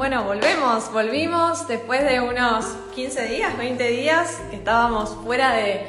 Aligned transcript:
Bueno, 0.00 0.24
volvemos, 0.24 0.90
volvimos 0.94 1.68
después 1.68 2.02
de 2.08 2.22
unos 2.22 2.64
15 2.94 3.26
días, 3.26 3.58
20 3.58 3.86
días 3.90 4.40
que 4.48 4.56
estábamos 4.56 5.10
fuera 5.22 5.52
de, 5.52 5.82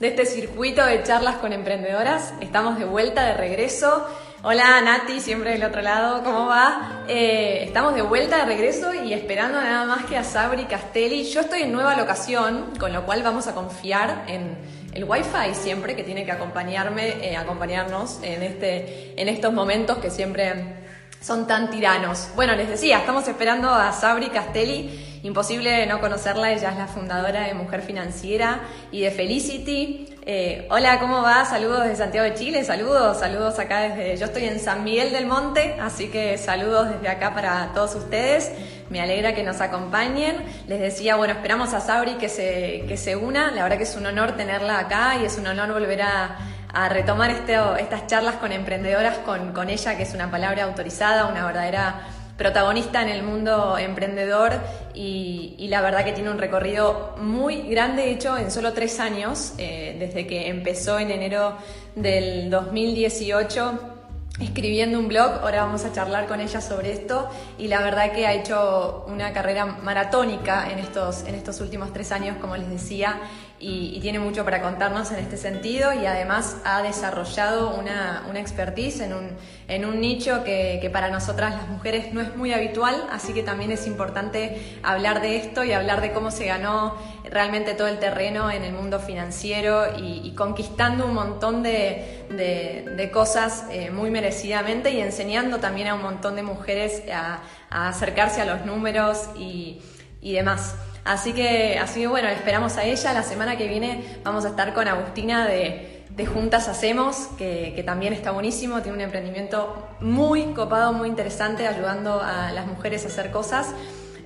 este 0.00 0.24
circuito 0.24 0.86
de 0.86 1.02
charlas 1.02 1.36
con 1.36 1.52
emprendedoras. 1.52 2.32
Estamos 2.40 2.78
de 2.78 2.86
vuelta, 2.86 3.26
de 3.26 3.34
regreso. 3.34 4.08
Hola 4.42 4.80
Nati, 4.80 5.20
siempre 5.20 5.50
del 5.50 5.64
otro 5.64 5.82
lado, 5.82 6.24
¿cómo 6.24 6.46
va? 6.46 7.04
Eh, 7.08 7.64
estamos 7.64 7.94
de 7.94 8.00
vuelta, 8.00 8.38
de 8.38 8.46
regreso 8.46 8.94
y 8.94 9.12
esperando 9.12 9.60
nada 9.60 9.84
más 9.84 10.06
que 10.06 10.16
a 10.16 10.24
Sabri 10.24 10.64
Castelli. 10.64 11.24
Yo 11.24 11.42
estoy 11.42 11.64
en 11.64 11.72
nueva 11.72 11.94
locación, 11.94 12.72
con 12.80 12.94
lo 12.94 13.04
cual 13.04 13.22
vamos 13.22 13.48
a 13.48 13.54
confiar 13.54 14.24
en 14.28 14.56
el 14.94 15.04
Wi-Fi 15.04 15.54
siempre 15.54 15.94
que 15.94 16.04
tiene 16.04 16.24
que 16.24 16.32
acompañarme, 16.32 17.22
eh, 17.22 17.36
acompañarnos 17.36 18.20
en, 18.22 18.42
este, 18.42 19.12
en 19.20 19.28
estos 19.28 19.52
momentos 19.52 19.98
que 19.98 20.10
siempre 20.10 20.77
son 21.20 21.46
tan 21.46 21.70
tiranos. 21.70 22.28
Bueno, 22.36 22.54
les 22.54 22.68
decía, 22.68 22.98
estamos 22.98 23.26
esperando 23.26 23.70
a 23.70 23.92
Sabri 23.92 24.28
Castelli, 24.28 25.20
imposible 25.22 25.84
no 25.86 26.00
conocerla, 26.00 26.52
ella 26.52 26.70
es 26.70 26.76
la 26.76 26.86
fundadora 26.86 27.42
de 27.42 27.54
Mujer 27.54 27.82
Financiera 27.82 28.60
y 28.92 29.00
de 29.00 29.10
Felicity. 29.10 30.14
Eh, 30.24 30.68
hola, 30.70 31.00
¿cómo 31.00 31.22
va? 31.22 31.44
Saludos 31.44 31.84
desde 31.84 31.96
Santiago 31.96 32.28
de 32.28 32.34
Chile, 32.34 32.64
saludos, 32.64 33.18
saludos 33.18 33.58
acá 33.58 33.80
desde, 33.80 34.16
yo 34.16 34.26
estoy 34.26 34.44
en 34.44 34.60
San 34.60 34.84
Miguel 34.84 35.10
del 35.10 35.26
Monte, 35.26 35.76
así 35.80 36.08
que 36.08 36.38
saludos 36.38 36.90
desde 36.90 37.08
acá 37.08 37.34
para 37.34 37.72
todos 37.74 37.94
ustedes. 37.94 38.52
Me 38.90 39.00
alegra 39.00 39.34
que 39.34 39.42
nos 39.42 39.60
acompañen. 39.60 40.36
Les 40.66 40.80
decía, 40.80 41.16
bueno, 41.16 41.34
esperamos 41.34 41.74
a 41.74 41.80
Sabri 41.80 42.14
que 42.14 42.30
se, 42.30 42.84
que 42.88 42.96
se 42.96 43.16
una. 43.16 43.50
La 43.50 43.62
verdad 43.62 43.76
que 43.76 43.82
es 43.82 43.96
un 43.96 44.06
honor 44.06 44.32
tenerla 44.32 44.78
acá 44.78 45.16
y 45.20 45.26
es 45.26 45.36
un 45.36 45.46
honor 45.46 45.72
volver 45.72 46.00
a 46.02 46.38
a 46.72 46.88
retomar 46.88 47.30
este, 47.30 47.56
estas 47.80 48.06
charlas 48.06 48.36
con 48.36 48.52
emprendedoras 48.52 49.18
con, 49.18 49.52
con 49.52 49.70
ella, 49.70 49.96
que 49.96 50.02
es 50.02 50.14
una 50.14 50.30
palabra 50.30 50.64
autorizada, 50.64 51.26
una 51.26 51.44
verdadera 51.46 52.08
protagonista 52.38 53.02
en 53.02 53.08
el 53.08 53.24
mundo 53.24 53.76
emprendedor 53.76 54.52
y, 54.94 55.66
la 55.68 55.82
verdad 55.82 56.04
que 56.04 56.12
tiene 56.12 56.30
un 56.30 56.38
recorrido 56.38 57.14
muy 57.20 57.62
grande, 57.68 58.10
hecho 58.10 58.38
en 58.38 58.50
solo 58.50 58.72
tres 58.72 59.00
años, 59.00 59.52
eh, 59.58 59.96
desde 59.98 60.26
que 60.26 60.48
empezó 60.48 60.98
en 60.98 61.10
enero 61.10 61.58
del 61.94 62.48
2018 62.48 63.96
escribiendo 64.40 65.00
un 65.00 65.08
blog, 65.08 65.40
ahora 65.42 65.64
vamos 65.64 65.84
a 65.84 65.92
charlar 65.92 66.26
con 66.26 66.40
ella 66.40 66.60
sobre 66.60 66.92
esto 66.92 67.28
y 67.58 67.66
la 67.66 67.82
verdad 67.82 68.12
que 68.12 68.26
ha 68.26 68.32
hecho 68.32 69.04
una 69.08 69.32
carrera 69.32 69.66
maratónica 69.66 70.70
en 70.70 70.78
estos, 70.78 71.24
en 71.24 71.34
estos 71.34 71.60
últimos 71.60 71.92
tres 71.92 72.12
años, 72.12 72.36
como 72.40 72.56
les 72.56 72.70
decía, 72.70 73.18
y, 73.60 73.98
tiene 74.00 74.20
mucho 74.20 74.44
para 74.44 74.62
contarnos 74.62 75.10
en 75.10 75.18
este 75.18 75.36
sentido 75.36 75.92
y 75.92 76.06
además 76.06 76.56
ha 76.64 76.82
desarrollado 76.82 77.74
una, 77.76 78.24
una 78.28 78.40
expertise 78.40 79.00
en 79.00 79.12
un, 79.12 79.30
en 79.66 79.84
un 79.84 80.00
nicho 80.00 80.44
que, 80.44 80.78
que, 80.80 80.88
para 80.90 81.10
nosotras 81.10 81.54
las 81.54 81.68
mujeres 81.68 82.12
no 82.12 82.20
es 82.20 82.36
muy 82.36 82.52
habitual, 82.52 83.06
así 83.10 83.32
que 83.32 83.42
también 83.42 83.72
es 83.72 83.86
importante 83.86 84.78
hablar 84.82 85.20
de 85.20 85.36
esto 85.36 85.64
y 85.64 85.72
hablar 85.72 86.00
de 86.00 86.12
cómo 86.12 86.30
se 86.30 86.46
ganó 86.46 86.96
realmente 87.30 87.74
todo 87.74 87.88
el 87.88 87.98
terreno 87.98 88.50
en 88.50 88.62
el 88.62 88.72
mundo 88.72 89.00
financiero 89.00 89.98
y, 89.98 90.32
conquistando 90.36 91.06
un 91.06 91.14
montón 91.14 91.62
de, 91.62 92.26
de, 92.30 93.10
cosas 93.10 93.64
eh, 93.70 93.90
muy 93.90 94.10
merecidamente 94.10 94.90
y 94.90 95.00
enseñando 95.00 95.58
también 95.58 95.88
a 95.88 95.94
un 95.94 96.02
montón 96.02 96.36
de 96.36 96.42
mujeres 96.42 97.02
a, 97.12 97.40
a 97.70 97.88
acercarse 97.88 98.40
a 98.40 98.44
los 98.44 98.64
números 98.64 99.30
y, 99.36 99.82
y 100.20 100.32
demás. 100.32 100.74
Así 101.04 101.32
que, 101.32 101.78
así 101.78 102.00
que 102.00 102.06
bueno, 102.06 102.28
esperamos 102.28 102.76
a 102.76 102.84
ella. 102.84 103.12
La 103.12 103.22
semana 103.22 103.56
que 103.56 103.66
viene 103.66 104.18
vamos 104.24 104.44
a 104.44 104.48
estar 104.48 104.74
con 104.74 104.88
Agustina 104.88 105.46
de, 105.46 105.94
Juntas 106.26 106.66
Hacemos, 106.66 107.28
que, 107.38 107.80
también 107.86 108.12
está 108.12 108.32
buenísimo, 108.32 108.82
tiene 108.82 108.96
un 108.96 109.02
emprendimiento 109.02 109.88
muy 110.00 110.52
copado, 110.52 110.92
muy 110.92 111.08
interesante, 111.08 111.68
ayudando 111.68 112.20
a 112.20 112.50
las 112.50 112.66
mujeres 112.66 113.04
a 113.04 113.08
hacer 113.08 113.30
cosas, 113.30 113.72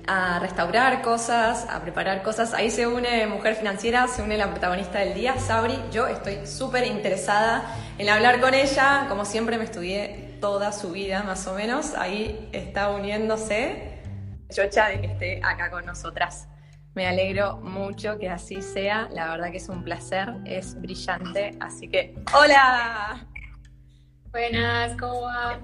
a 0.07 0.39
restaurar 0.39 1.03
cosas, 1.03 1.67
a 1.69 1.81
preparar 1.81 2.23
cosas. 2.23 2.53
Ahí 2.53 2.71
se 2.71 2.87
une 2.87 3.27
Mujer 3.27 3.55
Financiera, 3.55 4.07
se 4.07 4.23
une 4.23 4.37
la 4.37 4.49
protagonista 4.49 4.99
del 4.99 5.13
día, 5.13 5.37
Sabri. 5.37 5.79
Yo 5.91 6.07
estoy 6.07 6.47
súper 6.47 6.85
interesada 6.87 7.63
en 7.99 8.09
hablar 8.09 8.41
con 8.41 8.55
ella, 8.55 9.05
como 9.07 9.23
siempre 9.23 9.59
me 9.59 9.65
estudié 9.65 10.37
toda 10.41 10.71
su 10.71 10.91
vida 10.91 11.23
más 11.23 11.47
o 11.47 11.53
menos. 11.53 11.93
Ahí 11.95 12.49
está 12.51 12.89
uniéndose. 12.89 14.01
Yocha 14.49 14.89
de 14.89 14.99
que 14.99 15.07
esté 15.07 15.41
acá 15.43 15.69
con 15.71 15.85
nosotras. 15.85 16.47
Me 16.95 17.07
alegro 17.07 17.57
mucho 17.57 18.19
que 18.19 18.29
así 18.29 18.61
sea. 18.61 19.09
La 19.11 19.31
verdad 19.31 19.49
que 19.49 19.57
es 19.57 19.67
un 19.67 19.83
placer, 19.83 20.35
es 20.45 20.79
brillante. 20.79 21.57
Así 21.59 21.87
que, 21.87 22.13
¡hola! 22.37 23.27
Buenas, 24.29 24.95
¿cómo 24.99 25.21
va? 25.21 25.59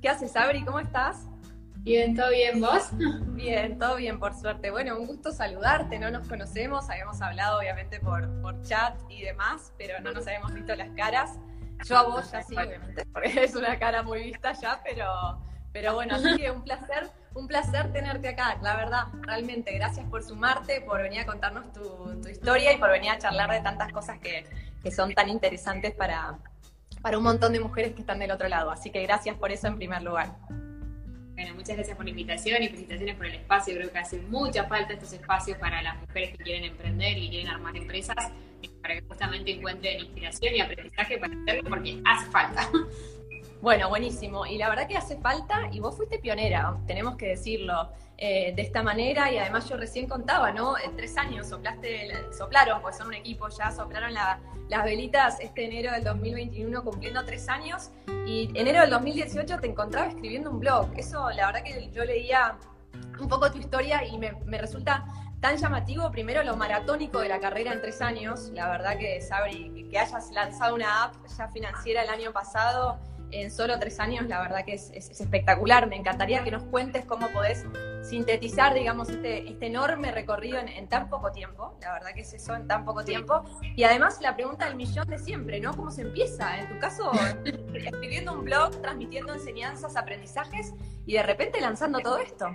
¿Qué 0.00 0.08
haces, 0.08 0.34
Abri? 0.34 0.64
¿Cómo 0.64 0.80
estás? 0.80 1.28
Bien, 1.76 2.16
¿todo 2.16 2.30
bien 2.30 2.60
vos? 2.60 2.90
Bien, 3.34 3.78
todo 3.78 3.96
bien, 3.96 4.18
por 4.20 4.34
suerte. 4.34 4.70
Bueno, 4.70 4.98
un 4.98 5.06
gusto 5.06 5.32
saludarte, 5.32 5.98
no 5.98 6.10
nos 6.10 6.28
conocemos, 6.28 6.88
habíamos 6.88 7.20
hablado 7.20 7.58
obviamente 7.58 7.98
por, 7.98 8.40
por 8.40 8.60
chat 8.62 8.94
y 9.08 9.22
demás, 9.22 9.72
pero 9.78 9.98
no 10.00 10.12
nos 10.12 10.26
habíamos 10.28 10.54
visto 10.54 10.76
las 10.76 10.90
caras. 10.90 11.38
Yo 11.84 11.96
a 11.96 12.02
vos 12.04 12.30
ya 12.30 12.42
sí, 12.42 12.56
obviamente, 12.56 13.04
porque 13.12 13.42
es 13.42 13.56
una 13.56 13.76
cara 13.80 14.04
muy 14.04 14.22
vista 14.22 14.52
ya, 14.52 14.80
pero, 14.84 15.42
pero 15.72 15.94
bueno, 15.94 16.14
así 16.14 16.36
que 16.36 16.52
un 16.52 16.62
placer 16.62 17.10
un 17.34 17.46
placer 17.46 17.92
tenerte 17.92 18.28
acá, 18.28 18.58
la 18.62 18.76
verdad, 18.76 19.04
realmente. 19.22 19.72
Gracias 19.72 20.06
por 20.06 20.22
sumarte, 20.22 20.80
por 20.82 21.02
venir 21.02 21.20
a 21.20 21.26
contarnos 21.26 21.72
tu, 21.72 22.28
historia 22.28 22.72
y 22.72 22.78
por 22.78 22.90
venir 22.90 23.10
a 23.10 23.18
charlar 23.18 23.50
de 23.50 23.60
tantas 23.60 23.92
cosas 23.92 24.18
que, 24.18 24.46
son 24.90 25.14
tan 25.14 25.28
interesantes 25.28 25.94
para, 25.94 26.38
para 27.02 27.16
un 27.16 27.24
montón 27.24 27.52
de 27.52 27.60
mujeres 27.60 27.92
que 27.94 28.00
están 28.00 28.18
del 28.18 28.32
otro 28.32 28.48
lado. 28.48 28.70
Así 28.70 28.90
que 28.90 29.02
gracias 29.02 29.36
por 29.36 29.52
eso 29.52 29.68
en 29.68 29.76
primer 29.76 30.02
lugar. 30.02 30.36
Bueno, 31.34 31.54
muchas 31.54 31.76
gracias 31.76 31.96
por 31.96 32.04
la 32.04 32.10
invitación 32.10 32.62
y 32.62 32.68
felicitaciones 32.68 33.16
por 33.16 33.26
el 33.26 33.34
espacio. 33.34 33.74
Creo 33.74 33.90
que 33.90 33.98
hace 33.98 34.18
mucha 34.22 34.64
falta 34.64 34.92
estos 34.92 35.12
espacios 35.12 35.56
para 35.58 35.80
las 35.82 35.96
mujeres 36.00 36.36
que 36.36 36.44
quieren 36.44 36.64
emprender 36.64 37.16
y 37.16 37.30
quieren 37.30 37.48
armar 37.48 37.76
empresas, 37.76 38.16
para 38.82 38.94
que 38.94 39.02
justamente 39.02 39.52
encuentren 39.52 40.00
inspiración 40.00 40.54
y 40.54 40.60
aprendizaje 40.60 41.18
para 41.18 41.34
hacerlo, 41.34 41.70
porque 41.70 42.00
hace 42.04 42.30
falta. 42.30 42.70
Bueno, 43.62 43.88
buenísimo. 43.88 44.44
Y 44.44 44.58
la 44.58 44.68
verdad 44.68 44.88
que 44.88 44.96
hace 44.96 45.16
falta, 45.18 45.68
y 45.70 45.78
vos 45.78 45.96
fuiste 45.96 46.18
pionera, 46.18 46.76
tenemos 46.84 47.14
que 47.16 47.28
decirlo, 47.28 47.90
eh, 48.18 48.52
de 48.56 48.60
esta 48.60 48.82
manera. 48.82 49.30
Y 49.30 49.38
además 49.38 49.68
yo 49.68 49.76
recién 49.76 50.08
contaba, 50.08 50.50
¿no? 50.50 50.76
En 50.76 50.96
tres 50.96 51.16
años 51.16 51.46
soplaste, 51.46 52.10
soplaron, 52.36 52.82
pues 52.82 52.96
son 52.96 53.06
un 53.06 53.14
equipo 53.14 53.48
ya, 53.50 53.70
soplaron 53.70 54.14
las 54.14 54.84
velitas 54.84 55.38
este 55.38 55.66
enero 55.66 55.92
del 55.92 56.02
2021 56.02 56.82
cumpliendo 56.82 57.24
tres 57.24 57.48
años. 57.48 57.92
Y 58.26 58.50
enero 58.54 58.80
del 58.80 58.90
2018 58.90 59.60
te 59.60 59.68
encontraba 59.68 60.08
escribiendo 60.08 60.50
un 60.50 60.58
blog. 60.58 60.88
Eso, 60.96 61.30
la 61.30 61.46
verdad 61.46 61.62
que 61.62 61.88
yo 61.92 62.04
leía 62.04 62.58
un 63.20 63.28
poco 63.28 63.48
tu 63.52 63.58
historia 63.58 64.04
y 64.04 64.18
me, 64.18 64.32
me 64.44 64.58
resulta 64.58 65.04
tan 65.40 65.56
llamativo, 65.56 66.10
primero 66.10 66.42
lo 66.44 66.56
maratónico 66.56 67.18
de 67.20 67.28
la 67.28 67.40
carrera 67.40 67.72
en 67.72 67.80
tres 67.80 68.00
años, 68.00 68.50
la 68.54 68.68
verdad 68.68 68.96
que 68.96 69.20
Sabri, 69.20 69.88
que 69.90 69.98
hayas 69.98 70.30
lanzado 70.30 70.76
una 70.76 71.04
app 71.04 71.16
ya 71.36 71.48
financiera 71.48 72.02
el 72.04 72.10
año 72.10 72.32
pasado, 72.32 73.00
en 73.32 73.50
solo 73.50 73.78
tres 73.78 73.98
años, 73.98 74.26
la 74.26 74.40
verdad 74.40 74.64
que 74.64 74.74
es, 74.74 74.90
espectacular. 74.90 75.88
Me 75.88 75.96
encantaría 75.96 76.44
que 76.44 76.50
nos 76.50 76.62
cuentes 76.64 77.04
cómo 77.04 77.28
podés 77.28 77.64
sintetizar, 78.02 78.74
digamos, 78.74 79.08
este, 79.08 79.48
este 79.48 79.66
enorme 79.66 80.12
recorrido 80.12 80.58
en, 80.58 80.88
tan 80.88 81.08
poco 81.08 81.32
tiempo. 81.32 81.76
La 81.80 81.92
verdad 81.92 82.10
que 82.14 82.20
es 82.20 82.32
eso 82.32 82.54
en 82.54 82.66
tan 82.66 82.84
poco 82.84 83.04
tiempo. 83.04 83.42
Y 83.74 83.84
además 83.84 84.20
la 84.20 84.36
pregunta 84.36 84.66
del 84.66 84.76
millón 84.76 85.08
de 85.08 85.18
siempre, 85.18 85.60
¿no? 85.60 85.74
¿Cómo 85.74 85.90
se 85.90 86.02
empieza? 86.02 86.58
En 86.58 86.68
tu 86.68 86.78
caso, 86.78 87.10
escribiendo 87.74 88.34
un 88.34 88.44
blog, 88.44 88.80
transmitiendo 88.82 89.32
enseñanzas, 89.32 89.96
aprendizajes 89.96 90.74
y 91.06 91.14
de 91.14 91.22
repente 91.22 91.60
lanzando 91.60 92.00
todo 92.00 92.18
esto. 92.18 92.46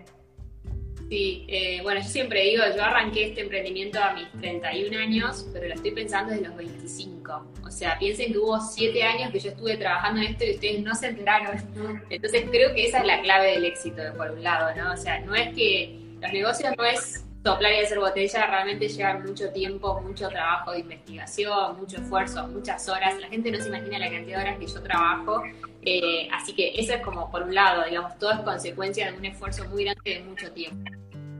Sí, 1.10 1.46
eh, 1.48 1.80
bueno, 1.84 2.02
yo 2.02 2.08
siempre 2.08 2.44
digo, 2.44 2.64
yo 2.76 2.84
arranqué 2.84 3.30
este 3.30 3.42
emprendimiento 3.42 3.98
a 3.98 4.14
mis 4.14 4.30
31 4.42 4.98
años, 4.98 5.48
pero 5.54 5.68
lo 5.68 5.74
estoy 5.74 5.92
pensando 5.92 6.32
desde 6.32 6.48
los 6.48 6.58
25. 6.58 7.48
O 7.66 7.72
sea, 7.72 7.98
piensen 7.98 8.34
que 8.34 8.38
hubo 8.38 8.60
7 8.60 9.04
años 9.04 9.32
que 9.32 9.40
yo 9.40 9.52
estuve 9.52 9.78
trabajando 9.78 10.22
en 10.22 10.28
esto 10.28 10.44
y 10.44 10.56
ustedes 10.56 10.84
no 10.84 10.94
se 10.96 11.08
enteraron. 11.08 11.56
Entonces 12.10 12.46
creo 12.52 12.74
que 12.74 12.88
esa 12.88 13.00
es 13.00 13.06
la 13.06 13.22
clave 13.22 13.52
del 13.52 13.66
éxito, 13.66 14.02
por 14.18 14.32
un 14.32 14.44
lado, 14.44 14.76
¿no? 14.76 14.92
O 14.92 14.98
sea, 14.98 15.20
no 15.22 15.34
es 15.34 15.56
que 15.56 15.98
los 16.22 16.34
negocios 16.34 16.74
no 16.78 16.84
es 16.84 17.24
soplar 17.46 17.72
y 17.72 17.86
hacer 17.86 18.00
botella, 18.00 18.46
realmente 18.46 18.90
llevan 18.90 19.24
mucho 19.24 19.50
tiempo, 19.52 20.02
mucho 20.02 20.28
trabajo 20.28 20.72
de 20.74 20.80
investigación, 20.80 21.78
mucho 21.78 21.98
esfuerzo, 21.98 22.46
muchas 22.50 22.90
horas. 22.90 23.18
La 23.22 23.30
gente 23.30 23.50
no 23.52 23.60
se 23.60 23.70
imagina 23.70 24.00
la 24.00 24.10
cantidad 24.10 24.40
de 24.40 24.44
horas 24.44 24.60
que 24.60 24.68
yo 24.68 24.84
trabajo. 24.84 25.44
Eh, 25.90 26.28
así 26.34 26.52
que 26.54 26.74
eso 26.76 26.96
es 26.96 27.02
como 27.02 27.32
por 27.32 27.44
un 27.44 27.56
lado, 27.56 27.86
digamos, 27.86 28.18
todo 28.20 28.34
es 28.34 28.40
consecuencia 28.40 29.10
de 29.10 29.18
un 29.18 29.24
esfuerzo 29.24 29.64
muy 29.70 29.86
grande 29.86 30.16
de 30.16 30.20
mucho 30.20 30.52
tiempo. 30.52 30.92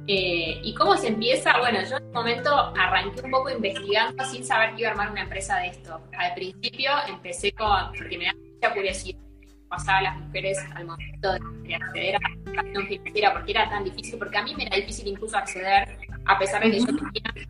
Eh, 0.08 0.62
¿Y 0.64 0.74
cómo 0.74 0.96
se 0.96 1.10
empieza? 1.10 1.58
Bueno, 1.60 1.80
yo 1.84 1.98
en 1.98 2.06
un 2.06 2.14
momento 2.14 2.50
arranqué 2.56 3.24
un 3.24 3.32
poco 3.32 3.50
investigando 3.50 4.24
sin 4.24 4.46
saber 4.46 4.74
que 4.74 4.84
iba 4.84 4.90
a 4.90 4.92
armar 4.94 5.12
una 5.12 5.24
empresa 5.24 5.58
de 5.58 5.68
esto. 5.68 6.00
Al 6.18 6.34
principio 6.34 6.92
empecé 7.10 7.52
con, 7.52 7.92
porque 7.92 8.18
me 8.18 8.28
da 8.28 8.34
mucha 8.36 8.74
curiosidad 8.74 9.20
pasaba 9.68 9.98
a 9.98 10.02
las 10.04 10.18
mujeres 10.18 10.58
al 10.76 10.86
momento 10.86 11.34
de 11.64 11.76
acceder 11.76 12.16
a 12.16 12.20
la 12.20 12.30
educación 12.30 12.88
financiera, 12.88 13.34
porque 13.34 13.52
era 13.52 13.70
tan 13.70 13.84
difícil, 13.84 14.18
porque 14.18 14.38
a 14.38 14.44
mí 14.44 14.56
me 14.56 14.66
era 14.66 14.78
difícil 14.78 15.08
incluso 15.08 15.38
acceder, 15.38 15.98
a 16.26 16.40
pesar 16.40 16.64
de 16.64 16.72
que 16.72 16.80
yo 16.80 16.86
tenía 16.86 17.48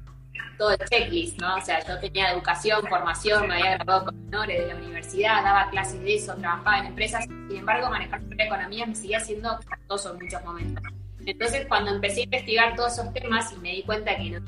todo 0.58 0.72
el 0.72 0.80
checklist, 0.90 1.40
¿no? 1.40 1.58
O 1.58 1.62
sea, 1.62 1.86
yo 1.86 2.00
tenía 2.00 2.32
educación, 2.32 2.82
formación, 2.88 3.48
me 3.48 3.54
había 3.54 3.76
graduado 3.76 4.06
con 4.06 4.17
menores 4.28 4.60
de 4.60 4.68
la 4.68 4.76
universidad, 4.76 5.44
daba 5.44 5.70
clases 5.70 6.02
de 6.02 6.16
eso, 6.16 6.36
trabajaba 6.36 6.80
en 6.80 6.88
empresas, 6.88 7.26
sin 7.26 7.58
embargo, 7.58 7.90
manejar 7.90 8.22
la 8.24 8.46
economía 8.46 8.86
me 8.86 8.94
seguía 8.94 9.20
siendo 9.22 9.58
costoso 9.66 10.14
en 10.14 10.26
muchos 10.26 10.44
momentos. 10.44 10.84
Entonces, 11.26 11.66
cuando 11.68 11.92
empecé 11.92 12.22
a 12.22 12.24
investigar 12.24 12.76
todos 12.76 12.94
esos 12.94 13.14
temas 13.14 13.52
y 13.52 13.58
me 13.58 13.72
di 13.72 13.84
cuenta 13.84 14.16
que 14.16 14.30
no 14.30 14.42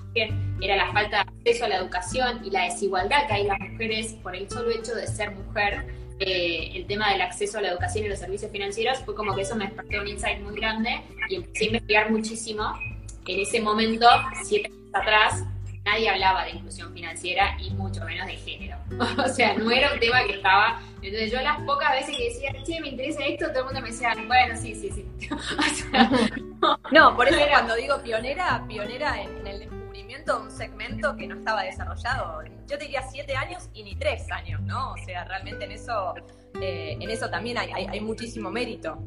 era 0.61 0.77
la 0.77 0.91
falta 0.93 1.23
de 1.23 1.29
acceso 1.29 1.65
a 1.65 1.69
la 1.69 1.77
educación 1.77 2.41
y 2.45 2.51
la 2.51 2.65
desigualdad 2.65 3.27
que 3.27 3.33
hay 3.33 3.41
en 3.41 3.47
las 3.47 3.59
mujeres 3.59 4.13
por 4.21 4.35
el 4.35 4.49
solo 4.49 4.69
hecho 4.71 4.95
de 4.95 5.07
ser 5.07 5.31
mujer, 5.31 5.87
eh, 6.19 6.71
el 6.75 6.85
tema 6.87 7.11
del 7.11 7.21
acceso 7.21 7.57
a 7.57 7.61
la 7.61 7.71
educación 7.71 8.05
y 8.05 8.09
los 8.09 8.19
servicios 8.19 8.51
financieros, 8.51 8.99
fue 8.99 9.15
como 9.15 9.35
que 9.35 9.41
eso 9.41 9.55
me 9.55 9.65
despertó 9.65 10.01
un 10.01 10.07
insight 10.07 10.41
muy 10.41 10.55
grande 10.55 11.01
y 11.29 11.35
empecé 11.35 11.65
a 11.65 11.67
investigar 11.67 12.11
muchísimo. 12.11 12.73
En 13.27 13.39
ese 13.39 13.61
momento, 13.61 14.07
siete 14.43 14.67
años 14.67 14.89
atrás, 14.93 15.43
nadie 15.85 16.09
hablaba 16.09 16.45
de 16.45 16.51
inclusión 16.51 16.93
financiera 16.93 17.57
y 17.59 17.71
mucho 17.71 18.03
menos 18.05 18.27
de 18.27 18.35
género. 18.35 18.77
o 19.25 19.27
sea, 19.27 19.53
no 19.55 19.71
era 19.71 19.93
un 19.93 19.99
tema 19.99 20.23
que 20.25 20.33
estaba. 20.33 20.81
Entonces, 21.01 21.31
yo 21.31 21.41
las 21.41 21.61
pocas 21.61 21.91
veces 21.91 22.17
que 22.17 22.23
decía, 22.25 22.53
che, 22.63 22.81
me 22.81 22.89
interesa 22.89 23.23
esto, 23.25 23.47
todo 23.49 23.59
el 23.59 23.65
mundo 23.65 23.81
me 23.81 23.89
decía, 23.89 24.15
bueno, 24.27 24.55
sí, 24.57 24.75
sí, 24.75 24.89
sí. 24.91 25.29
no, 26.91 27.15
por 27.15 27.27
eso 27.27 27.39
cuando 27.49 27.75
digo 27.75 28.01
pionera, 28.01 28.63
pionera 28.67 29.21
en, 29.21 29.47
el 29.47 29.59
descubrimiento 29.59 30.37
de 30.37 30.43
un 30.43 30.51
segmento 30.51 31.15
que 31.15 31.27
no 31.27 31.35
estaba 31.35 31.63
desarrollado. 31.63 32.43
Yo 32.67 32.77
tenía 32.77 33.01
siete 33.03 33.35
años 33.35 33.69
y 33.73 33.83
ni 33.83 33.95
tres 33.95 34.29
años, 34.31 34.61
¿no? 34.61 34.93
O 34.93 34.97
sea, 34.97 35.23
realmente 35.23 35.65
en 35.65 35.71
eso, 35.71 36.13
eh, 36.61 36.97
en 36.99 37.09
eso 37.09 37.29
también 37.29 37.57
hay, 37.57 37.71
hay 37.71 38.01
muchísimo 38.01 38.51
mérito. 38.51 38.97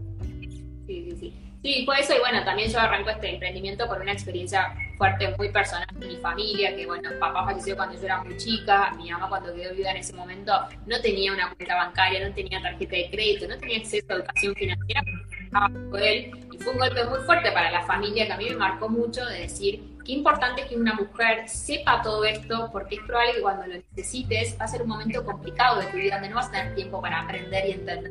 Sí, 0.86 1.10
sí, 1.10 1.16
sí. 1.16 1.51
Sí, 1.62 1.84
fue 1.84 2.00
eso 2.00 2.12
y 2.16 2.18
bueno, 2.18 2.44
también 2.44 2.68
yo 2.68 2.80
arranco 2.80 3.10
este 3.10 3.30
emprendimiento 3.30 3.86
por 3.86 4.00
una 4.00 4.12
experiencia 4.12 4.74
fuerte, 4.98 5.32
muy 5.38 5.48
personal 5.50 5.86
de 5.94 6.06
mi 6.06 6.16
familia, 6.16 6.74
que 6.74 6.86
bueno, 6.86 7.08
papá 7.20 7.44
falleció 7.44 7.76
cuando 7.76 7.96
yo 7.96 8.04
era 8.04 8.24
muy 8.24 8.36
chica, 8.36 8.90
mi 8.96 9.12
mamá 9.12 9.28
cuando 9.28 9.54
quedó 9.54 9.72
viuda 9.72 9.92
en 9.92 9.98
ese 9.98 10.12
momento 10.12 10.52
no 10.86 11.00
tenía 11.00 11.32
una 11.32 11.54
cuenta 11.54 11.76
bancaria, 11.76 12.26
no 12.26 12.34
tenía 12.34 12.60
tarjeta 12.60 12.96
de 12.96 13.10
crédito, 13.10 13.46
no 13.46 13.56
tenía 13.58 13.78
acceso 13.78 14.06
a 14.10 14.14
educación 14.14 14.54
financiera, 14.56 15.02
él, 16.00 16.30
y 16.50 16.58
fue 16.58 16.72
un 16.72 16.78
golpe 16.80 17.04
muy 17.04 17.20
fuerte 17.20 17.52
para 17.52 17.70
la 17.70 17.82
familia 17.82 18.26
que 18.26 18.32
a 18.32 18.36
mí 18.38 18.50
me 18.50 18.56
marcó 18.56 18.88
mucho 18.88 19.24
de 19.24 19.42
decir 19.42 19.98
qué 20.04 20.12
importante 20.12 20.62
es 20.62 20.66
que 20.68 20.76
una 20.76 20.94
mujer 20.94 21.48
sepa 21.48 22.02
todo 22.02 22.24
esto, 22.24 22.70
porque 22.72 22.96
es 22.96 23.02
probable 23.02 23.34
que 23.34 23.40
cuando 23.40 23.66
lo 23.68 23.74
necesites 23.74 24.56
va 24.60 24.64
a 24.64 24.68
ser 24.68 24.82
un 24.82 24.88
momento 24.88 25.24
complicado 25.24 25.80
de 25.80 25.86
tu 25.86 25.96
vida 25.96 26.14
donde 26.14 26.30
no 26.30 26.36
vas 26.36 26.48
a 26.48 26.52
tener 26.52 26.74
tiempo 26.74 27.00
para 27.00 27.20
aprender 27.20 27.68
y 27.68 27.72
entender. 27.72 28.10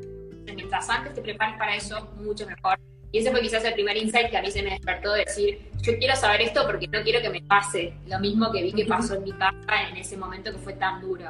Mientras 0.55 0.89
antes 0.89 1.13
te 1.13 1.21
prepares 1.21 1.57
para 1.57 1.75
eso, 1.75 2.13
mucho 2.15 2.45
mejor 2.45 2.79
y 3.11 3.17
ese 3.19 3.31
fue 3.31 3.41
quizás 3.41 3.63
el 3.65 3.73
primer 3.73 3.97
insight 3.97 4.29
que 4.29 4.37
a 4.37 4.41
mí 4.41 4.49
se 4.49 4.63
me 4.63 4.71
despertó 4.71 5.13
de 5.13 5.25
decir, 5.25 5.59
yo 5.81 5.97
quiero 5.97 6.15
saber 6.15 6.41
esto 6.41 6.65
porque 6.65 6.87
no 6.87 7.01
quiero 7.03 7.21
que 7.21 7.29
me 7.29 7.41
pase 7.41 7.93
lo 8.07 8.19
mismo 8.19 8.51
que 8.51 8.61
vi 8.63 8.71
que 8.71 8.85
pasó 8.85 9.15
en 9.15 9.23
mi 9.23 9.31
casa 9.33 9.89
en 9.89 9.97
ese 9.97 10.15
momento 10.15 10.51
que 10.51 10.57
fue 10.59 10.73
tan 10.73 11.01
duro. 11.01 11.25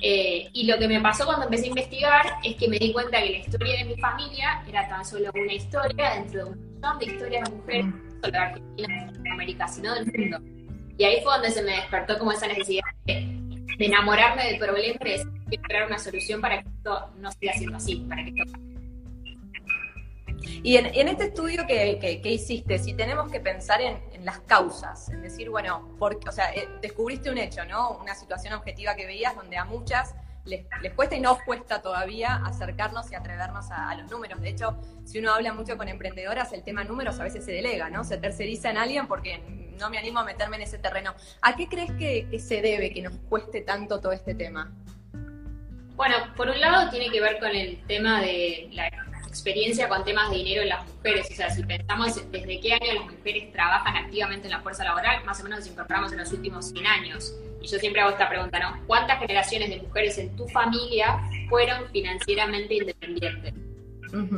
Eh, 0.00 0.48
y 0.52 0.66
lo 0.66 0.78
que 0.78 0.86
me 0.86 1.00
pasó 1.00 1.24
cuando 1.24 1.46
empecé 1.46 1.64
a 1.64 1.68
investigar 1.68 2.26
es 2.44 2.54
que 2.56 2.68
me 2.68 2.78
di 2.78 2.92
cuenta 2.92 3.20
que 3.20 3.30
la 3.30 3.38
historia 3.38 3.78
de 3.78 3.84
mi 3.84 3.96
familia 3.96 4.62
era 4.68 4.86
tan 4.88 5.04
solo 5.04 5.30
una 5.34 5.52
historia 5.52 6.14
dentro 6.14 6.44
de 6.44 6.50
un 6.50 6.72
montón 6.72 6.98
de 6.98 7.06
historias 7.06 7.48
de 7.48 7.56
mujeres, 7.56 7.86
no 7.86 8.20
solo 8.20 8.32
de 8.32 8.38
Argentina, 8.38 9.12
de 9.18 9.30
América, 9.30 9.68
sino 9.68 9.94
del 9.94 10.06
mundo. 10.06 10.38
Y 10.98 11.04
ahí 11.04 11.20
fue 11.22 11.32
donde 11.32 11.50
se 11.50 11.62
me 11.62 11.72
despertó 11.72 12.18
como 12.18 12.32
esa 12.32 12.46
necesidad 12.46 12.84
de, 13.06 13.36
enamorarme 13.78 14.44
del 14.44 14.58
problema 14.58 14.98
y 15.04 15.50
de 15.50 15.58
crear 15.58 15.86
una 15.86 15.98
solución 15.98 16.40
para 16.40 16.62
que 16.62 16.68
esto 16.68 17.10
no 17.18 17.30
siga 17.32 17.52
siendo 17.54 17.76
así, 17.76 17.96
para 18.08 18.24
que 18.24 18.30
esto 18.30 18.58
y 20.62 20.76
en, 20.76 21.08
este 21.08 21.24
estudio 21.24 21.66
que, 21.66 22.20
hiciste, 22.24 22.78
si 22.78 22.94
tenemos 22.94 23.30
que 23.30 23.40
pensar 23.40 23.80
en, 23.80 24.24
las 24.24 24.40
causas, 24.40 25.08
en 25.10 25.22
decir, 25.22 25.50
bueno, 25.50 25.96
eh, 26.54 26.68
descubriste 26.82 27.30
un 27.30 27.38
hecho, 27.38 27.64
¿no? 27.64 27.98
Una 27.98 28.14
situación 28.14 28.54
objetiva 28.54 28.96
que 28.96 29.06
veías 29.06 29.36
donde 29.36 29.56
a 29.56 29.64
muchas 29.64 30.14
les, 30.46 30.64
cuesta 30.94 31.16
y 31.16 31.20
nos 31.20 31.42
cuesta 31.42 31.82
todavía 31.82 32.36
acercarnos 32.44 33.10
y 33.10 33.14
atrevernos 33.14 33.70
a, 33.70 33.94
los 33.96 34.10
números. 34.10 34.40
De 34.40 34.48
hecho, 34.48 34.76
si 35.04 35.18
uno 35.18 35.32
habla 35.32 35.52
mucho 35.52 35.76
con 35.76 35.88
emprendedoras, 35.88 36.52
el 36.52 36.62
tema 36.62 36.84
números 36.84 37.18
a 37.20 37.24
veces 37.24 37.44
se 37.44 37.52
delega, 37.52 37.90
¿no? 37.90 38.04
Se 38.04 38.16
terceriza 38.16 38.70
en 38.70 38.78
alguien 38.78 39.06
porque 39.06 39.40
no 39.78 39.90
me 39.90 39.98
animo 39.98 40.20
a 40.20 40.24
meterme 40.24 40.56
en 40.56 40.62
ese 40.62 40.78
terreno. 40.78 41.14
¿A 41.42 41.56
qué 41.56 41.68
crees 41.68 41.90
que, 41.92 42.28
que 42.30 42.38
se 42.38 42.62
debe 42.62 42.90
que 42.92 43.02
nos 43.02 43.14
cueste 43.28 43.60
tanto 43.60 44.00
todo 44.00 44.12
este 44.12 44.34
tema? 44.34 44.72
Bueno, 45.96 46.16
por 46.36 46.48
un 46.48 46.60
lado 46.60 46.90
tiene 46.90 47.10
que 47.10 47.20
ver 47.20 47.38
con 47.38 47.50
el 47.50 47.82
tema 47.86 48.20
de 48.20 48.68
la 48.72 48.90
experiencia 49.36 49.88
con 49.88 50.04
temas 50.04 50.30
de 50.30 50.36
dinero 50.36 50.62
en 50.62 50.70
las 50.70 50.86
mujeres. 50.86 51.28
O 51.30 51.34
sea, 51.34 51.50
si 51.50 51.62
pensamos 51.62 52.16
desde 52.30 52.60
qué 52.60 52.72
año 52.72 52.94
las 52.94 53.04
mujeres 53.04 53.52
trabajan 53.52 53.96
activamente 53.96 54.46
en 54.46 54.52
la 54.52 54.60
fuerza 54.60 54.84
laboral, 54.84 55.24
más 55.24 55.38
o 55.40 55.44
menos 55.44 55.60
nos 55.60 55.68
incorporamos 55.68 56.12
en 56.12 56.18
los 56.18 56.32
últimos 56.32 56.70
100 56.70 56.86
años. 56.86 57.34
Y 57.60 57.68
yo 57.68 57.78
siempre 57.78 58.00
hago 58.00 58.10
esta 58.10 58.28
pregunta, 58.28 58.58
¿no? 58.58 58.86
¿Cuántas 58.86 59.18
generaciones 59.18 59.68
de 59.70 59.80
mujeres 59.80 60.18
en 60.18 60.34
tu 60.36 60.48
familia 60.48 61.20
fueron 61.48 61.88
financieramente 61.90 62.74
independientes? 62.74 63.54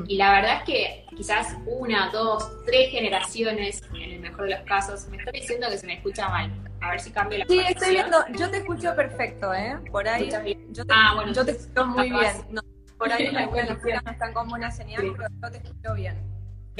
Y 0.08 0.16
la 0.16 0.32
verdad 0.32 0.56
es 0.58 0.62
que 0.64 1.06
quizás 1.16 1.56
una, 1.66 2.10
dos, 2.10 2.50
tres 2.64 2.90
generaciones, 2.90 3.82
en 3.94 4.12
el 4.12 4.20
mejor 4.20 4.46
de 4.46 4.56
los 4.56 4.60
casos, 4.62 5.06
me 5.08 5.18
está 5.18 5.30
diciendo 5.30 5.68
que 5.70 5.78
se 5.78 5.86
me 5.86 5.94
escucha 5.94 6.28
mal. 6.28 6.50
A 6.80 6.90
ver 6.90 7.00
si 7.00 7.10
cambio 7.10 7.38
la 7.38 7.46
Sí, 7.46 7.60
estoy 7.60 7.90
viendo, 7.90 8.18
yo 8.36 8.50
te 8.50 8.58
escucho 8.58 8.94
perfecto, 8.96 9.52
¿eh? 9.52 9.76
Por 9.90 10.08
ahí. 10.08 10.30
Yo 10.70 10.84
te, 10.84 10.92
ah, 10.92 11.12
bueno, 11.14 11.32
yo 11.32 11.44
te 11.44 11.52
escucho 11.52 11.86
muy 11.86 12.10
bien. 12.10 12.32
No, 12.50 12.62
por 12.98 13.12
ahí 13.12 13.30
no 14.04 14.10
están 14.10 14.32
como 14.32 14.54
una 14.54 14.70
señal, 14.70 15.12
pero 15.16 15.28
no 15.40 15.50
te 15.50 15.58
escucho 15.58 15.94
bien. 15.94 16.16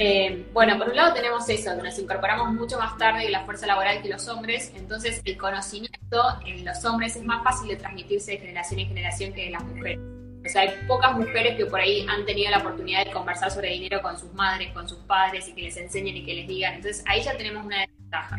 Eh, 0.01 0.45
bueno, 0.53 0.77
por 0.77 0.89
un 0.89 0.95
lado 0.95 1.13
tenemos 1.13 1.49
eso, 1.49 1.75
que 1.75 1.83
nos 1.83 1.99
incorporamos 1.99 2.53
mucho 2.53 2.77
más 2.77 2.97
tarde 2.97 3.25
en 3.25 3.33
la 3.33 3.43
fuerza 3.43 3.67
laboral 3.67 4.01
que 4.01 4.07
los 4.07 4.29
hombres, 4.29 4.71
entonces 4.75 5.21
el 5.25 5.37
conocimiento 5.37 6.23
en 6.45 6.63
los 6.63 6.85
hombres 6.85 7.17
es 7.17 7.23
más 7.23 7.43
fácil 7.43 7.67
de 7.67 7.75
transmitirse 7.75 8.31
de 8.31 8.37
generación 8.37 8.79
en 8.79 8.87
generación 8.87 9.33
que 9.33 9.47
en 9.47 9.51
las 9.51 9.63
mujeres. 9.65 9.99
O 10.45 10.47
sea, 10.47 10.61
hay 10.61 10.69
pocas 10.87 11.13
mujeres 11.17 11.57
que 11.57 11.65
por 11.65 11.81
ahí 11.81 12.05
han 12.07 12.25
tenido 12.25 12.49
la 12.49 12.59
oportunidad 12.59 13.05
de 13.05 13.11
conversar 13.11 13.51
sobre 13.51 13.71
dinero 13.71 14.01
con 14.01 14.17
sus 14.17 14.33
madres, 14.33 14.71
con 14.71 14.87
sus 14.87 14.99
padres 14.99 15.49
y 15.49 15.53
que 15.53 15.63
les 15.63 15.75
enseñen 15.75 16.15
y 16.15 16.25
que 16.25 16.33
les 16.33 16.47
digan. 16.47 16.75
Entonces 16.75 17.03
ahí 17.05 17.21
ya 17.21 17.35
tenemos 17.35 17.65
una 17.65 17.81
desventaja. 17.81 18.37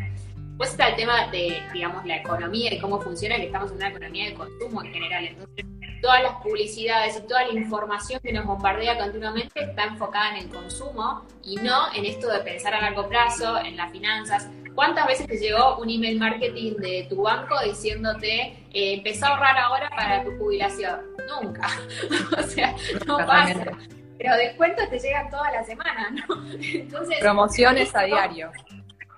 Pues 0.56 0.70
está 0.70 0.88
el 0.88 0.96
tema 0.96 1.26
de, 1.28 1.62
digamos, 1.72 2.06
la 2.06 2.16
economía 2.16 2.72
y 2.72 2.78
cómo 2.78 3.00
funciona, 3.00 3.36
que 3.36 3.46
estamos 3.46 3.70
en 3.70 3.76
una 3.76 3.88
economía 3.88 4.30
de 4.30 4.34
consumo 4.34 4.82
en 4.82 4.92
general. 4.92 5.26
Entonces, 5.26 5.66
todas 6.00 6.22
las 6.22 6.34
publicidades 6.42 7.16
y 7.16 7.26
toda 7.26 7.44
la 7.46 7.52
información 7.52 8.20
que 8.22 8.32
nos 8.32 8.46
bombardea 8.46 8.98
continuamente 8.98 9.62
está 9.62 9.84
enfocada 9.84 10.36
en 10.36 10.44
el 10.44 10.48
consumo 10.48 11.24
y 11.42 11.56
no 11.56 11.92
en 11.94 12.04
esto 12.04 12.30
de 12.30 12.40
pensar 12.40 12.74
a 12.74 12.80
largo 12.80 13.08
plazo, 13.08 13.58
en 13.58 13.76
las 13.76 13.90
finanzas. 13.92 14.48
¿Cuántas 14.74 15.06
veces 15.06 15.26
te 15.26 15.36
llegó 15.36 15.78
un 15.78 15.90
email 15.90 16.18
marketing 16.18 16.76
de 16.76 17.06
tu 17.08 17.22
banco 17.22 17.54
diciéndote, 17.64 18.64
eh, 18.72 18.94
empezá 18.94 19.28
a 19.28 19.30
ahorrar 19.30 19.58
ahora 19.58 19.90
para 19.90 20.24
tu 20.24 20.30
jubilación? 20.38 21.00
Nunca. 21.28 21.68
o 22.38 22.42
sea, 22.42 22.74
no 23.06 23.18
pasa. 23.18 23.72
Pero 24.18 24.36
descuentos 24.36 24.88
te 24.90 24.98
llegan 24.98 25.30
toda 25.30 25.50
la 25.50 25.64
semana, 25.64 26.10
¿no? 26.10 26.34
Entonces, 26.62 27.18
Promociones 27.20 27.94
a 27.94 28.02
diario. 28.02 28.52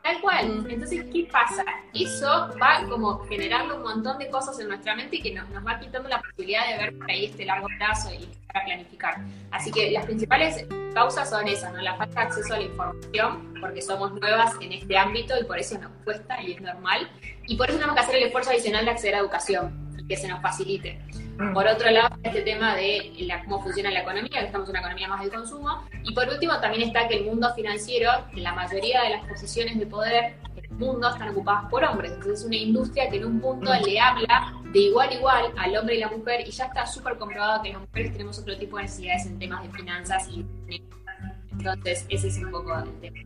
Tal 0.03 0.21
cual. 0.21 0.67
Entonces, 0.69 1.05
¿qué 1.13 1.29
pasa? 1.31 1.65
Eso 1.95 2.51
va 2.61 2.85
como 2.89 3.21
generando 3.27 3.77
un 3.77 3.83
montón 3.83 4.19
de 4.19 4.29
cosas 4.29 4.59
en 4.59 4.69
nuestra 4.69 4.97
mente 4.97 5.21
que 5.21 5.33
nos, 5.33 5.47
va 5.65 5.79
quitando 5.79 6.09
la 6.09 6.21
posibilidad 6.21 6.67
de 6.69 6.79
ver 6.79 6.99
por 6.99 7.09
ahí 7.09 7.27
este 7.27 7.45
largo 7.45 7.69
plazo 7.79 8.13
y 8.13 8.29
para 8.53 8.65
planificar. 8.65 9.19
Así 9.53 9.71
que 9.71 9.93
las 9.93 10.05
principales 10.05 10.67
causas 10.93 11.31
son 11.31 11.47
esas, 11.47 11.73
¿no? 11.73 11.81
La 11.81 11.95
falta 11.95 12.21
de 12.21 12.27
acceso 12.27 12.55
a 12.55 12.57
la 12.59 12.65
información, 12.65 13.55
porque 13.61 13.81
somos 13.81 14.13
nuevas 14.21 14.55
en 14.61 14.73
este 14.73 14.99
ámbito 14.99 15.35
y 15.41 15.45
por 15.45 15.59
eso 15.59 15.79
nos 15.79 15.93
cuesta 16.05 16.43
y 16.43 16.53
es 16.53 16.61
normal. 16.61 17.09
Y 17.47 17.57
por 17.57 17.69
eso 17.69 17.79
tenemos 17.79 17.95
que 17.95 18.03
hacer 18.03 18.17
el 18.17 18.25
esfuerzo 18.25 18.51
adicional 18.51 18.85
de 18.85 18.91
acceder 18.91 19.15
a 19.15 19.19
educación 19.19 19.95
y 19.99 20.07
que 20.07 20.17
se 20.17 20.27
nos 20.27 20.43
facilite. 20.43 21.01
Mm. 21.43 21.55
Por 21.55 21.67
otro 21.67 21.91
lado, 21.91 22.17
este 22.23 22.43
tema 22.43 22.77
de 22.77 23.13
cómo 23.45 23.61
funciona 23.63 23.91
la 23.91 24.01
economía, 24.01 24.41
que 24.41 24.47
estamos 24.47 24.69
en 24.69 24.71
una 24.71 24.81
economía 24.81 25.09
más 25.09 25.25
de 25.25 25.31
consumo. 25.31 25.85
Y 26.05 26.15
por 26.15 26.29
último, 26.29 26.59
también 26.61 26.89
está 26.89 27.09
que 27.09 27.17
el 27.17 27.25
mundo 27.25 27.53
financiero, 27.55 28.11
la 28.35 28.53
mayoría 28.53 29.03
de 29.03 29.11
las 29.11 29.27
posiciones 29.27 29.79
de 29.79 29.87
poder 29.87 30.35
del 30.55 30.71
mundo 30.71 31.09
están 31.09 31.31
ocupadas 31.31 31.69
por 31.71 31.85
hombres. 31.85 32.13
Entonces 32.13 32.41
es 32.41 32.47
una 32.47 32.57
industria 32.57 33.11
que 33.11 33.17
en 33.17 33.25
un 33.25 33.41
punto 33.41 33.71
mm. 33.73 33.85
le 33.85 34.01
habla 34.01 34.55
de 34.73 34.79
igual 34.79 35.09
a 35.11 35.15
igual 35.15 35.53
al 35.59 35.77
hombre 35.77 35.97
y 35.97 35.99
la 35.99 36.09
mujer 36.09 36.47
y 36.47 36.51
ya 36.51 36.67
está 36.67 36.87
súper 36.87 37.17
comprobado 37.19 37.63
que 37.63 37.73
las 37.73 37.81
mujeres 37.81 38.13
tenemos 38.13 38.39
otro 38.39 38.57
tipo 38.57 38.77
de 38.77 38.85
necesidades 38.85 39.27
en 39.27 39.39
temas 39.39 39.63
de 39.63 39.71
finanzas 39.71 40.29
y 40.29 40.47
entonces 41.51 42.07
ese 42.09 42.29
es 42.29 42.39
un 42.39 42.51
poco 42.51 42.75
el 42.79 43.01
tema. 43.01 43.19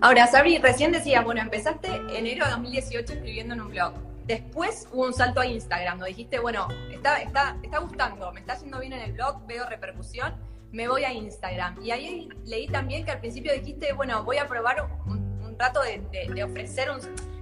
Ahora, 0.00 0.26
Sabri, 0.26 0.58
recién 0.58 0.92
decía, 0.92 1.20
bueno, 1.20 1.40
empezaste 1.40 1.88
enero 2.14 2.44
de 2.44 2.50
2018 2.50 3.12
escribiendo 3.12 3.54
en 3.54 3.60
un 3.60 3.70
blog. 3.70 3.94
Después 4.26 4.88
hubo 4.92 5.04
un 5.04 5.14
salto 5.14 5.40
a 5.40 5.46
Instagram, 5.46 5.98
donde 5.98 6.08
dijiste, 6.08 6.40
bueno, 6.40 6.66
está, 6.90 7.22
está, 7.22 7.56
está 7.62 7.78
gustando, 7.78 8.32
me 8.32 8.40
está 8.40 8.58
yendo 8.58 8.80
bien 8.80 8.92
en 8.92 9.02
el 9.02 9.12
blog, 9.12 9.46
veo 9.46 9.66
repercusión, 9.66 10.34
me 10.72 10.88
voy 10.88 11.04
a 11.04 11.12
Instagram. 11.12 11.80
Y 11.80 11.92
ahí 11.92 12.28
leí 12.44 12.66
también 12.66 13.04
que 13.04 13.12
al 13.12 13.20
principio 13.20 13.52
dijiste, 13.52 13.92
bueno, 13.92 14.24
voy 14.24 14.38
a 14.38 14.48
probar 14.48 14.88
un, 15.06 15.26
rato 15.58 15.80
de, 15.80 16.44
ofrecer 16.44 16.90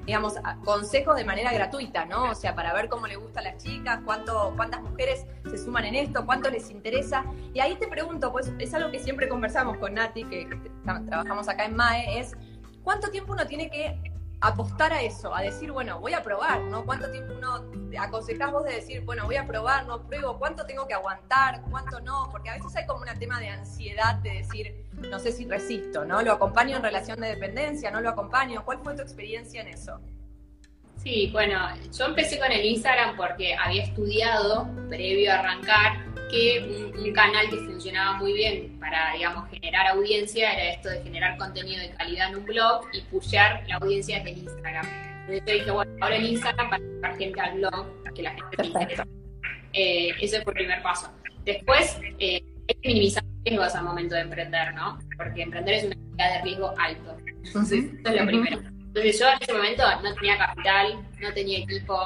digamos, 0.06 0.34
consejos 0.64 1.16
de 1.16 1.24
manera 1.24 1.52
gratuita, 1.52 2.04
¿no? 2.04 2.30
O 2.30 2.34
sea, 2.36 2.54
para 2.54 2.72
ver 2.72 2.88
cómo 2.88 3.08
le 3.08 3.16
gusta 3.16 3.40
a 3.40 3.42
las 3.42 3.60
chicas, 3.60 3.98
cuánto, 4.04 4.52
cuántas 4.54 4.82
mujeres 4.82 5.26
se 5.50 5.58
suman 5.58 5.84
en 5.86 5.96
esto, 5.96 6.24
cuánto 6.24 6.48
les 6.48 6.70
interesa. 6.70 7.24
Y 7.52 7.58
ahí 7.58 7.74
te 7.74 7.88
pregunto, 7.88 8.30
pues 8.30 8.52
es 8.60 8.72
algo 8.72 8.92
que 8.92 9.00
siempre 9.00 9.28
conversamos 9.28 9.78
con 9.78 9.94
Nati, 9.94 10.22
que, 10.26 10.48
que 10.48 10.70
trabajamos 10.84 11.48
acá 11.48 11.64
en 11.64 11.74
MAE, 11.74 12.20
es 12.20 12.36
cuánto 12.84 13.10
tiempo 13.10 13.32
uno 13.32 13.48
tiene 13.48 13.68
que 13.68 14.13
apostar 14.48 14.92
a 14.92 15.02
eso, 15.02 15.34
a 15.34 15.42
decir, 15.42 15.72
bueno, 15.72 16.00
voy 16.00 16.12
a 16.12 16.22
probar, 16.22 16.60
¿no? 16.62 16.84
¿Cuánto 16.84 17.10
tiempo 17.10 17.34
uno 17.34 17.64
aconsejás 17.98 18.52
vos 18.52 18.64
de 18.64 18.74
decir, 18.74 19.02
bueno, 19.02 19.24
voy 19.24 19.36
a 19.36 19.46
probar, 19.46 19.86
no 19.86 20.06
pruebo, 20.06 20.38
cuánto 20.38 20.66
tengo 20.66 20.86
que 20.86 20.94
aguantar, 20.94 21.62
cuánto 21.70 22.00
no? 22.00 22.28
Porque 22.30 22.50
a 22.50 22.54
veces 22.54 22.76
hay 22.76 22.86
como 22.86 23.00
un 23.00 23.18
tema 23.18 23.40
de 23.40 23.48
ansiedad 23.48 24.16
de 24.16 24.30
decir, 24.34 24.86
no 24.92 25.18
sé 25.18 25.32
si 25.32 25.46
resisto, 25.46 26.04
¿no? 26.04 26.20
Lo 26.22 26.32
acompaño 26.32 26.76
en 26.76 26.82
relación 26.82 27.20
de 27.20 27.28
dependencia, 27.28 27.90
no 27.90 28.00
lo 28.00 28.10
acompaño. 28.10 28.64
¿Cuál 28.64 28.80
fue 28.82 28.94
tu 28.94 29.02
experiencia 29.02 29.62
en 29.62 29.68
eso? 29.68 30.00
Sí, 31.04 31.28
bueno, 31.32 31.68
yo 31.96 32.06
empecé 32.06 32.38
con 32.38 32.50
el 32.50 32.64
Instagram 32.64 33.16
porque 33.16 33.54
había 33.54 33.82
estudiado, 33.84 34.66
previo 34.88 35.32
a 35.32 35.40
arrancar, 35.40 36.02
que 36.30 36.92
un, 36.98 37.12
canal 37.12 37.48
que 37.48 37.56
funcionaba 37.58 38.16
muy 38.16 38.32
bien 38.32 38.78
para, 38.80 39.12
digamos, 39.12 39.48
generar 39.50 39.86
audiencia 39.88 40.52
era 40.52 40.72
esto 40.72 40.88
de 40.88 41.02
generar 41.02 41.36
contenido 41.36 41.80
de 41.80 41.90
calidad 41.90 42.30
en 42.30 42.36
un 42.36 42.44
blog 42.44 42.86
y 42.92 43.02
pushear 43.02 43.62
la 43.68 43.76
audiencia 43.76 44.16
desde 44.18 44.30
el 44.32 44.38
Instagram. 44.38 44.86
Entonces 45.20 45.42
yo 45.46 45.52
dije, 45.52 45.70
bueno, 45.70 45.92
ahora 46.00 46.16
el 46.16 46.24
Instagram 46.24 46.70
para 46.70 46.82
llevar 46.82 47.18
gente 47.18 47.40
al 47.40 47.54
blog, 47.58 48.14
que 48.14 48.22
la 48.22 48.30
gente 48.30 48.56
se 48.56 48.66
interese. 48.66 49.02
Eh, 49.74 50.10
ese 50.20 50.42
fue 50.42 50.52
el 50.52 50.56
primer 50.56 50.82
paso. 50.82 51.12
Después, 51.44 52.00
eh, 52.18 52.40
hay 52.68 52.74
que 52.80 52.88
minimizar 52.88 53.22
riesgos 53.44 53.74
al 53.74 53.84
momento 53.84 54.14
de 54.14 54.22
emprender, 54.22 54.74
¿no? 54.74 54.98
Porque 55.16 55.42
emprender 55.42 55.74
es 55.74 55.84
una 55.84 55.94
actividad 55.94 56.32
de 56.32 56.42
riesgo 56.42 56.74
alto. 56.78 57.16
Entonces, 57.44 57.84
eso 57.84 58.08
es 58.08 58.20
lo 58.20 58.26
primero. 58.26 58.73
Entonces 58.94 59.18
yo 59.18 59.26
en 59.28 59.42
ese 59.42 59.52
momento 59.52 59.82
no 60.04 60.14
tenía 60.14 60.38
capital, 60.38 61.04
no 61.20 61.32
tenía 61.32 61.58
equipo, 61.58 62.00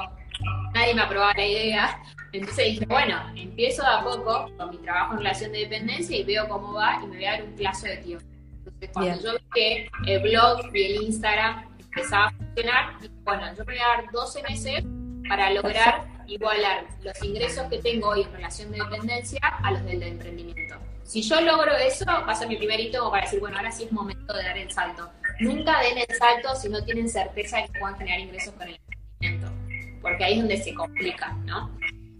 nadie 0.73 0.95
me 0.95 1.03
aprobaba 1.03 1.33
la 1.33 1.45
idea. 1.45 2.01
Entonces 2.31 2.65
dije, 2.65 2.85
bueno, 2.87 3.15
empiezo 3.35 3.83
de 3.83 3.89
a 3.89 4.03
poco 4.03 4.49
con 4.57 4.71
mi 4.71 4.77
trabajo 4.77 5.13
en 5.13 5.19
relación 5.19 5.51
de 5.51 5.59
dependencia 5.59 6.17
y 6.17 6.23
veo 6.23 6.49
cómo 6.49 6.73
va 6.73 6.99
y 7.03 7.05
me 7.05 7.17
voy 7.17 7.25
a 7.25 7.31
dar 7.33 7.43
un 7.43 7.55
plazo 7.55 7.85
de 7.85 7.97
tiempo. 7.97 8.25
Entonces 8.57 8.89
cuando 8.91 9.21
yo 9.21 9.33
vi 9.33 9.39
que 9.53 9.89
el 10.07 10.19
blog 10.23 10.75
y 10.75 10.83
el 10.83 11.03
Instagram 11.03 11.77
empezaba 11.77 12.25
a 12.25 12.31
funcionar, 12.31 12.99
dije, 12.99 13.13
bueno, 13.23 13.47
yo 13.55 13.65
me 13.65 13.73
voy 13.73 13.81
a 13.83 13.87
dar 13.87 14.11
12 14.11 14.43
meses 14.49 14.83
para 15.27 15.51
lograr 15.51 16.07
igualar 16.25 16.87
los 17.03 17.23
ingresos 17.23 17.67
que 17.69 17.77
tengo 17.77 18.09
hoy 18.09 18.23
en 18.23 18.33
relación 18.33 18.71
de 18.71 18.79
dependencia 18.79 19.39
a 19.43 19.71
los 19.71 19.85
del 19.85 19.99
de 19.99 20.07
emprendimiento. 20.07 20.88
Si 21.09 21.23
yo 21.23 21.41
logro 21.41 21.75
eso, 21.75 22.05
va 22.05 22.19
a 22.19 22.35
ser 22.35 22.47
mi 22.47 22.55
primer 22.55 22.79
hito 22.79 23.09
para 23.09 23.23
decir, 23.23 23.39
bueno, 23.39 23.57
ahora 23.57 23.71
sí 23.71 23.85
es 23.85 23.91
momento 23.91 24.31
de 24.31 24.43
dar 24.43 24.55
el 24.55 24.69
salto. 24.69 25.09
Nunca 25.39 25.81
den 25.81 25.97
el 25.97 26.15
salto 26.15 26.55
si 26.55 26.69
no 26.69 26.83
tienen 26.83 27.09
certeza 27.09 27.57
de 27.57 27.65
que 27.65 27.79
puedan 27.79 27.97
generar 27.97 28.19
ingresos 28.19 28.53
con 28.53 28.67
el 28.67 28.79
emprendimiento, 29.19 29.99
porque 30.03 30.23
ahí 30.23 30.33
es 30.33 30.39
donde 30.39 30.57
se 30.57 30.71
complica, 30.75 31.31
¿no? 31.45 31.71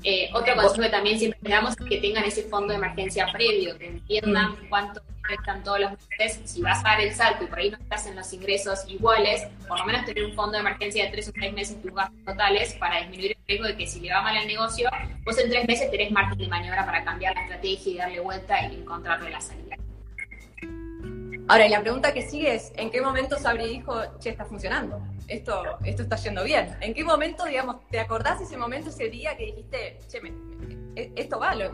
Eh, 0.04 0.32
otro 0.34 0.56
consejo 0.56 0.82
que 0.82 0.90
también 0.90 1.20
siempre 1.20 1.52
damos 1.52 1.80
es 1.80 1.86
que 1.88 2.02
tengan 2.02 2.24
ese 2.24 2.42
fondo 2.46 2.70
de 2.70 2.78
emergencia 2.78 3.28
previo, 3.32 3.78
que 3.78 3.90
entiendan 3.90 4.54
mm. 4.54 4.70
cuánto 4.70 5.04
prestan 5.30 5.64
todos 5.64 5.80
los 5.80 5.92
meses. 6.18 6.42
Si 6.46 6.62
vas 6.62 6.80
a 6.80 6.90
dar 6.90 7.02
el 7.02 7.14
salto 7.14 7.44
y 7.44 7.48
por 7.48 7.60
ahí 7.60 7.70
no 7.70 7.78
estás 7.78 8.08
en 8.08 8.16
los 8.16 8.34
ingresos 8.34 8.84
iguales, 8.88 9.48
por 9.68 9.80
lo 9.80 9.86
menos 9.86 10.06
tener 10.06 10.26
un 10.26 10.34
fondo 10.34 10.54
de 10.54 10.60
emergencia 10.60 11.06
de 11.06 11.12
tres 11.12 11.30
o 11.30 11.32
seis 11.40 11.54
meses 11.54 11.82
tus 11.82 11.94
gastos 11.94 12.18
totales 12.26 12.74
para 12.74 13.00
disminuir 13.02 13.32
el 13.32 13.46
riesgo 13.48 13.68
de 13.68 13.78
que 13.78 13.88
si 13.88 14.00
le 14.00 14.12
va 14.12 14.22
mal 14.22 14.36
al 14.36 14.48
negocio, 14.48 14.90
vos 15.24 15.38
en 15.38 15.50
tres 15.50 15.68
meses 15.68 15.92
tenés 15.92 16.12
margen 16.12 16.38
de 16.38 16.48
maniobra 16.48 16.86
para 16.86 17.04
cambiar 17.04 17.36
la 17.36 17.44
estrategia 17.44 17.94
y 17.94 17.98
darle 17.98 18.20
vuelta 18.20 18.66
y 18.68 18.76
encontrarle 18.76 19.30
la 19.30 19.42
salida. 19.42 19.76
Ahora, 21.48 21.66
y 21.66 21.70
la 21.70 21.82
pregunta 21.82 22.14
que 22.14 22.22
sigue 22.22 22.56
es, 22.56 22.72
¿en 22.76 22.92
qué 22.92 23.02
momento 23.02 23.38
Sabri 23.38 23.68
dijo, 23.68 24.02
che, 24.20 24.30
está 24.30 24.46
funcionando? 24.46 25.02
Esto, 25.30 25.78
esto 25.86 26.02
está 26.02 26.16
yendo 26.16 26.44
bien. 26.44 26.76
¿En 26.82 26.94
qué 26.94 27.04
momento, 27.04 27.46
digamos, 27.46 27.88
te 27.90 28.00
acordás 28.00 28.42
ese 28.42 28.58
momento, 28.58 28.90
ese 28.90 29.10
día 29.10 29.38
que 29.38 29.46
dijiste, 29.46 30.00
che, 30.08 30.18
e, 30.96 31.14
esto 31.16 31.40
va? 31.40 31.54
Lo, 31.54 31.72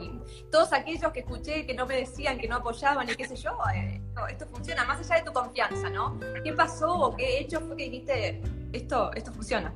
todos 0.52 0.74
aquellos 0.74 1.10
que 1.14 1.22
escuché 1.22 1.66
que 1.66 1.74
no 1.74 1.86
me 1.86 1.96
decían, 1.96 2.38
que 2.38 2.50
no 2.50 2.58
apoyaban 2.58 3.10
y 3.10 3.16
qué 3.16 3.26
sé 3.26 3.38
yo, 3.38 3.58
eh, 3.74 4.02
esto, 4.30 4.46
funciona, 4.48 4.84
más 4.84 5.00
allá 5.00 5.22
de 5.22 5.26
tu 5.26 5.32
confianza, 5.32 5.90
¿no? 5.90 6.20
¿Qué 6.44 6.52
pasó 6.52 6.94
o 6.94 7.16
qué 7.16 7.40
hecho 7.40 7.62
fue 7.62 7.78
que 7.78 7.84
dijiste, 7.86 8.42
esto, 8.74 9.12
esto 9.14 9.32
funciona? 9.32 9.74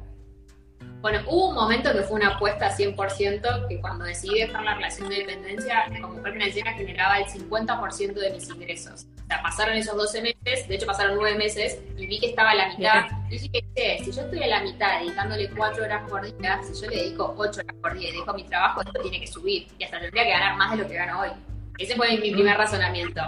Bueno, 1.01 1.21
hubo 1.29 1.49
un 1.49 1.55
momento 1.55 1.93
que 1.93 2.03
fue 2.03 2.17
una 2.17 2.35
apuesta 2.35 2.75
100%, 2.75 3.67
que 3.69 3.79
cuando 3.79 4.03
decidí 4.03 4.41
dejar 4.41 4.61
la 4.65 4.75
relación 4.75 5.07
de 5.07 5.15
dependencia, 5.15 5.85
como 6.01 6.15
mujer 6.15 6.33
financiera 6.33 6.73
generaba 6.73 7.19
el 7.19 7.25
50% 7.25 8.13
de 8.13 8.31
mis 8.31 8.49
ingresos. 8.49 9.07
Sea, 9.29 9.43
pasaron 9.43 9.75
esos 9.75 9.95
12 9.95 10.21
meses, 10.23 10.67
de 10.67 10.75
hecho 10.75 10.87
pasaron 10.87 11.15
9 11.15 11.37
meses, 11.37 11.79
y 11.95 12.07
vi 12.07 12.19
que 12.19 12.29
estaba 12.29 12.49
a 12.49 12.55
la 12.55 12.69
mitad. 12.69 13.05
Y 13.29 13.37
dije, 13.37 13.99
si 14.03 14.11
yo 14.11 14.23
estoy 14.23 14.41
a 14.41 14.47
la 14.47 14.61
mitad 14.61 15.01
dedicándole 15.01 15.47
4 15.55 15.83
horas 15.83 16.09
por 16.09 16.37
día, 16.39 16.59
si 16.63 16.81
yo 16.81 16.89
le 16.89 16.95
dedico 16.97 17.35
8 17.37 17.61
horas 17.61 17.75
por 17.79 17.93
día 17.93 18.09
y 18.09 18.13
dejo 18.13 18.33
mi 18.33 18.43
trabajo, 18.45 18.81
esto 18.81 18.99
tiene 19.03 19.19
que 19.19 19.27
subir. 19.27 19.67
Y 19.77 19.83
hasta 19.83 19.99
tendría 19.99 20.23
que 20.23 20.31
ganar 20.31 20.57
más 20.57 20.71
de 20.71 20.77
lo 20.77 20.89
que 20.89 20.95
gano 20.95 21.21
hoy. 21.21 21.29
Ese 21.77 21.95
fue 21.95 22.17
mi 22.17 22.31
primer 22.31 22.57
razonamiento. 22.57 23.21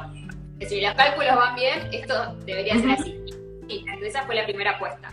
Que 0.59 0.67
si 0.67 0.81
los 0.81 0.95
cálculos 0.95 1.35
van 1.35 1.55
bien, 1.55 1.87
esto 1.91 2.35
debería 2.45 2.79
ser 2.79 2.91
así. 2.91 3.23
Y 3.67 3.85
esa 4.03 4.23
fue 4.23 4.33
la 4.33 4.45
primera 4.45 4.71
apuesta. 4.71 5.11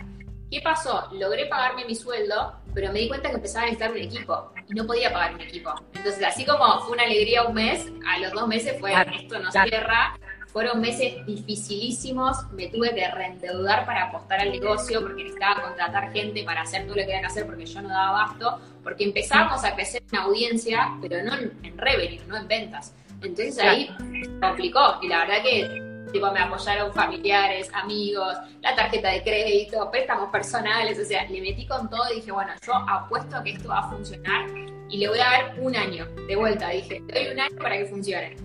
¿Qué 0.49 0.59
pasó? 0.61 1.07
Logré 1.11 1.45
pagarme 1.45 1.85
mi 1.85 1.93
sueldo, 1.93 2.55
pero 2.73 2.91
me 2.91 2.99
di 3.01 3.07
cuenta 3.07 3.29
que 3.29 3.35
empezaba 3.35 3.63
a 3.63 3.65
necesitar 3.65 3.91
un 3.91 3.99
equipo 3.99 4.51
y 4.67 4.73
no 4.73 4.87
podía 4.87 5.13
pagar 5.13 5.35
un 5.35 5.41
equipo. 5.41 5.71
Entonces, 5.93 6.23
así 6.23 6.43
como 6.45 6.81
fue 6.81 6.93
una 6.93 7.03
alegría 7.03 7.43
un 7.43 7.53
mes, 7.53 7.85
a 8.07 8.17
los 8.17 8.31
dos 8.31 8.47
meses 8.47 8.75
fue 8.79 8.91
esto 8.91 9.37
no 9.37 9.51
cierra. 9.51 10.17
Fueron 10.51 10.81
meses 10.81 11.25
dificilísimos, 11.25 12.51
me 12.53 12.67
tuve 12.67 12.93
que 12.95 13.07
reendeudar 13.07 13.85
para 13.85 14.05
apostar 14.05 14.41
al 14.41 14.51
negocio 14.51 15.01
porque 15.01 15.23
necesitaba 15.23 15.61
contratar 15.61 16.11
gente 16.11 16.43
para 16.43 16.61
hacer 16.61 16.83
todo 16.83 16.95
lo 16.95 17.01
que 17.01 17.05
tenía 17.05 17.21
que 17.21 17.27
hacer 17.27 17.45
porque 17.45 17.65
yo 17.65 17.81
no 17.81 17.89
daba 17.89 18.21
abasto, 18.21 18.59
porque 18.83 19.03
empezábamos 19.03 19.63
a 19.63 19.75
crecer 19.75 20.01
en 20.11 20.17
audiencia, 20.17 20.97
pero 21.01 21.23
no 21.23 21.35
en, 21.35 21.53
en 21.63 21.77
revenue, 21.77 22.19
no 22.27 22.37
en 22.37 22.47
ventas. 22.47 22.95
Entonces 23.21 23.59
ahí 23.59 23.89
se 24.23 24.39
complicó 24.39 24.97
y 25.01 25.07
la 25.07 25.19
verdad 25.19 25.43
que 25.43 25.89
Tipo, 26.11 26.31
me 26.31 26.39
apoyaron 26.39 26.91
familiares, 26.91 27.69
amigos, 27.71 28.35
la 28.61 28.75
tarjeta 28.75 29.11
de 29.11 29.21
crédito, 29.21 29.91
préstamos 29.91 30.31
personales, 30.31 30.97
o 30.97 31.05
sea, 31.05 31.25
le 31.29 31.39
metí 31.39 31.67
con 31.67 31.87
todo 31.87 32.11
y 32.11 32.15
dije, 32.15 32.31
bueno, 32.31 32.51
yo 32.65 32.73
apuesto 32.73 33.37
a 33.37 33.43
que 33.43 33.51
esto 33.51 33.69
va 33.69 33.79
a 33.79 33.89
funcionar 33.91 34.47
y 34.89 34.97
le 34.97 35.07
voy 35.07 35.19
a 35.19 35.25
dar 35.25 35.55
un 35.59 35.75
año 35.75 36.07
de 36.27 36.35
vuelta. 36.35 36.69
Dije, 36.69 37.03
doy 37.13 37.27
un 37.27 37.39
año 37.39 37.55
para 37.57 37.77
que 37.77 37.85
funcione. 37.85 38.35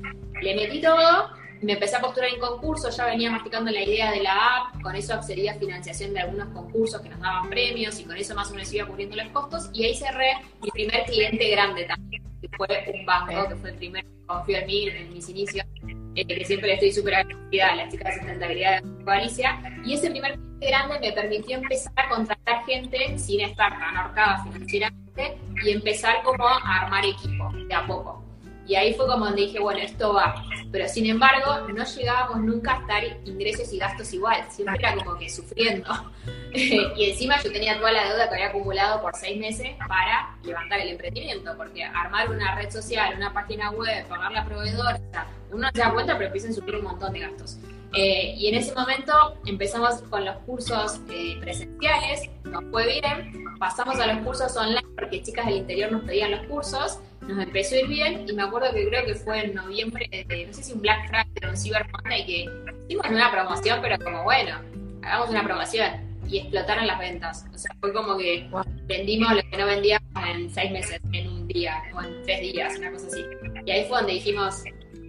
Le 0.42 0.54
metí 0.54 0.82
todo, 0.82 1.30
me 1.64 1.72
empecé 1.72 1.96
a 1.96 2.00
postular 2.00 2.30
en 2.30 2.40
concursos, 2.40 2.96
ya 2.96 3.06
venía 3.06 3.30
masticando 3.30 3.70
la 3.70 3.82
idea 3.82 4.10
de 4.10 4.22
la 4.22 4.56
app, 4.56 4.82
con 4.82 4.94
eso 4.94 5.14
accedía 5.14 5.52
a 5.52 5.54
financiación 5.54 6.12
de 6.12 6.20
algunos 6.20 6.48
concursos 6.48 7.00
que 7.00 7.08
nos 7.08 7.20
daban 7.20 7.48
premios 7.48 7.98
y 8.00 8.04
con 8.04 8.16
eso 8.16 8.34
más 8.34 8.50
o 8.50 8.54
menos 8.54 8.72
iba 8.72 8.86
cubriendo 8.86 9.16
los 9.16 9.28
costos 9.28 9.70
y 9.72 9.84
ahí 9.84 9.94
cerré 9.94 10.34
mi 10.62 10.70
primer 10.70 11.04
cliente 11.04 11.50
grande 11.50 11.84
también, 11.84 12.22
que 12.40 12.48
fue 12.56 12.94
un 12.94 13.06
banco, 13.06 13.48
que 13.48 13.56
fue 13.56 13.70
el 13.70 13.76
primer 13.76 14.04
que 14.04 14.26
confió 14.26 14.58
en 14.58 14.66
mí 14.66 14.88
en 14.88 15.12
mis 15.12 15.28
inicios 15.28 15.66
eh, 16.16 16.26
que 16.26 16.44
siempre 16.44 16.68
le 16.68 16.74
estoy 16.74 16.92
súper 16.92 17.14
agradecida 17.14 17.72
a 17.72 17.76
las 17.76 17.90
chicas 17.90 18.14
de 18.14 18.20
sustentabilidad 18.20 18.82
de 18.82 19.04
Galicia. 19.04 19.60
Y 19.84 19.94
ese 19.94 20.10
primer 20.10 20.34
cliente 20.34 20.66
grande 20.66 21.00
me 21.00 21.12
permitió 21.12 21.56
empezar 21.56 21.92
a 21.96 22.08
contratar 22.08 22.64
gente 22.66 23.18
sin 23.18 23.40
estar 23.40 23.70
tan 23.70 23.96
ahorcada 23.96 24.44
financieramente 24.44 25.38
y 25.64 25.70
empezar 25.70 26.22
como 26.22 26.46
a 26.46 26.58
armar 26.82 27.04
equipo 27.04 27.50
de 27.52 27.74
a 27.74 27.86
poco. 27.86 28.23
Y 28.66 28.76
ahí 28.76 28.94
fue 28.94 29.06
como 29.06 29.26
donde 29.26 29.42
dije, 29.42 29.58
bueno, 29.58 29.80
esto 29.80 30.14
va. 30.14 30.34
Pero 30.72 30.88
sin 30.88 31.06
embargo, 31.06 31.68
no 31.72 31.84
llegábamos 31.84 32.40
nunca 32.40 32.76
a 32.76 32.80
estar 32.80 33.04
ingresos 33.24 33.72
y 33.72 33.78
gastos 33.78 34.12
igual. 34.14 34.42
Siempre 34.50 34.76
era 34.78 34.94
como 34.96 35.18
que 35.18 35.28
sufriendo. 35.28 35.90
y 36.54 37.10
encima 37.10 37.42
yo 37.42 37.52
tenía 37.52 37.78
toda 37.78 37.92
la 37.92 38.08
deuda 38.08 38.28
que 38.28 38.34
había 38.34 38.48
acumulado 38.48 39.02
por 39.02 39.14
seis 39.14 39.38
meses 39.38 39.68
para 39.86 40.36
levantar 40.42 40.80
el 40.80 40.88
emprendimiento. 40.90 41.54
Porque 41.56 41.84
armar 41.84 42.30
una 42.30 42.54
red 42.54 42.70
social, 42.70 43.14
una 43.16 43.32
página 43.32 43.70
web, 43.70 44.06
pagar 44.08 44.32
la 44.32 44.44
proveedora, 44.44 44.98
uno 45.52 45.68
se 45.72 45.80
da 45.80 45.92
cuenta, 45.92 46.14
pero 46.14 46.26
empiezan 46.26 46.52
a 46.52 46.54
sufrir 46.54 46.76
un 46.76 46.84
montón 46.84 47.12
de 47.12 47.20
gastos. 47.20 47.58
Eh, 47.96 48.34
y 48.36 48.48
en 48.48 48.56
ese 48.56 48.74
momento 48.74 49.12
empezamos 49.46 50.02
con 50.10 50.24
los 50.24 50.36
cursos 50.38 51.00
eh, 51.10 51.36
presenciales, 51.40 52.28
nos 52.42 52.64
fue 52.72 52.86
bien, 52.86 53.44
pasamos 53.60 54.00
a 54.00 54.06
los 54.08 54.24
cursos 54.24 54.56
online 54.56 54.82
porque 54.96 55.22
chicas 55.22 55.46
del 55.46 55.58
interior 55.58 55.92
nos 55.92 56.02
pedían 56.02 56.32
los 56.32 56.40
cursos 56.46 56.98
nos 57.28 57.42
empezó 57.42 57.74
a 57.74 57.78
ir 57.78 57.88
bien 57.88 58.26
y 58.28 58.32
me 58.32 58.42
acuerdo 58.42 58.72
que 58.72 58.86
creo 58.86 59.04
que 59.06 59.14
fue 59.14 59.44
en 59.44 59.54
noviembre 59.54 60.08
de, 60.10 60.46
no 60.46 60.52
sé 60.52 60.62
si 60.62 60.72
un 60.72 60.82
Black 60.82 61.08
Friday 61.08 61.46
o 61.46 61.50
un 61.50 61.56
Cyber 61.56 61.86
Monday, 61.92 62.26
que 62.26 62.46
hicimos 62.86 63.06
una 63.08 63.30
promoción, 63.30 63.78
pero 63.82 63.98
como 63.98 64.24
bueno, 64.24 64.58
hagamos 65.02 65.30
una 65.30 65.42
promoción 65.42 65.90
y 66.28 66.38
explotaron 66.38 66.86
las 66.86 66.98
ventas. 66.98 67.44
O 67.52 67.58
sea, 67.58 67.74
fue 67.80 67.92
como 67.92 68.16
que 68.16 68.48
vendimos 68.86 69.34
lo 69.34 69.42
que 69.50 69.56
no 69.56 69.66
vendíamos 69.66 70.08
en 70.28 70.50
seis 70.50 70.70
meses, 70.70 71.00
en 71.12 71.28
un 71.28 71.48
día 71.48 71.82
o 71.94 72.02
en 72.02 72.22
tres 72.22 72.40
días, 72.40 72.78
una 72.78 72.92
cosa 72.92 73.06
así. 73.06 73.24
Y 73.64 73.70
ahí 73.70 73.84
fue 73.86 73.98
donde 73.98 74.12
dijimos, 74.14 74.62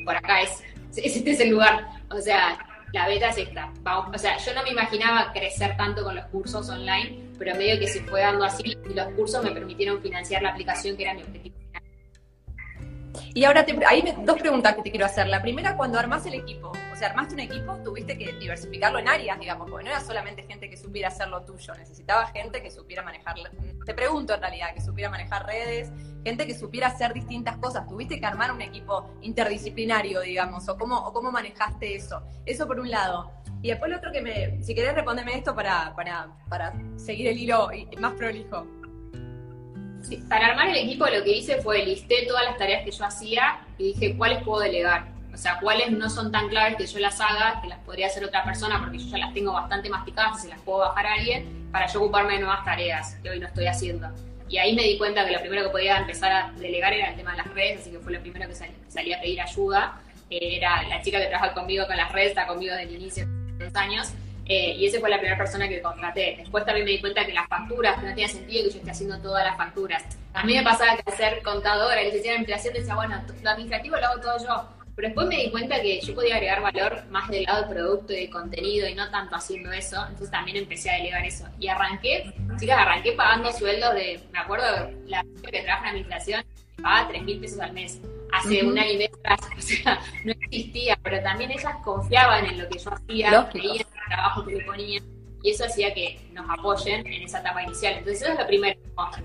por 0.05 0.15
acá 0.15 0.41
es, 0.41 0.63
este 0.95 1.31
es 1.31 1.39
el 1.39 1.49
lugar. 1.49 1.87
O 2.09 2.19
sea, 2.19 2.57
la 2.93 3.07
beta 3.07 3.29
es 3.29 3.37
esta. 3.37 3.71
o 3.85 4.17
sea, 4.17 4.37
yo 4.37 4.53
no 4.53 4.63
me 4.63 4.69
imaginaba 4.69 5.33
crecer 5.33 5.75
tanto 5.75 6.03
con 6.03 6.15
los 6.15 6.25
cursos 6.27 6.69
online, 6.69 7.19
pero 7.37 7.55
medio 7.55 7.77
que 7.79 7.87
se 7.87 8.01
fue 8.03 8.21
dando 8.21 8.45
así 8.45 8.77
y 8.89 8.93
los 8.93 9.07
cursos 9.13 9.43
me 9.43 9.51
permitieron 9.51 10.01
financiar 10.01 10.41
la 10.41 10.49
aplicación 10.49 10.95
que 10.95 11.03
era 11.03 11.13
mi 11.13 11.21
objetivo 11.21 11.54
y 13.33 13.43
ahora 13.43 13.65
te, 13.65 13.77
hay 13.85 14.15
dos 14.23 14.37
preguntas 14.39 14.75
que 14.75 14.83
te 14.83 14.91
quiero 14.91 15.05
hacer. 15.05 15.27
La 15.27 15.41
primera, 15.41 15.75
cuando 15.75 15.99
armás 15.99 16.25
el 16.25 16.35
equipo, 16.35 16.71
o 16.91 16.95
sea, 16.95 17.09
armaste 17.09 17.33
un 17.33 17.41
equipo, 17.41 17.75
tuviste 17.83 18.17
que 18.17 18.33
diversificarlo 18.33 18.99
en 18.99 19.07
áreas, 19.07 19.39
digamos, 19.39 19.69
porque 19.69 19.85
no 19.85 19.91
era 19.91 19.99
solamente 19.99 20.43
gente 20.43 20.69
que 20.69 20.77
supiera 20.77 21.09
hacer 21.09 21.27
lo 21.27 21.43
tuyo, 21.43 21.73
necesitaba 21.75 22.27
gente 22.27 22.61
que 22.61 22.71
supiera 22.71 23.03
manejar, 23.03 23.35
te 23.85 23.93
pregunto 23.93 24.33
en 24.33 24.41
realidad, 24.41 24.73
que 24.73 24.81
supiera 24.81 25.09
manejar 25.09 25.45
redes, 25.45 25.91
gente 26.23 26.47
que 26.47 26.55
supiera 26.55 26.87
hacer 26.87 27.13
distintas 27.13 27.57
cosas. 27.57 27.87
Tuviste 27.87 28.19
que 28.19 28.25
armar 28.25 28.51
un 28.51 28.61
equipo 28.61 29.09
interdisciplinario, 29.21 30.21
digamos, 30.21 30.67
o 30.67 30.77
cómo, 30.77 30.97
o 30.97 31.13
cómo 31.13 31.31
manejaste 31.31 31.95
eso. 31.95 32.23
Eso 32.45 32.67
por 32.67 32.79
un 32.79 32.89
lado. 32.89 33.31
Y 33.61 33.69
después 33.69 33.89
lo 33.89 33.97
otro 33.97 34.11
que 34.11 34.21
me, 34.21 34.61
si 34.63 34.75
querés 34.75 34.95
respondeme 34.95 35.35
esto 35.35 35.55
para, 35.55 35.95
para, 35.95 36.29
para 36.49 36.73
seguir 36.97 37.27
el 37.27 37.37
hilo 37.37 37.69
más 37.99 38.13
prolijo. 38.13 38.65
Para 40.29 40.47
armar 40.47 40.69
el 40.69 40.77
equipo 40.77 41.05
lo 41.07 41.23
que 41.23 41.37
hice 41.37 41.61
fue 41.61 41.85
listé 41.85 42.25
todas 42.27 42.45
las 42.45 42.57
tareas 42.57 42.83
que 42.83 42.91
yo 42.91 43.05
hacía 43.05 43.59
y 43.77 43.93
dije 43.93 44.15
cuáles 44.17 44.43
puedo 44.43 44.61
delegar. 44.61 45.07
O 45.33 45.37
sea, 45.37 45.59
cuáles 45.59 45.91
no 45.91 46.09
son 46.09 46.31
tan 46.31 46.47
claves 46.47 46.77
que 46.77 46.85
yo 46.85 46.99
las 46.99 47.19
haga, 47.19 47.59
que 47.61 47.67
las 47.67 47.79
podría 47.79 48.07
hacer 48.07 48.23
otra 48.23 48.43
persona 48.45 48.79
porque 48.79 48.99
yo 48.99 49.05
ya 49.07 49.17
las 49.17 49.33
tengo 49.33 49.51
bastante 49.51 49.89
masticadas 49.89 50.39
y 50.39 50.41
se 50.43 50.47
las 50.47 50.61
puedo 50.61 50.79
bajar 50.79 51.07
a 51.07 51.13
alguien 51.15 51.69
para 51.71 51.87
yo 51.87 51.99
ocuparme 52.01 52.35
de 52.35 52.39
nuevas 52.39 52.63
tareas 52.63 53.15
que 53.21 53.29
hoy 53.29 53.39
no 53.39 53.47
estoy 53.47 53.67
haciendo. 53.67 54.07
Y 54.47 54.57
ahí 54.57 54.73
me 54.73 54.83
di 54.83 54.97
cuenta 54.97 55.25
que 55.25 55.31
lo 55.33 55.39
primero 55.41 55.63
que 55.63 55.69
podía 55.69 55.97
empezar 55.97 56.31
a 56.31 56.51
delegar 56.57 56.93
era 56.93 57.09
el 57.09 57.15
tema 57.17 57.31
de 57.31 57.37
las 57.37 57.53
redes, 57.53 57.81
así 57.81 57.91
que 57.91 57.99
fue 57.99 58.13
lo 58.13 58.21
primero 58.21 58.47
que 58.47 58.55
salí, 58.55 59.11
a 59.13 59.19
pedir 59.19 59.41
ayuda. 59.41 59.99
Eh, 60.29 60.57
era 60.57 60.83
la 60.83 61.01
chica 61.01 61.19
que 61.19 61.27
trabaja 61.27 61.53
conmigo 61.53 61.85
con 61.87 61.97
las 61.97 62.11
redes, 62.11 62.29
está 62.29 62.47
conmigo 62.47 62.73
desde 62.73 62.95
el 62.95 63.01
inicio 63.01 63.25
de 63.27 63.65
los 63.65 63.75
años. 63.75 64.13
Eh, 64.47 64.75
y 64.77 64.85
esa 64.85 64.99
fue 64.99 65.09
la 65.09 65.17
primera 65.17 65.37
persona 65.37 65.67
que 65.67 65.81
contraté. 65.81 66.35
Después 66.37 66.65
también 66.65 66.85
me 66.85 66.91
di 66.91 67.01
cuenta 67.01 67.25
que 67.25 67.33
las 67.33 67.47
facturas, 67.47 67.95
que 67.99 68.05
no 68.05 68.09
tenía 68.09 68.27
sentido 68.27 68.65
que 68.65 68.69
yo 68.71 68.77
esté 68.77 68.91
haciendo 68.91 69.19
todas 69.19 69.43
las 69.43 69.57
facturas. 69.57 70.03
A 70.33 70.43
mí 70.43 70.55
me 70.55 70.63
pasaba 70.63 70.97
que 70.97 71.11
ser 71.11 71.41
contadora, 71.41 72.01
licenciada 72.03 72.35
en 72.35 72.43
administración, 72.43 72.73
decía, 72.73 72.95
bueno, 72.95 73.21
lo 73.41 73.49
administrativo 73.49 73.97
lo 73.97 74.05
hago 74.05 74.21
todo 74.21 74.37
yo. 74.43 74.69
Pero 74.95 75.09
después 75.09 75.27
me 75.27 75.35
di 75.37 75.51
cuenta 75.51 75.81
que 75.81 75.99
yo 75.99 76.15
podía 76.15 76.35
agregar 76.35 76.61
valor 76.61 77.05
más 77.09 77.27
del 77.29 77.43
lado 77.43 77.65
del 77.65 77.75
producto 77.75 78.13
y 78.13 78.17
del 78.17 78.29
contenido 78.29 78.87
y 78.87 78.95
no 78.95 79.09
tanto 79.11 79.35
haciendo 79.35 79.71
eso. 79.73 79.97
Entonces 80.03 80.31
también 80.31 80.57
empecé 80.57 80.89
a 80.89 80.95
delegar 80.95 81.25
eso. 81.25 81.45
Y 81.59 81.67
arranqué, 81.67 82.33
chicas, 82.57 82.77
arranqué 82.79 83.11
pagando 83.11 83.51
sueldos 83.51 83.93
de, 83.93 84.21
me 84.31 84.39
acuerdo, 84.39 84.91
la 85.07 85.25
que 85.51 85.63
trabaja 85.63 85.89
en 85.89 85.89
administración 85.89 86.45
pagaba 86.81 87.09
3 87.09 87.23
mil 87.23 87.39
pesos 87.39 87.59
al 87.59 87.73
mes 87.73 87.99
hace 88.37 88.63
un 88.63 88.77
año 88.77 88.91
y 88.91 88.97
medio 88.97 89.15
o 89.25 89.61
sea, 89.61 89.99
no 90.23 90.31
existía, 90.31 90.97
pero 91.03 91.21
también 91.21 91.51
ellas 91.51 91.75
confiaban 91.83 92.45
en 92.45 92.59
lo 92.59 92.69
que 92.69 92.79
yo 92.79 92.91
hacía, 92.91 93.49
creían 93.51 93.75
en 93.75 93.81
el 93.81 94.07
trabajo 94.07 94.45
que 94.45 94.55
me 94.55 94.63
ponía, 94.63 95.01
y 95.41 95.51
eso 95.51 95.65
hacía 95.65 95.93
que 95.93 96.19
nos 96.33 96.49
apoyen 96.49 97.05
en 97.05 97.23
esa 97.23 97.39
etapa 97.39 97.63
inicial. 97.63 97.93
Entonces 97.93 98.23
eso 98.23 98.31
es 98.33 98.39
lo 98.39 98.47
primero, 98.47 98.79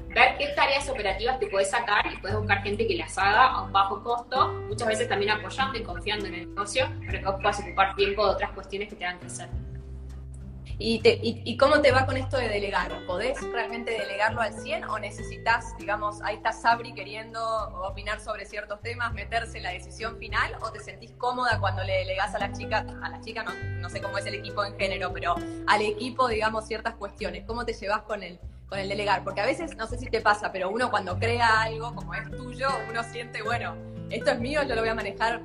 ver 0.09 0.37
qué 0.39 0.49
tareas 0.55 0.89
operativas 0.89 1.41
te 1.41 1.47
puedes 1.47 1.71
sacar 1.71 2.13
y 2.13 2.17
puedes 2.19 2.37
buscar 2.37 2.63
gente 2.63 2.87
que 2.87 2.95
las 2.97 3.17
haga 3.17 3.47
a 3.47 3.63
un 3.63 3.73
bajo 3.73 4.03
costo, 4.03 4.49
muchas 4.69 4.89
veces 4.89 5.09
también 5.09 5.33
apoyando 5.33 5.79
y 5.79 5.83
confiando 5.83 6.27
en 6.27 6.35
el 6.35 6.49
negocio, 6.49 6.89
para 7.07 7.19
que 7.19 7.25
vos 7.25 7.37
puedas 7.41 7.61
ocupar 7.61 7.95
tiempo 7.97 8.27
de 8.27 8.33
otras 8.33 8.51
cuestiones 8.53 8.89
que 8.89 8.97
te 8.97 9.05
hagan 9.05 9.19
crecer. 9.19 9.49
¿Y, 10.83 11.59
cómo 11.59 11.83
te 11.83 11.93
va 11.93 12.07
con 12.07 12.17
esto 12.17 12.39
de 12.39 12.49
delegar? 12.49 13.05
¿Podés 13.07 13.39
realmente 13.53 13.91
delegarlo 13.91 14.41
al 14.41 14.55
100 14.55 14.85
o 14.85 14.99
necesitas, 14.99 15.77
digamos, 15.77 16.23
ahí 16.23 16.37
está 16.37 16.53
Sabri 16.53 16.95
queriendo 16.95 17.43
opinar 17.87 18.19
sobre 18.19 18.47
ciertos 18.47 18.81
temas, 18.81 19.13
meterse 19.13 19.59
en 19.59 19.65
la 19.65 19.73
decisión 19.73 20.17
final 20.17 20.57
o 20.63 20.73
te 20.73 20.81
sentís 20.81 21.13
cómoda 21.19 21.61
cuando 21.61 21.85
le 21.85 21.99
delegás 21.99 22.35
a 22.35 22.39
la 22.39 22.51
chica, 22.53 22.87
a 23.03 23.11
la 23.11 23.21
chica 23.21 23.45
no, 23.45 23.91
sé 23.91 24.01
cómo 24.01 24.17
es 24.17 24.25
el 24.25 24.37
equipo 24.37 24.65
en 24.65 24.75
género, 24.79 25.13
pero 25.13 25.35
al 25.67 25.83
equipo, 25.83 26.29
digamos, 26.29 26.67
ciertas 26.67 26.95
cuestiones? 26.95 27.45
¿Cómo 27.47 27.67
te 27.67 27.75
llevas 27.75 28.01
con 28.03 28.23
el, 28.23 28.41
con 28.67 28.79
el 28.79 28.89
delegar? 28.89 29.23
Porque 29.23 29.43
a 29.43 29.47
veces, 29.47 29.77
no 29.77 29.87
sé 29.87 29.99
si 29.99 30.07
te 30.07 30.23
pasa, 30.23 30.51
pero 30.51 30.71
uno 30.71 30.91
cuando 30.91 31.19
crea 31.19 31.61
algo 31.61 31.95
como 31.95 32.15
es 32.15 32.31
tuyo, 32.31 32.71
uno 32.89 33.05
siente, 33.05 33.43
bueno, 33.43 33.77
esto 34.09 34.31
es 34.31 34.41
mío, 34.41 34.63
yo 34.63 34.75
lo 34.75 34.81
voy 34.81 34.89
a 34.89 34.95
manejar 34.95 35.43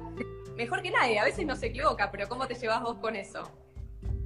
mejor 0.55 0.81
que 0.81 0.91
nadie. 0.91 1.19
A 1.19 1.25
veces 1.25 1.45
no 1.45 1.57
se 1.57 1.65
equivoca, 1.65 2.09
pero 2.09 2.29
¿cómo 2.29 2.47
te 2.47 2.55
llevas 2.55 2.81
vos 2.81 2.99
con 2.99 3.17
eso? 3.17 3.64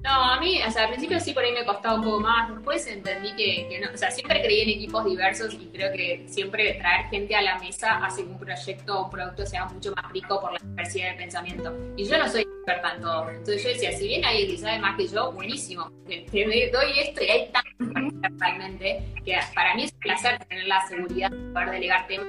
No, 0.02 0.10
a 0.10 0.40
mí, 0.40 0.62
o 0.66 0.72
sea, 0.72 0.84
al 0.84 0.90
principio 0.90 1.20
sí 1.20 1.34
por 1.34 1.44
ahí 1.44 1.52
me 1.52 1.66
costaba 1.66 1.96
un 1.96 2.04
poco 2.04 2.22
más, 2.22 2.50
después 2.50 2.88
entendí 2.88 3.34
que, 3.36 3.80
no, 3.82 3.94
o 3.94 3.98
sea, 3.98 4.10
siempre 4.10 4.42
creí 4.42 4.62
en 4.62 4.70
equipos 4.70 5.04
diversos 5.04 5.54
y 5.54 5.68
creo 5.68 5.92
que 5.92 6.26
siempre 6.28 6.76
traer 6.76 7.08
gente 7.10 7.36
a 7.36 7.42
la 7.42 7.60
mesa 7.60 7.98
hace 8.06 8.24
que 8.24 8.30
un 8.30 8.40
proyecto 8.40 9.00
o 9.00 9.04
un 9.06 9.10
producto 9.10 9.46
sea 9.46 9.66
mucho 9.66 9.94
más 9.94 10.10
rico 10.12 10.40
por 10.40 10.54
la 10.54 10.60
diversidad 10.60 11.12
de 11.12 11.18
pensamiento. 11.18 11.76
Y 11.98 12.06
yo 12.06 12.18
no 12.18 12.30
soy 12.30 12.42
experta 12.42 12.94
en 12.94 13.00
entonces 13.00 13.64
yo 13.64 13.70
decía, 13.70 13.92
si 13.92 14.08
bien 14.08 14.24
hay 14.24 14.38
alguien 14.38 14.56
que 14.56 14.62
sabe 14.62 14.80
más 14.80 14.98
que 14.98 15.08
yo, 15.08 15.32
buenísimo, 15.34 15.92
doy 16.08 17.00
esto 17.00 17.24
y 17.24 17.30
hay 17.30 17.52
tanto 17.52 18.10
realmente 18.38 19.04
que 19.26 19.38
para 19.54 19.76
mí 19.76 19.84
es 19.84 19.94
un 19.94 20.00
placer 20.00 20.40
tener 20.46 20.66
la 20.66 20.88
seguridad 20.88 21.30
de 21.30 21.52
poder 21.52 21.72
delegar 21.72 22.08
temas 22.08 22.28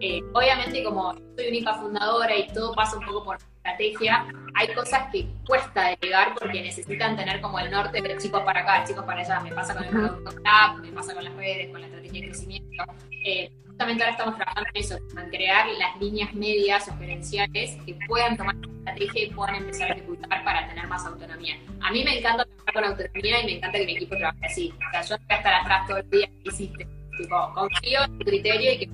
eh, 0.00 0.22
obviamente, 0.32 0.82
como 0.82 1.14
soy 1.36 1.48
única 1.48 1.74
fundadora 1.74 2.36
y 2.36 2.46
todo 2.48 2.74
pasa 2.74 2.96
un 2.96 3.04
poco 3.04 3.24
por 3.24 3.38
estrategia, 3.70 4.26
hay 4.54 4.74
cosas 4.74 5.08
que 5.12 5.26
cuesta 5.46 5.96
delegar 6.00 6.34
porque 6.38 6.62
necesitan 6.62 7.16
tener 7.16 7.40
como 7.40 7.58
el 7.58 7.70
norte 7.70 8.00
de 8.00 8.16
chicos 8.18 8.42
para 8.42 8.60
acá, 8.60 8.84
chicos 8.84 9.04
para 9.04 9.20
allá. 9.20 9.40
Me 9.40 9.52
pasa 9.52 9.74
con 9.74 9.84
el 9.84 9.90
producto 9.90 10.30
club, 10.30 10.82
me 10.82 10.92
pasa 10.92 11.14
con 11.14 11.24
las 11.24 11.34
redes, 11.34 11.70
con 11.70 11.80
la 11.80 11.86
estrategia 11.86 12.20
de 12.20 12.26
crecimiento. 12.28 12.84
Eh, 13.24 13.52
justamente 13.66 14.02
ahora 14.02 14.12
estamos 14.12 14.36
trabajando 14.36 14.68
en 14.74 14.80
eso, 14.80 14.96
en 14.96 15.30
crear 15.30 15.66
las 15.78 16.00
líneas 16.00 16.34
medias 16.34 16.88
o 16.88 16.96
gerenciales 16.98 17.78
que 17.86 17.96
puedan 18.06 18.36
tomar 18.36 18.54
la 18.56 18.66
estrategia 18.92 19.24
y 19.24 19.30
puedan 19.30 19.54
empezar 19.56 19.90
a 19.90 19.94
ejecutar 19.94 20.44
para 20.44 20.68
tener 20.68 20.86
más 20.88 21.06
autonomía. 21.06 21.56
A 21.80 21.92
mí 21.92 22.04
me 22.04 22.18
encanta 22.18 22.44
trabajar 22.44 22.74
con 22.74 22.84
autonomía 22.84 23.40
y 23.40 23.46
me 23.46 23.56
encanta 23.56 23.78
que 23.78 23.86
mi 23.86 23.96
equipo 23.96 24.16
trabaje 24.16 24.46
así. 24.46 24.74
O 24.76 24.90
sea, 24.90 25.02
yo 25.02 25.16
no 25.16 25.24
voy 25.26 25.34
a 25.34 25.38
estar 25.38 25.54
atrás 25.54 25.86
todo 25.86 25.96
el 25.98 26.10
día 26.10 26.26
que 26.26 26.48
hiciste. 26.50 26.86
Tipo, 27.16 27.52
confío 27.54 28.04
en 28.04 28.18
tu 28.18 28.24
criterio 28.24 28.72
y 28.72 28.78
que 28.78 28.90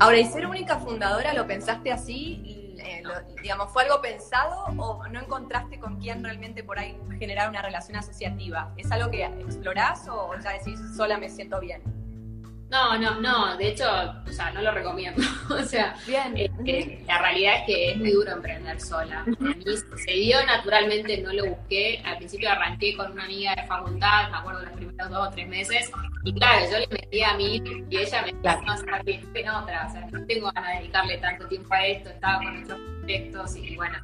Ahora, 0.00 0.18
¿y 0.18 0.24
ser 0.24 0.46
única 0.46 0.78
fundadora 0.78 1.32
lo 1.34 1.46
pensaste 1.46 1.92
así? 1.92 2.63
Eh, 2.84 3.02
digamos, 3.42 3.72
¿fue 3.72 3.84
algo 3.84 4.02
pensado 4.02 4.64
o 4.76 5.06
no 5.08 5.20
encontraste 5.20 5.78
con 5.78 5.96
quién 5.98 6.22
realmente 6.22 6.62
por 6.62 6.78
ahí 6.78 6.98
generar 7.18 7.48
una 7.48 7.62
relación 7.62 7.96
asociativa? 7.96 8.72
¿Es 8.76 8.92
algo 8.92 9.10
que 9.10 9.24
explorás 9.24 10.06
o 10.08 10.32
ya 10.38 10.50
decís 10.50 10.78
sola 10.96 11.16
me 11.16 11.30
siento 11.30 11.60
bien? 11.60 12.03
No, 12.70 12.98
no, 12.98 13.20
no, 13.20 13.56
de 13.56 13.68
hecho, 13.68 13.84
o 14.26 14.32
sea, 14.32 14.50
no 14.50 14.62
lo 14.62 14.72
recomiendo. 14.72 15.22
o 15.50 15.62
sea, 15.62 15.94
Bien. 16.06 16.36
Eh, 16.36 17.04
la 17.06 17.18
realidad 17.18 17.54
es 17.60 17.66
que 17.66 17.90
es 17.90 17.96
muy 17.96 18.10
duro 18.10 18.32
emprender 18.32 18.80
sola. 18.80 19.20
A 19.20 19.26
mí 19.26 19.64
se 20.04 20.12
dio 20.12 20.44
naturalmente, 20.44 21.18
no 21.18 21.32
lo 21.32 21.46
busqué. 21.46 22.02
Al 22.04 22.16
principio 22.16 22.50
arranqué 22.50 22.96
con 22.96 23.12
una 23.12 23.24
amiga 23.24 23.54
de 23.54 23.62
facultad, 23.64 24.30
me 24.30 24.36
acuerdo 24.38 24.62
los 24.62 24.72
primeros 24.72 25.10
dos 25.10 25.28
o 25.28 25.30
tres 25.30 25.48
meses, 25.48 25.90
y 26.24 26.32
claro, 26.32 26.64
yo 26.70 26.78
le 26.78 26.86
metía 26.88 27.30
a 27.30 27.36
mí 27.36 27.62
y 27.90 27.96
ella 27.96 28.22
me 28.22 28.32
decía, 28.32 28.60
no, 28.64 28.74
o 28.74 29.04
que 29.04 29.40
en 29.40 29.48
otra, 29.50 29.86
o 29.86 29.92
sea, 29.92 30.06
no 30.10 30.26
tengo 30.26 30.50
ganas 30.52 30.72
de 30.72 30.78
dedicarle 30.80 31.18
tanto 31.18 31.46
tiempo 31.48 31.74
a 31.74 31.86
esto, 31.86 32.08
estaba 32.08 32.38
con 32.38 32.62
otros 32.62 32.80
proyectos 33.00 33.56
y 33.56 33.76
bueno, 33.76 33.98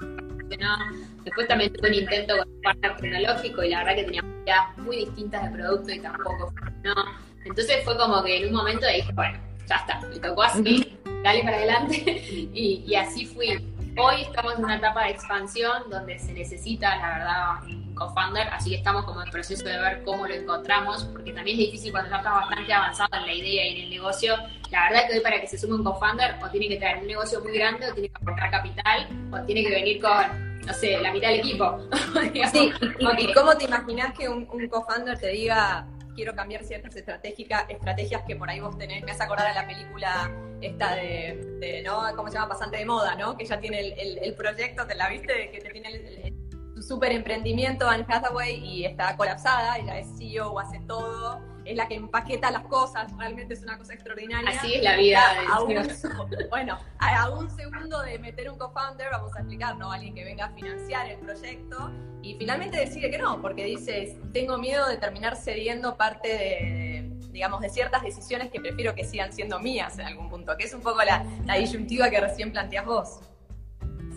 no. 0.56 0.76
Después 1.24 1.48
también 1.48 1.72
tuve 1.72 1.88
un 1.88 1.94
intento 1.94 2.36
con 2.36 2.48
un 2.48 2.60
partner 2.60 2.96
tecnológico 2.96 3.62
y 3.62 3.70
la 3.70 3.78
verdad 3.78 3.96
que 3.96 4.04
teníamos 4.04 4.42
ideas 4.42 4.78
muy 4.78 4.96
distintas 4.96 5.44
de 5.44 5.58
producto 5.58 5.92
y 5.92 6.00
tampoco 6.00 6.52
funcionó. 6.58 7.29
Entonces 7.44 7.84
fue 7.84 7.96
como 7.96 8.22
que 8.22 8.38
en 8.38 8.48
un 8.48 8.54
momento 8.54 8.86
dije, 8.86 9.12
bueno, 9.12 9.38
ya 9.66 9.76
está, 9.76 10.00
me 10.08 10.18
tocó 10.18 10.42
así, 10.42 10.98
dale 11.22 11.42
para 11.42 11.56
adelante 11.56 11.96
y, 12.52 12.94
así 12.94 13.24
fui. 13.26 13.66
Hoy 13.98 14.22
estamos 14.22 14.54
en 14.56 14.64
una 14.64 14.76
etapa 14.76 15.04
de 15.04 15.10
expansión 15.10 15.90
donde 15.90 16.18
se 16.18 16.32
necesita, 16.32 16.96
la 16.96 17.18
verdad, 17.18 17.64
un 17.64 17.94
co-founder, 17.94 18.48
así 18.48 18.70
que 18.70 18.76
estamos 18.76 19.04
como 19.04 19.22
en 19.22 19.30
proceso 19.30 19.64
de 19.64 19.78
ver 19.78 20.02
cómo 20.04 20.26
lo 20.26 20.34
encontramos, 20.34 21.04
porque 21.04 21.32
también 21.32 21.58
es 21.58 21.66
difícil 21.66 21.90
cuando 21.90 22.10
ya 22.10 22.18
estás 22.18 22.34
bastante 22.34 22.72
avanzado 22.72 23.16
en 23.16 23.26
la 23.26 23.32
idea 23.32 23.66
y 23.66 23.76
en 23.76 23.82
el 23.84 23.90
negocio. 23.90 24.36
La 24.70 24.88
verdad 24.88 25.08
que 25.08 25.14
hoy 25.14 25.20
para 25.20 25.40
que 25.40 25.48
se 25.48 25.58
sume 25.58 25.74
un 25.74 25.84
co-founder 25.84 26.36
o 26.42 26.48
tiene 26.50 26.68
que 26.68 26.76
traer 26.76 26.98
un 26.98 27.08
negocio 27.08 27.40
muy 27.40 27.52
grande 27.52 27.90
o 27.90 27.92
tiene 27.92 28.08
que 28.08 28.16
aportar 28.16 28.50
capital 28.50 29.08
o 29.32 29.40
tiene 29.44 29.64
que 29.64 29.70
venir 29.70 30.00
con 30.00 30.50
no 30.64 30.74
sé, 30.74 30.98
la 31.00 31.12
mitad 31.12 31.28
del 31.28 31.40
equipo. 31.40 31.78
sí, 32.52 32.70
y, 32.98 33.32
cómo 33.32 33.56
te 33.56 33.64
imaginas 33.64 34.16
que 34.16 34.28
un, 34.28 34.46
un 34.52 34.68
co-founder 34.68 35.18
te 35.18 35.28
diga, 35.28 35.86
quiero 36.14 36.34
cambiar 36.34 36.64
ciertas 36.64 36.94
estrategias 36.96 38.22
que 38.26 38.36
por 38.36 38.50
ahí 38.50 38.60
vos 38.60 38.76
tenés. 38.78 39.02
Me 39.04 39.12
has 39.12 39.20
acordar 39.20 39.48
de 39.48 39.54
la 39.54 39.66
película 39.66 40.30
esta 40.60 40.94
de, 40.94 41.82
¿no? 41.84 42.02
¿Cómo 42.16 42.28
se 42.28 42.34
llama? 42.34 42.48
Pasante 42.48 42.78
de 42.78 42.84
moda, 42.84 43.14
¿no? 43.14 43.36
Que 43.36 43.44
ya 43.44 43.58
tiene 43.58 43.80
el, 43.80 44.34
proyecto, 44.34 44.86
¿te 44.86 44.94
la 44.94 45.08
viste? 45.08 45.50
Que 45.50 45.60
te 45.60 45.70
tiene 45.70 45.88
el, 45.88 46.40
su 46.74 46.82
super 46.82 47.12
emprendimiento 47.12 47.88
Anne 47.88 48.06
Hathaway 48.08 48.56
y 48.56 48.84
está 48.84 49.16
colapsada, 49.16 49.78
ella 49.78 49.98
es 49.98 50.06
CEO, 50.16 50.58
hace 50.58 50.80
todo, 50.80 51.40
es 51.70 51.76
la 51.76 51.86
que 51.86 51.94
empaqueta 51.94 52.50
las 52.50 52.64
cosas, 52.64 53.16
realmente 53.16 53.54
es 53.54 53.62
una 53.62 53.78
cosa 53.78 53.94
extraordinaria. 53.94 54.50
Así 54.50 54.74
es 54.74 54.82
la 54.82 54.96
vida. 54.96 55.22
bueno, 56.50 56.78
a, 56.98 57.30
un 57.30 57.48
segundo 57.50 58.02
de 58.02 58.18
meter 58.18 58.50
un 58.50 58.58
co-founder, 58.58 59.08
vamos 59.10 59.34
a 59.36 59.38
explicar, 59.38 59.76
¿no? 59.76 59.92
Alguien 59.92 60.14
que 60.14 60.24
venga 60.24 60.46
a 60.46 60.50
financiar 60.50 61.08
el 61.08 61.18
proyecto 61.18 61.92
y 62.22 62.34
finalmente 62.34 62.76
decide 62.76 63.10
que 63.10 63.18
no, 63.18 63.40
porque 63.40 63.64
dice, 63.64 64.18
tengo 64.32 64.58
miedo 64.58 64.88
de 64.88 64.96
terminar 64.96 65.36
cediendo 65.36 65.96
parte 65.96 66.28
de, 66.28 67.10
digamos, 67.30 67.60
de 67.60 67.68
ciertas 67.68 68.02
decisiones 68.02 68.50
que 68.50 68.60
prefiero 68.60 68.94
que 68.94 69.04
sigan 69.04 69.32
siendo 69.32 69.60
mías 69.60 69.98
en 69.98 70.06
algún 70.06 70.28
punto, 70.28 70.56
que 70.56 70.64
es 70.64 70.74
un 70.74 70.80
poco 70.80 71.02
la, 71.04 71.24
la 71.46 71.54
disyuntiva 71.54 72.10
que 72.10 72.20
recién 72.20 72.50
planteas 72.50 72.84
vos. 72.84 73.20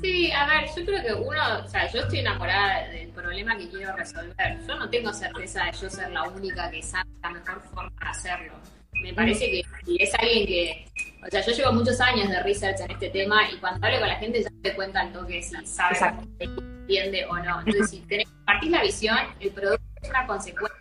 Sí, 0.01 0.31
a 0.31 0.47
ver, 0.47 0.69
yo 0.75 0.85
creo 0.85 1.01
que 1.01 1.13
uno, 1.13 1.39
o 1.63 1.67
sea, 1.69 1.89
yo 1.89 2.01
estoy 2.01 2.19
enamorada 2.19 2.89
del 2.89 3.09
problema 3.09 3.55
que 3.55 3.69
quiero 3.69 3.95
resolver. 3.95 4.59
Yo 4.67 4.75
no 4.75 4.89
tengo 4.89 5.13
certeza 5.13 5.65
de 5.65 5.71
yo 5.71 5.89
ser 5.89 6.11
la 6.11 6.23
única 6.23 6.69
que 6.69 6.81
sabe 6.81 7.12
la 7.23 7.29
mejor 7.29 7.61
forma 7.73 7.91
de 7.99 8.09
hacerlo. 8.09 8.53
Me 9.01 9.13
parece 9.13 9.49
que 9.49 9.63
si 9.85 10.01
es 10.01 10.13
alguien 10.15 10.45
que, 10.45 10.85
o 11.25 11.29
sea, 11.29 11.41
yo 11.41 11.51
llevo 11.51 11.73
muchos 11.73 11.99
años 11.99 12.29
de 12.29 12.43
research 12.43 12.79
en 12.81 12.91
este 12.91 13.09
tema 13.09 13.49
y 13.49 13.57
cuando 13.57 13.85
hablo 13.85 13.99
con 13.99 14.07
la 14.07 14.15
gente 14.15 14.43
ya 14.43 14.49
te 14.61 14.75
cuenta 14.75 15.03
el 15.03 15.13
toque 15.13 15.41
si 15.41 15.65
sabe, 15.65 15.97
entiende 16.39 17.25
o 17.25 17.37
no. 17.37 17.59
Entonces, 17.59 17.89
si 17.89 18.01
tenés, 18.01 18.27
compartís 18.27 18.71
la 18.71 18.81
visión, 18.83 19.17
el 19.39 19.51
producto 19.51 19.83
es 20.01 20.09
una 20.09 20.27
consecuencia. 20.27 20.79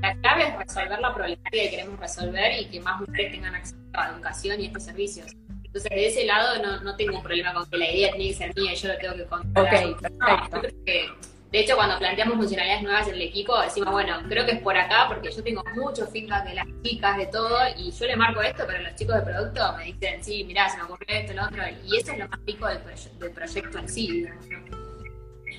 La 0.00 0.14
clave 0.20 0.48
es 0.48 0.56
resolver 0.56 1.00
la 1.00 1.14
problemática 1.14 1.50
que 1.50 1.70
queremos 1.70 1.98
resolver 1.98 2.60
y 2.60 2.66
que 2.66 2.80
más 2.80 3.00
mujeres 3.00 3.32
tengan 3.32 3.54
acceso 3.54 3.76
a 3.94 4.08
la 4.08 4.14
educación 4.14 4.60
y 4.60 4.66
estos 4.66 4.84
servicios. 4.84 5.32
Entonces, 5.64 5.90
de 5.90 6.06
ese 6.06 6.24
lado 6.24 6.62
no, 6.62 6.80
no 6.80 6.96
tengo 6.96 7.16
un 7.16 7.22
problema 7.22 7.52
con 7.52 7.68
que 7.68 7.76
la 7.76 7.90
idea 7.90 8.10
tiene 8.12 8.28
que 8.28 8.34
ser 8.34 8.54
mía 8.56 8.72
y 8.72 8.76
yo 8.76 8.88
lo 8.88 8.98
tengo 8.98 9.14
que 9.14 9.24
controlar. 9.24 9.84
Ok, 9.84 10.00
perfecto. 10.00 10.60
que, 10.84 11.08
de 11.50 11.58
hecho, 11.58 11.74
cuando 11.74 11.98
planteamos 11.98 12.36
funcionalidades 12.36 12.82
nuevas 12.84 13.08
en 13.08 13.14
el 13.14 13.22
equipo, 13.22 13.60
decimos, 13.60 13.90
bueno, 13.90 14.18
creo 14.28 14.46
que 14.46 14.52
es 14.52 14.60
por 14.60 14.76
acá 14.76 15.06
porque 15.08 15.32
yo 15.32 15.42
tengo 15.42 15.64
mucho 15.74 16.06
feedback 16.06 16.44
de 16.44 16.54
las 16.54 16.66
chicas, 16.84 17.16
de 17.16 17.26
todo, 17.26 17.58
y 17.76 17.90
yo 17.90 18.06
le 18.06 18.16
marco 18.16 18.40
esto, 18.40 18.62
pero 18.68 18.82
los 18.82 18.94
chicos 18.94 19.16
de 19.16 19.22
producto 19.22 19.74
me 19.76 19.84
dicen, 19.86 20.22
sí, 20.22 20.44
mirá, 20.44 20.68
se 20.68 20.76
me 20.76 20.84
ocurrió 20.84 21.06
esto, 21.08 21.32
lo 21.34 21.44
otro, 21.44 21.62
y 21.84 21.96
eso 21.96 22.12
es 22.12 22.18
lo 22.18 22.28
más 22.28 22.38
rico 22.46 22.68
del, 22.68 22.80
del 23.18 23.30
proyecto 23.32 23.78
en 23.78 23.88
sí. 23.88 24.26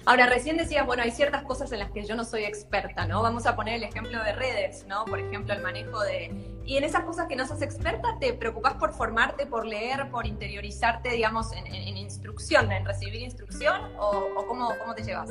Ahora, 0.06 0.28
recién 0.28 0.58
decías, 0.58 0.86
bueno, 0.86 1.04
hay 1.04 1.12
ciertas 1.12 1.44
cosas 1.44 1.72
en 1.74 1.80
las 1.80 1.92
que 1.92 2.06
yo 2.06 2.16
no 2.16 2.24
soy 2.24 2.46
experta, 2.46 3.06
¿no? 3.06 3.22
Vamos 3.22 3.46
a 3.46 3.56
poner 3.56 3.76
el 3.76 3.84
ejemplo 3.84 4.24
de 4.24 4.32
redes, 4.32 4.86
¿no? 4.88 5.06
Por 5.06 5.20
ejemplo, 5.20 5.54
el 5.54 5.62
manejo 5.62 6.00
de... 6.00 6.32
Y 6.66 6.78
en 6.78 6.86
esas 6.86 7.04
cosas 7.04 7.28
que 7.28 7.36
no 7.36 7.46
sos 7.46 7.62
experta, 7.62 8.18
¿te 8.20 8.34
preocupas 8.34 8.76
por 8.76 8.94
formarte, 8.94 9.46
por 9.46 9.66
leer, 9.66 10.10
por 10.10 10.26
interiorizarte, 10.26 11.10
digamos, 11.10 11.52
en 11.52 11.98
instrucción, 11.98 12.72
en 12.72 12.86
recibir 12.86 13.22
instrucción? 13.22 13.94
¿O, 14.00 14.30
o 14.38 14.48
cómo, 14.48 14.74
cómo 14.80 14.96
te 14.96 15.04
llevas? 15.04 15.30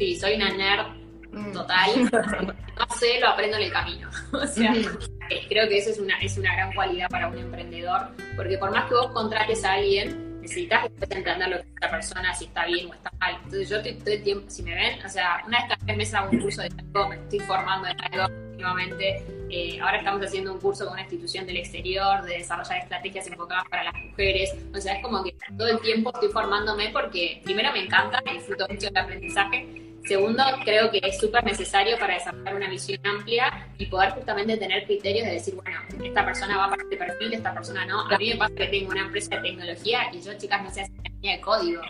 Sí, 0.00 0.16
soy 0.16 0.34
una 0.34 0.50
nerd 0.50 1.00
Mm. 1.32 1.52
total. 1.52 2.10
no 2.78 2.96
sé, 2.96 3.20
lo 3.20 3.28
aprendo 3.28 3.56
en 3.56 3.64
el 3.64 3.72
camino. 3.72 4.10
o 4.32 4.46
sea, 4.46 4.74
eh, 4.74 5.46
creo 5.48 5.68
que 5.68 5.78
eso 5.78 5.90
es 5.90 5.98
una, 5.98 6.18
es 6.18 6.36
una 6.36 6.54
gran 6.54 6.72
cualidad 6.72 7.08
para 7.08 7.28
un 7.28 7.38
emprendedor, 7.38 8.08
porque 8.36 8.58
por 8.58 8.70
más 8.70 8.88
que 8.88 8.94
vos 8.94 9.08
contrates 9.12 9.64
a 9.64 9.74
alguien, 9.74 10.40
necesitas 10.40 10.88
entender 11.10 11.48
lo 11.48 11.56
que 11.58 11.68
esta 11.68 11.90
persona, 11.90 12.34
si 12.34 12.46
está 12.46 12.64
bien 12.66 12.90
o 12.90 12.94
está 12.94 13.12
mal. 13.20 13.36
Entonces 13.36 13.68
yo 13.68 13.76
estoy 13.76 13.94
todo 13.94 14.14
el 14.14 14.22
tiempo, 14.22 14.50
si 14.50 14.62
me 14.62 14.74
ven, 14.74 15.04
o 15.04 15.08
sea, 15.08 15.42
una 15.46 15.58
vez 15.58 15.68
cada 15.68 15.84
tres 15.84 15.96
meses 15.96 16.14
hago 16.14 16.30
un 16.30 16.40
curso 16.40 16.62
de 16.62 16.68
algo, 16.78 17.08
me 17.08 17.16
estoy 17.16 17.38
formando 17.40 17.88
en 17.88 18.00
algo 18.00 18.34
últimamente. 18.50 19.24
Eh, 19.52 19.80
ahora 19.80 19.98
estamos 19.98 20.24
haciendo 20.24 20.52
un 20.52 20.60
curso 20.60 20.84
con 20.84 20.94
una 20.94 21.02
institución 21.02 21.44
del 21.44 21.58
exterior 21.58 22.22
de 22.22 22.38
desarrollar 22.38 22.78
estrategias 22.78 23.26
enfocadas 23.26 23.64
para 23.68 23.84
las 23.84 23.94
mujeres. 23.94 24.54
O 24.74 24.80
sea, 24.80 24.94
es 24.94 25.02
como 25.02 25.22
que 25.22 25.34
todo 25.56 25.68
el 25.68 25.80
tiempo 25.80 26.10
estoy 26.14 26.30
formándome 26.30 26.88
porque 26.90 27.40
primero 27.44 27.72
me 27.72 27.84
encanta, 27.84 28.22
disfruto 28.32 28.66
mucho 28.68 28.86
del 28.86 28.96
aprendizaje 28.96 29.89
Segundo, 30.04 30.42
creo 30.64 30.90
que 30.90 31.00
es 31.02 31.18
súper 31.18 31.44
necesario 31.44 31.98
para 31.98 32.14
desarrollar 32.14 32.54
una 32.54 32.70
visión 32.70 32.98
amplia 33.04 33.68
y 33.78 33.86
poder 33.86 34.10
justamente 34.10 34.56
tener 34.56 34.84
criterios 34.84 35.26
de 35.26 35.32
decir, 35.34 35.54
bueno, 35.54 35.78
esta 36.02 36.24
persona 36.24 36.56
va 36.56 36.70
para 36.70 36.82
este 36.82 36.96
perfil, 36.96 37.34
esta 37.34 37.54
persona 37.54 37.84
no. 37.86 38.00
A 38.10 38.18
mí 38.18 38.30
me 38.30 38.36
pasa 38.36 38.54
que 38.54 38.66
tengo 38.66 38.90
una 38.90 39.02
empresa 39.02 39.36
de 39.36 39.42
tecnología 39.42 40.10
y 40.12 40.20
yo, 40.20 40.34
chicas, 40.34 40.62
no 40.62 40.70
sé 40.70 40.82
hacer 40.82 41.09
ni 41.22 41.32
de 41.32 41.40
código. 41.40 41.82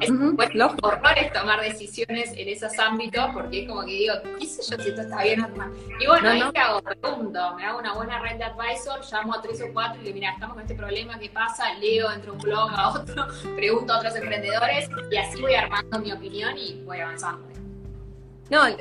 Es 0.00 0.10
pues, 0.36 0.50
horrores 0.82 1.32
tomar 1.32 1.60
decisiones 1.60 2.32
en 2.36 2.48
esos 2.48 2.78
ámbitos 2.78 3.30
porque 3.32 3.62
es 3.62 3.68
como 3.68 3.84
que 3.84 3.92
digo, 3.92 4.14
¿qué 4.38 4.46
sé 4.46 4.62
yo 4.70 4.82
si 4.82 4.90
esto 4.90 5.02
está 5.02 5.22
bien 5.22 5.44
o 5.44 5.48
mal? 5.56 5.72
Y 6.00 6.06
bueno, 6.06 6.28
ahí 6.28 6.42
¿qué 6.52 6.60
hago? 6.60 6.80
Pregunto, 6.82 7.54
me 7.54 7.64
hago 7.64 7.78
una 7.80 7.94
buena 7.94 8.20
red 8.20 8.36
de 8.36 8.44
advisor, 8.44 9.00
llamo 9.10 9.34
a 9.34 9.42
tres 9.42 9.60
o 9.62 9.72
cuatro 9.72 10.00
y 10.00 10.04
digo, 10.04 10.14
mira, 10.14 10.30
estamos 10.32 10.54
con 10.54 10.62
este 10.62 10.74
problema, 10.74 11.18
¿qué 11.18 11.30
pasa? 11.30 11.74
Leo 11.74 12.10
entre 12.12 12.30
un 12.30 12.38
blog 12.38 12.70
a 12.74 12.90
otro, 12.90 13.26
pregunto 13.56 13.92
a 13.92 13.98
otros 13.98 14.14
emprendedores 14.16 14.88
y 15.10 15.16
así 15.16 15.40
voy 15.40 15.54
armando 15.54 15.98
mi 15.98 16.12
opinión 16.12 16.56
y 16.56 16.82
voy 16.84 17.00
avanzando. 17.00 17.46
No, 18.48 18.68
y, 18.68 18.76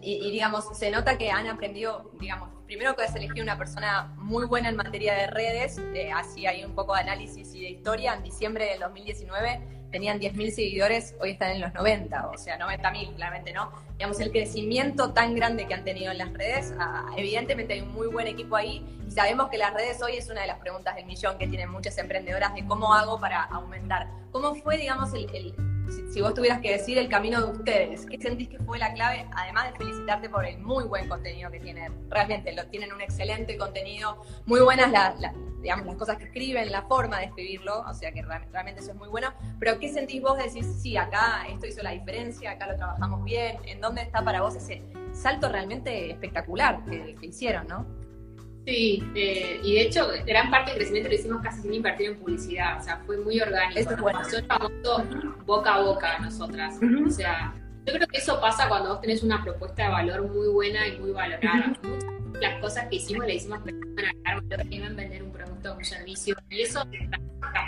y, 0.00 0.30
digamos, 0.30 0.78
se 0.78 0.92
nota 0.92 1.18
que 1.18 1.28
han 1.28 1.48
aprendido, 1.48 2.12
digamos, 2.20 2.50
primero 2.68 2.94
que 2.94 3.02
has 3.02 3.16
elegido 3.16 3.42
una 3.42 3.56
persona 3.56 4.12
muy 4.18 4.44
buena 4.44 4.68
en 4.68 4.76
materia 4.76 5.14
de 5.14 5.26
redes, 5.28 5.78
eh, 5.94 6.12
así 6.12 6.46
hay 6.46 6.66
un 6.66 6.74
poco 6.74 6.94
de 6.94 7.00
análisis 7.00 7.54
y 7.54 7.62
de 7.62 7.70
historia, 7.70 8.12
en 8.12 8.22
diciembre 8.22 8.66
del 8.66 8.80
2019 8.80 9.62
tenían 9.90 10.20
10.000 10.20 10.50
seguidores, 10.50 11.14
hoy 11.18 11.30
están 11.30 11.52
en 11.52 11.62
los 11.62 11.72
90, 11.72 12.28
o 12.28 12.36
sea, 12.36 12.58
90.000, 12.58 13.14
claramente 13.14 13.54
no. 13.54 13.72
Digamos, 13.92 14.20
el 14.20 14.30
crecimiento 14.30 15.14
tan 15.14 15.34
grande 15.34 15.66
que 15.66 15.72
han 15.72 15.82
tenido 15.82 16.12
en 16.12 16.18
las 16.18 16.30
redes, 16.34 16.74
ah, 16.78 17.06
evidentemente 17.16 17.72
hay 17.72 17.80
un 17.80 17.94
muy 17.94 18.06
buen 18.08 18.26
equipo 18.26 18.54
ahí 18.54 18.84
y 19.06 19.10
sabemos 19.10 19.48
que 19.48 19.56
las 19.56 19.72
redes 19.72 20.02
hoy 20.02 20.18
es 20.18 20.28
una 20.28 20.42
de 20.42 20.46
las 20.46 20.58
preguntas 20.58 20.94
del 20.94 21.06
millón 21.06 21.38
que 21.38 21.48
tienen 21.48 21.70
muchas 21.70 21.96
emprendedoras 21.96 22.54
de 22.54 22.66
cómo 22.66 22.92
hago 22.92 23.18
para 23.18 23.44
aumentar. 23.44 24.08
¿Cómo 24.30 24.54
fue, 24.56 24.76
digamos, 24.76 25.14
el 25.14 25.54
si, 25.90 26.20
vos 26.20 26.34
tuvieras 26.34 26.60
que 26.60 26.72
decir 26.72 26.98
el 26.98 27.08
camino 27.08 27.40
de 27.40 27.52
ustedes, 27.52 28.06
¿qué 28.06 28.18
sentís 28.18 28.48
que 28.48 28.58
fue 28.58 28.78
la 28.78 28.92
clave? 28.92 29.26
Además 29.32 29.72
de 29.72 29.78
felicitarte 29.78 30.28
por 30.28 30.44
el 30.44 30.58
muy 30.58 30.84
buen 30.84 31.08
contenido 31.08 31.50
que 31.50 31.60
tienen. 31.60 31.92
Realmente 32.10 32.52
lo, 32.52 32.66
tienen 32.66 32.92
un 32.92 33.00
excelente 33.00 33.56
contenido, 33.56 34.22
muy 34.46 34.60
buenas 34.60 34.90
la, 34.90 35.14
la, 35.18 35.32
digamos, 35.60 35.86
las 35.86 35.96
cosas 35.96 36.16
que 36.18 36.24
escriben, 36.24 36.70
la 36.70 36.82
forma 36.82 37.18
de 37.18 37.26
escribirlo, 37.26 37.80
o 37.80 37.94
sea 37.94 38.12
que 38.12 38.22
realmente 38.22 38.80
eso 38.80 38.90
es 38.90 38.96
muy 38.96 39.08
bueno. 39.08 39.32
Pero 39.58 39.78
¿qué 39.78 39.88
sentís 39.88 40.22
vos 40.22 40.36
de 40.36 40.44
decir, 40.44 40.64
sí, 40.64 40.96
acá 40.96 41.46
esto 41.48 41.66
hizo 41.66 41.82
la 41.82 41.90
diferencia, 41.90 42.52
acá 42.52 42.66
lo 42.66 42.76
trabajamos 42.76 43.24
bien? 43.24 43.58
¿En 43.64 43.80
dónde 43.80 44.02
está 44.02 44.22
para 44.22 44.40
vos 44.40 44.56
ese 44.56 44.82
salto 45.12 45.48
realmente 45.48 46.10
espectacular 46.10 46.84
que, 46.84 47.14
que 47.14 47.26
hicieron, 47.26 47.66
no? 47.66 47.86
Sí, 48.68 49.02
eh, 49.14 49.60
y 49.64 49.76
de 49.76 49.80
hecho, 49.80 50.06
gran 50.26 50.50
parte 50.50 50.72
del 50.72 50.80
crecimiento 50.80 51.08
lo 51.08 51.14
hicimos 51.14 51.42
casi 51.42 51.62
sin 51.62 51.72
invertir 51.72 52.10
en 52.10 52.18
publicidad, 52.18 52.78
o 52.78 52.82
sea, 52.82 52.98
fue 53.06 53.16
muy 53.16 53.40
orgánico. 53.40 53.80
Eso 53.80 53.92
es 53.92 53.98
bueno. 53.98 54.18
Pasó 54.18 54.36
el 54.36 54.44
famoso 54.44 55.04
boca 55.46 55.74
a 55.76 55.80
boca 55.80 56.16
a 56.16 56.18
nosotras. 56.18 56.76
Uh 56.76 56.84
-huh. 56.84 57.06
O 57.06 57.10
sea, 57.10 57.54
yo 57.86 57.94
creo 57.94 58.06
que 58.06 58.18
eso 58.18 58.38
pasa 58.42 58.68
cuando 58.68 58.90
vos 58.90 59.00
tenés 59.00 59.22
una 59.22 59.42
propuesta 59.42 59.84
de 59.84 59.88
valor 59.88 60.28
muy 60.28 60.48
buena 60.48 60.86
y 60.86 60.98
muy 60.98 61.12
valorada. 61.12 61.72
Uh 61.82 61.86
-huh. 61.86 62.20
Muchas 62.26 62.40
de 62.40 62.46
las 62.46 62.60
cosas 62.60 62.88
que 62.90 62.96
hicimos 62.96 63.24
le 63.24 63.36
hicimos 63.36 63.58
pensando 63.60 64.02
en 64.02 64.22
valor 64.22 64.66
y 64.68 64.82
en 64.82 64.96
vender 64.96 65.22
un 65.22 65.32
producto 65.32 65.72
o 65.72 65.76
un 65.78 65.84
servicio. 65.86 66.36
Y 66.50 66.60
eso 66.60 66.86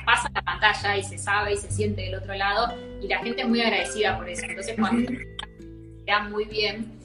pasa 0.05 0.29
a 0.29 0.33
la 0.35 0.43
pantalla 0.43 0.99
y 0.99 1.03
se 1.03 1.17
sabe 1.17 1.55
y 1.55 1.57
se 1.57 1.71
siente 1.71 2.03
del 2.03 2.17
otro 2.17 2.35
lado, 2.35 2.75
y 3.01 3.09
la 3.09 3.21
gente 3.21 3.41
es 3.41 3.49
muy 3.49 3.63
agradecida 3.63 4.19
por 4.19 4.29
eso. 4.29 4.45
Entonces, 4.45 4.77
cuando 4.79 5.11
uh 5.11 5.15
-huh. 5.15 6.05
queda 6.05 6.21
muy 6.29 6.45
bien 6.45 7.00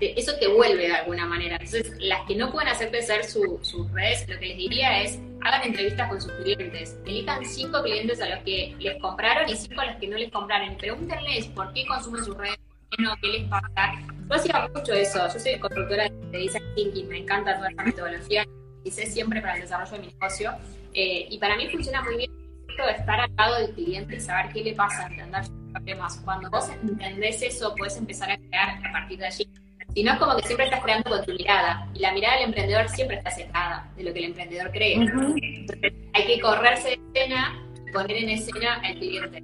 eso 0.00 0.32
te 0.38 0.48
vuelve 0.48 0.88
de 0.88 0.94
alguna 0.94 1.26
manera. 1.26 1.56
Entonces, 1.56 1.92
las 1.98 2.26
que 2.26 2.36
no 2.36 2.50
pueden 2.50 2.68
hacer 2.68 2.90
crecer 2.90 3.24
su, 3.24 3.58
sus 3.62 3.90
redes, 3.92 4.28
lo 4.28 4.38
que 4.38 4.46
les 4.46 4.56
diría 4.56 5.02
es, 5.02 5.18
hagan 5.42 5.62
entrevistas 5.64 6.08
con 6.08 6.20
sus 6.20 6.32
clientes. 6.32 6.98
Elijan 7.04 7.44
cinco 7.44 7.82
clientes 7.82 8.20
a 8.20 8.28
los 8.28 8.44
que 8.44 8.74
les 8.78 9.00
compraron 9.00 9.48
y 9.48 9.56
cinco 9.56 9.80
a 9.80 9.86
los 9.86 9.96
que 9.96 10.08
no 10.08 10.16
les 10.16 10.30
compraron. 10.30 10.76
Pregúntenles 10.76 11.46
por 11.48 11.72
qué 11.72 11.86
consumen 11.86 12.24
sus 12.24 12.36
redes, 12.36 12.58
por 12.58 12.88
qué 12.90 13.02
no, 13.02 13.14
qué 13.22 13.28
les 13.28 13.48
pasa. 13.48 13.92
Yo 14.28 14.34
hacía 14.34 14.70
mucho 14.74 14.92
eso. 14.92 15.28
Yo 15.32 15.38
soy 15.38 15.58
constructora 15.58 16.08
de 16.08 16.38
design 16.38 16.64
thinking, 16.74 17.08
me 17.08 17.18
encanta 17.18 17.56
toda 17.56 17.70
esta 17.70 17.82
metodología. 17.82 18.44
Hice 18.84 19.06
siempre 19.06 19.40
para 19.40 19.54
el 19.54 19.62
desarrollo 19.62 19.92
de 19.92 19.98
mi 19.98 20.06
negocio. 20.06 20.52
Eh, 20.94 21.26
y 21.30 21.38
para 21.38 21.56
mí 21.56 21.68
funciona 21.68 22.02
muy 22.02 22.16
bien 22.16 22.46
estar 22.84 23.20
al 23.20 23.34
lado 23.36 23.56
del 23.60 23.70
cliente 23.72 24.16
y 24.16 24.20
saber 24.20 24.52
qué 24.52 24.62
le 24.62 24.74
pasa, 24.74 25.06
entender 25.06 25.44
sus 25.44 25.54
problemas. 25.72 26.20
Cuando 26.24 26.50
vos 26.50 26.68
entendés 26.68 27.42
eso, 27.42 27.74
puedes 27.74 27.96
empezar 27.96 28.30
a 28.30 28.36
crear 28.36 28.86
a 28.86 28.92
partir 28.92 29.18
de 29.18 29.26
allí 29.26 29.48
si 29.96 30.02
no 30.02 30.12
es 30.12 30.18
como 30.18 30.36
que 30.36 30.42
siempre 30.42 30.66
estás 30.66 30.82
creando 30.82 31.08
con 31.08 31.24
tu 31.24 31.32
mirada. 31.32 31.88
Y 31.94 32.00
la 32.00 32.12
mirada 32.12 32.34
del 32.34 32.44
emprendedor 32.48 32.86
siempre 32.90 33.16
está 33.16 33.30
sesgada 33.30 33.90
de 33.96 34.04
lo 34.04 34.12
que 34.12 34.18
el 34.18 34.24
emprendedor 34.26 34.70
cree. 34.70 34.98
Uh 34.98 35.04
-huh. 35.04 36.10
Hay 36.12 36.26
que 36.26 36.38
correrse 36.38 36.88
de 36.88 37.00
escena 37.14 37.66
y 37.88 37.92
poner 37.92 38.16
en 38.18 38.28
escena 38.28 38.74
al 38.84 38.94
cliente. 38.96 39.42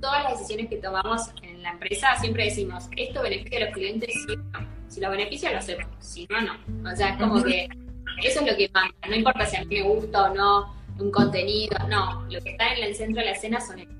Todas 0.00 0.22
las 0.22 0.38
decisiones 0.38 0.68
que 0.68 0.76
tomamos 0.76 1.22
en 1.42 1.64
la 1.64 1.70
empresa 1.70 2.14
siempre 2.20 2.44
decimos, 2.44 2.88
¿esto 2.96 3.22
beneficia 3.22 3.58
a 3.58 3.64
los 3.64 3.74
clientes? 3.74 4.14
Sí 4.14 4.34
o 4.34 4.60
no. 4.60 4.68
Si 4.86 5.00
lo 5.00 5.10
beneficia, 5.10 5.50
lo 5.50 5.58
hacemos. 5.58 5.86
Si 5.98 6.28
no, 6.30 6.40
no. 6.42 6.92
O 6.92 6.94
sea, 6.94 7.08
es 7.08 7.16
como 7.16 7.34
uh 7.34 7.38
-huh. 7.38 7.44
que 7.44 7.68
eso 8.28 8.40
es 8.40 8.46
lo 8.52 8.56
que 8.56 8.70
manda. 8.72 8.94
No 9.08 9.16
importa 9.16 9.46
si 9.46 9.56
a 9.56 9.64
mí 9.64 9.74
me 9.78 9.82
gusta 9.82 10.30
o 10.30 10.34
no 10.34 10.76
un 11.00 11.10
contenido. 11.10 11.76
No, 11.88 12.22
lo 12.30 12.40
que 12.40 12.50
está 12.50 12.72
en 12.72 12.84
el 12.84 12.94
centro 12.94 13.18
de 13.18 13.30
la 13.30 13.32
escena 13.32 13.60
son 13.60 13.80
ellos. 13.80 13.97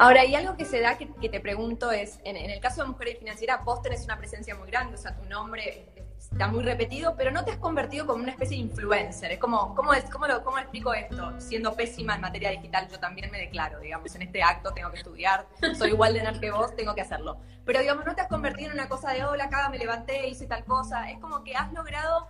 Ahora, 0.00 0.24
y 0.24 0.34
algo 0.34 0.56
que 0.56 0.64
se 0.64 0.80
da 0.80 0.96
que, 0.96 1.28
te 1.28 1.40
pregunto 1.40 1.92
es, 1.92 2.20
en, 2.24 2.34
en, 2.38 2.48
el 2.48 2.58
caso 2.58 2.80
de 2.80 2.88
Mujeres 2.88 3.18
Financieras, 3.18 3.62
vos 3.66 3.82
tenés 3.82 4.02
una 4.04 4.16
presencia 4.16 4.54
muy 4.54 4.70
grande, 4.70 4.94
o 4.94 4.96
sea, 4.96 5.14
tu 5.14 5.28
nombre 5.28 5.92
está 6.18 6.48
muy 6.48 6.64
repetido, 6.64 7.16
pero 7.16 7.30
no 7.30 7.44
te 7.44 7.50
has 7.50 7.58
convertido 7.58 8.06
como 8.06 8.22
una 8.22 8.32
especie 8.32 8.56
de 8.56 8.62
influencer. 8.62 9.32
Es 9.32 9.38
como, 9.38 9.74
¿cómo, 9.74 9.92
es, 9.92 10.04
cómo, 10.08 10.26
lo, 10.26 10.42
¿Cómo 10.42 10.58
explico 10.58 10.94
esto? 10.94 11.38
Siendo 11.38 11.74
pésima 11.74 12.14
en 12.14 12.22
materia 12.22 12.48
digital, 12.48 12.88
yo 12.90 12.98
también 12.98 13.30
me 13.30 13.38
declaro, 13.38 13.78
digamos, 13.78 14.14
en 14.14 14.22
este 14.22 14.42
acto 14.42 14.72
tengo 14.72 14.90
que 14.90 14.96
estudiar, 14.96 15.46
soy 15.76 15.90
igual 15.90 16.14
de 16.14 16.22
nerd 16.22 16.40
que 16.40 16.50
vos, 16.50 16.74
tengo 16.76 16.94
que 16.94 17.02
hacerlo. 17.02 17.38
Pero, 17.66 17.80
digamos, 17.80 18.06
no 18.06 18.14
te 18.14 18.22
has 18.22 18.28
convertido 18.28 18.70
en 18.70 18.78
una 18.78 18.88
cosa 18.88 19.12
de, 19.12 19.22
hola, 19.24 19.44
acá 19.44 19.68
me 19.68 19.76
levanté, 19.76 20.28
hice 20.28 20.46
tal 20.46 20.64
cosa. 20.64 21.10
Es 21.10 21.18
como 21.18 21.44
que 21.44 21.54
has 21.54 21.70
logrado 21.74 22.26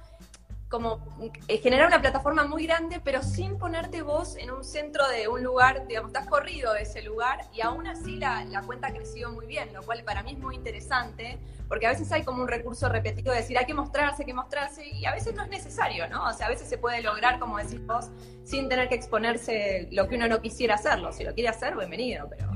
como 0.70 1.00
eh, 1.48 1.59
generar 1.59 1.88
una 1.88 2.00
plataforma 2.00 2.44
muy 2.44 2.64
grande, 2.64 3.00
pero 3.02 3.22
sin 3.24 3.59
ponerte 3.59 4.02
vos 4.02 4.37
en 4.37 4.52
un 4.52 4.62
centro 4.62 5.06
de 5.09 5.26
un 5.26 5.42
lugar, 5.42 5.87
digamos, 5.88 6.11
estás 6.11 6.28
corrido 6.28 6.72
de 6.72 6.83
ese 6.83 7.02
lugar 7.02 7.40
y 7.52 7.61
aún 7.61 7.88
así 7.88 8.16
la, 8.16 8.44
la, 8.44 8.62
cuenta 8.62 8.87
ha 8.87 8.92
crecido 8.92 9.33
muy 9.33 9.46
bien, 9.46 9.74
lo 9.74 9.83
cual 9.83 10.04
para 10.04 10.22
mí 10.22 10.33
es 10.33 10.38
muy 10.38 10.54
interesante, 10.54 11.40
porque 11.68 11.88
a 11.88 11.90
veces 11.90 12.11
hay 12.12 12.22
como 12.22 12.42
un 12.42 12.48
recurso 12.48 12.88
repetido 12.88 13.33
de 13.33 13.40
decir 13.40 13.59
hay 13.59 13.66
que 13.66 13.74
mostrarse, 13.74 14.22
hay 14.22 14.26
que 14.26 14.35
mostrarse, 14.35 14.88
y 14.88 15.04
a 15.06 15.12
veces 15.12 15.35
no 15.35 15.42
es 15.42 15.48
necesario, 15.48 16.09
¿no? 16.09 16.28
O 16.28 16.33
sea, 16.33 16.46
a 16.46 16.50
veces 16.50 16.68
se 16.68 16.78
puede 16.78 17.02
lograr, 17.02 17.40
como 17.40 17.59
decís 17.59 17.85
vos, 17.85 18.09
sin 18.44 18.68
tener 18.68 18.88
que 18.88 18.94
exponerse 18.94 19.88
lo 19.90 20.06
que 20.06 20.14
uno 20.14 20.28
no 20.28 20.40
quisiera 20.40 20.76
hacerlo. 20.76 21.12
Si 21.12 21.24
lo 21.24 21.35
quiere 21.35 21.48
hacer, 21.48 21.76
bienvenido, 21.76 22.28
pero 22.30 22.48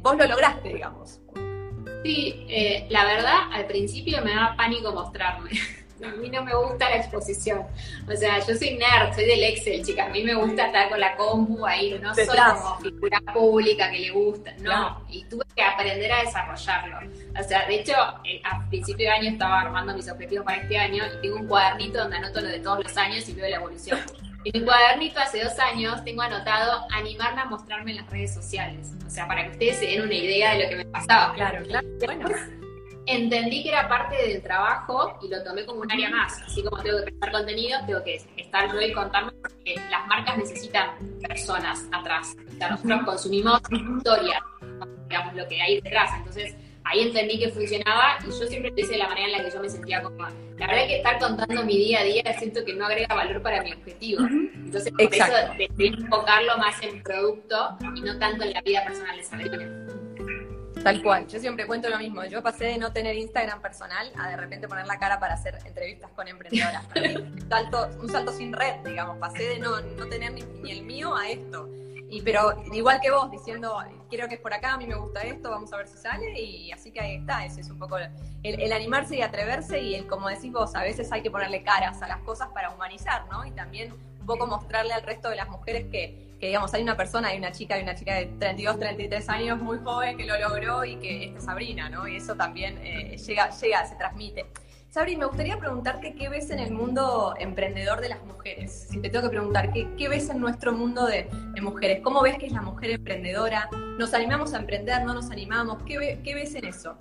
vos 0.00 0.16
lo 0.16 0.26
lograste, 0.26 0.70
digamos. 0.70 1.20
Sí, 2.02 2.46
eh, 2.48 2.86
la 2.88 3.04
verdad, 3.04 3.52
al 3.52 3.66
principio 3.66 4.24
me 4.24 4.34
daba 4.34 4.56
pánico 4.56 4.92
mostrarme 4.92 5.50
a 6.04 6.16
mí 6.16 6.30
no 6.30 6.42
me 6.42 6.54
gusta 6.54 6.88
la 6.90 6.96
exposición. 6.96 7.66
O 8.08 8.16
sea, 8.16 8.38
yo 8.38 8.54
soy 8.54 8.78
nerd, 8.78 9.14
soy 9.14 9.26
del 9.26 9.42
Excel, 9.42 9.84
chicas. 9.84 10.08
A 10.08 10.10
mí 10.10 10.22
me 10.22 10.34
gusta 10.34 10.66
estar 10.66 10.88
con 10.88 11.00
la 11.00 11.16
compu 11.16 11.66
ahí, 11.66 11.98
no 12.00 12.14
soy 12.14 12.26
como 12.26 12.78
figura 12.78 13.20
pública 13.32 13.90
que 13.90 13.98
le 13.98 14.10
gusta, 14.10 14.52
no. 14.58 14.70
no. 14.70 15.06
Y 15.08 15.24
tuve 15.24 15.44
que 15.54 15.62
aprender 15.62 16.12
a 16.12 16.22
desarrollarlo. 16.22 16.98
O 17.38 17.42
sea, 17.42 17.66
de 17.66 17.74
hecho, 17.76 17.94
eh, 18.24 18.40
a 18.44 18.68
principio 18.68 19.06
de 19.06 19.12
año 19.12 19.30
estaba 19.30 19.60
armando 19.60 19.94
mis 19.94 20.08
objetivos 20.10 20.44
para 20.44 20.62
este 20.62 20.78
año 20.78 21.04
y 21.06 21.20
tengo 21.22 21.36
un 21.36 21.46
cuadernito 21.46 21.98
donde 21.98 22.16
anoto 22.16 22.40
lo 22.40 22.48
de 22.48 22.60
todos 22.60 22.82
los 22.82 22.96
años 22.96 23.28
y 23.28 23.32
veo 23.34 23.48
la 23.48 23.56
evolución. 23.56 23.98
En 24.42 24.58
mi 24.58 24.64
cuadernito 24.66 25.20
hace 25.20 25.44
dos 25.44 25.58
años 25.58 26.02
tengo 26.02 26.22
anotado 26.22 26.86
animarme 26.92 27.42
a 27.42 27.44
mostrarme 27.44 27.90
en 27.90 27.98
las 27.98 28.08
redes 28.08 28.32
sociales. 28.32 28.90
O 29.06 29.10
sea, 29.10 29.28
para 29.28 29.44
que 29.44 29.50
ustedes 29.50 29.76
se 29.76 29.86
den 29.86 30.00
una 30.00 30.14
idea 30.14 30.54
de 30.54 30.62
lo 30.62 30.68
que 30.70 30.76
me 30.76 30.84
pasaba. 30.86 31.34
Claro, 31.34 31.62
claro. 31.66 31.86
Bueno. 32.06 32.59
Entendí 33.10 33.62
que 33.62 33.70
era 33.70 33.88
parte 33.88 34.16
del 34.16 34.42
trabajo 34.42 35.18
y 35.22 35.28
lo 35.28 35.42
tomé 35.42 35.64
como 35.64 35.80
un 35.80 35.90
área 35.90 36.10
más. 36.10 36.40
Así 36.42 36.62
como 36.62 36.82
tengo 36.82 36.98
que 36.98 37.10
pensar 37.10 37.32
contenido, 37.32 37.78
tengo 37.86 38.02
que 38.04 38.22
estar 38.36 38.72
yo 38.72 38.80
y 38.80 38.92
contarme 38.92 39.32
porque 39.32 39.74
las 39.90 40.06
marcas 40.06 40.38
necesitan 40.38 40.90
personas 41.20 41.86
atrás. 41.92 42.36
O 42.48 42.56
sea, 42.56 42.70
nosotros 42.70 43.00
consumimos 43.04 43.60
historias, 43.70 44.40
digamos, 45.08 45.34
lo 45.34 45.48
que 45.48 45.60
hay 45.60 45.80
detrás. 45.80 46.10
Entonces, 46.16 46.54
ahí 46.84 47.00
entendí 47.00 47.38
que 47.38 47.48
funcionaba 47.50 48.18
y 48.22 48.26
yo 48.26 48.46
siempre 48.46 48.70
lo 48.70 48.78
hice 48.78 48.92
de 48.92 48.98
la 48.98 49.08
manera 49.08 49.26
en 49.26 49.32
la 49.32 49.44
que 49.44 49.50
yo 49.50 49.60
me 49.60 49.68
sentía 49.68 50.02
cómoda. 50.02 50.32
La 50.58 50.66
verdad 50.66 50.82
es 50.82 50.88
que 50.88 50.96
estar 50.96 51.18
contando 51.18 51.64
mi 51.64 51.78
día 51.78 52.00
a 52.00 52.04
día 52.04 52.22
siento 52.38 52.64
que 52.64 52.74
no 52.74 52.86
agrega 52.86 53.14
valor 53.14 53.42
para 53.42 53.62
mi 53.62 53.72
objetivo. 53.72 54.26
Entonces, 54.26 54.92
por 54.92 55.14
eso 55.14 55.32
decidí 55.56 55.86
enfocarlo 55.88 56.58
más 56.58 56.82
en 56.82 57.02
producto 57.02 57.76
y 57.94 58.00
no 58.00 58.18
tanto 58.18 58.44
en 58.44 58.52
la 58.52 58.60
vida 58.62 58.84
personal 58.84 59.16
de 59.16 59.22
Sabrina. 59.22 59.89
Tal 60.82 61.02
cual, 61.02 61.26
yo 61.28 61.38
siempre 61.38 61.66
cuento 61.66 61.88
lo 61.88 61.98
mismo. 61.98 62.24
Yo 62.24 62.42
pasé 62.42 62.64
de 62.64 62.78
no 62.78 62.92
tener 62.92 63.14
Instagram 63.16 63.60
personal 63.60 64.10
a 64.18 64.28
de 64.30 64.36
repente 64.36 64.66
poner 64.66 64.86
la 64.86 64.98
cara 64.98 65.20
para 65.20 65.34
hacer 65.34 65.58
entrevistas 65.66 66.10
con 66.12 66.26
emprendedoras. 66.26 66.84
un, 66.96 67.48
salto, 67.48 67.90
un 68.00 68.08
salto 68.08 68.32
sin 68.32 68.52
red, 68.52 68.76
digamos. 68.84 69.18
Pasé 69.18 69.42
de 69.44 69.58
no, 69.58 69.80
no 69.80 70.06
tener 70.08 70.32
ni, 70.32 70.42
ni 70.62 70.70
el 70.70 70.82
mío 70.82 71.14
a 71.14 71.28
esto. 71.28 71.68
Y, 72.10 72.22
pero 72.22 72.60
igual 72.72 73.00
que 73.00 73.10
vos, 73.12 73.30
diciendo, 73.30 73.78
quiero 74.08 74.26
que 74.28 74.34
es 74.34 74.40
por 74.40 74.52
acá, 74.52 74.72
a 74.72 74.76
mí 74.76 74.84
me 74.84 74.96
gusta 74.96 75.20
esto, 75.20 75.48
vamos 75.48 75.72
a 75.72 75.76
ver 75.76 75.86
si 75.86 75.96
sale, 75.96 76.38
y 76.40 76.72
así 76.72 76.90
que 76.90 77.00
ahí 77.00 77.16
está, 77.16 77.44
ese 77.44 77.60
es 77.60 77.70
un 77.70 77.78
poco 77.78 77.98
el, 78.42 78.72
animarse 78.72 79.16
y 79.16 79.22
atreverse, 79.22 79.80
y 79.80 79.94
el, 79.94 80.08
como 80.08 80.28
decís 80.28 80.50
vos, 80.50 80.74
a 80.74 80.82
veces 80.82 81.12
hay 81.12 81.22
que 81.22 81.30
ponerle 81.30 81.62
caras 81.62 82.02
a 82.02 82.08
las 82.08 82.18
cosas 82.22 82.48
para 82.48 82.70
humanizar, 82.70 83.26
¿no? 83.30 83.46
Y 83.46 83.52
también 83.52 83.92
un 83.92 84.26
poco 84.26 84.48
mostrarle 84.48 84.92
al 84.92 85.02
resto 85.02 85.30
de 85.30 85.36
las 85.36 85.48
mujeres 85.48 85.86
que, 85.88 86.29
que 86.40 86.46
digamos, 86.46 86.72
hay 86.72 86.82
una 86.82 86.96
persona, 86.96 87.28
hay 87.28 87.38
una 87.38 87.52
chica, 87.52 87.74
hay 87.74 87.82
una 87.82 87.94
chica 87.94 88.14
de 88.14 88.26
32, 88.38 88.78
33 88.78 89.28
años 89.28 89.60
muy 89.60 89.78
joven 89.78 90.16
que 90.16 90.24
lo 90.24 90.38
logró 90.38 90.84
y 90.84 90.96
que 90.96 91.34
es 91.36 91.44
Sabrina, 91.44 91.90
¿no? 91.90 92.08
Y 92.08 92.16
eso 92.16 92.34
también 92.34 92.78
eh, 92.82 93.16
llega, 93.18 93.50
llega, 93.50 93.84
se 93.86 93.94
transmite. 93.96 94.46
Sabri, 94.88 95.16
me 95.16 95.26
gustaría 95.26 95.56
preguntarte 95.56 96.14
qué 96.14 96.28
ves 96.28 96.50
en 96.50 96.58
el 96.58 96.72
mundo 96.72 97.34
emprendedor 97.38 98.00
de 98.00 98.08
las 98.08 98.24
mujeres. 98.24 98.88
Si 98.90 98.98
te 99.00 99.08
tengo 99.08 99.26
que 99.26 99.30
preguntar, 99.30 99.70
¿qué, 99.72 100.08
ves 100.08 100.30
en 100.30 100.40
nuestro 100.40 100.72
mundo 100.72 101.06
de, 101.06 101.28
mujeres? 101.62 102.00
¿Cómo 102.02 102.22
ves 102.22 102.38
que 102.38 102.46
es 102.46 102.52
la 102.52 102.62
mujer 102.62 102.90
emprendedora? 102.90 103.68
¿Nos 103.98 104.14
animamos 104.14 104.52
a 104.52 104.58
emprender? 104.58 105.04
¿No 105.04 105.14
nos 105.14 105.30
animamos? 105.30 105.80
¿Qué, 105.84 106.18
qué 106.24 106.34
ves 106.34 106.56
en 106.56 106.64
eso? 106.64 106.96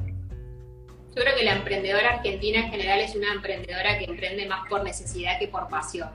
Yo 1.15 1.23
creo 1.23 1.35
que 1.35 1.43
la 1.43 1.55
emprendedora 1.55 2.15
argentina 2.15 2.59
en 2.59 2.69
general 2.69 2.99
es 2.99 3.15
una 3.15 3.33
emprendedora 3.33 3.97
que 3.97 4.05
emprende 4.05 4.45
más 4.45 4.67
por 4.69 4.83
necesidad 4.83 5.39
que 5.39 5.47
por 5.47 5.67
pasión. 5.67 6.09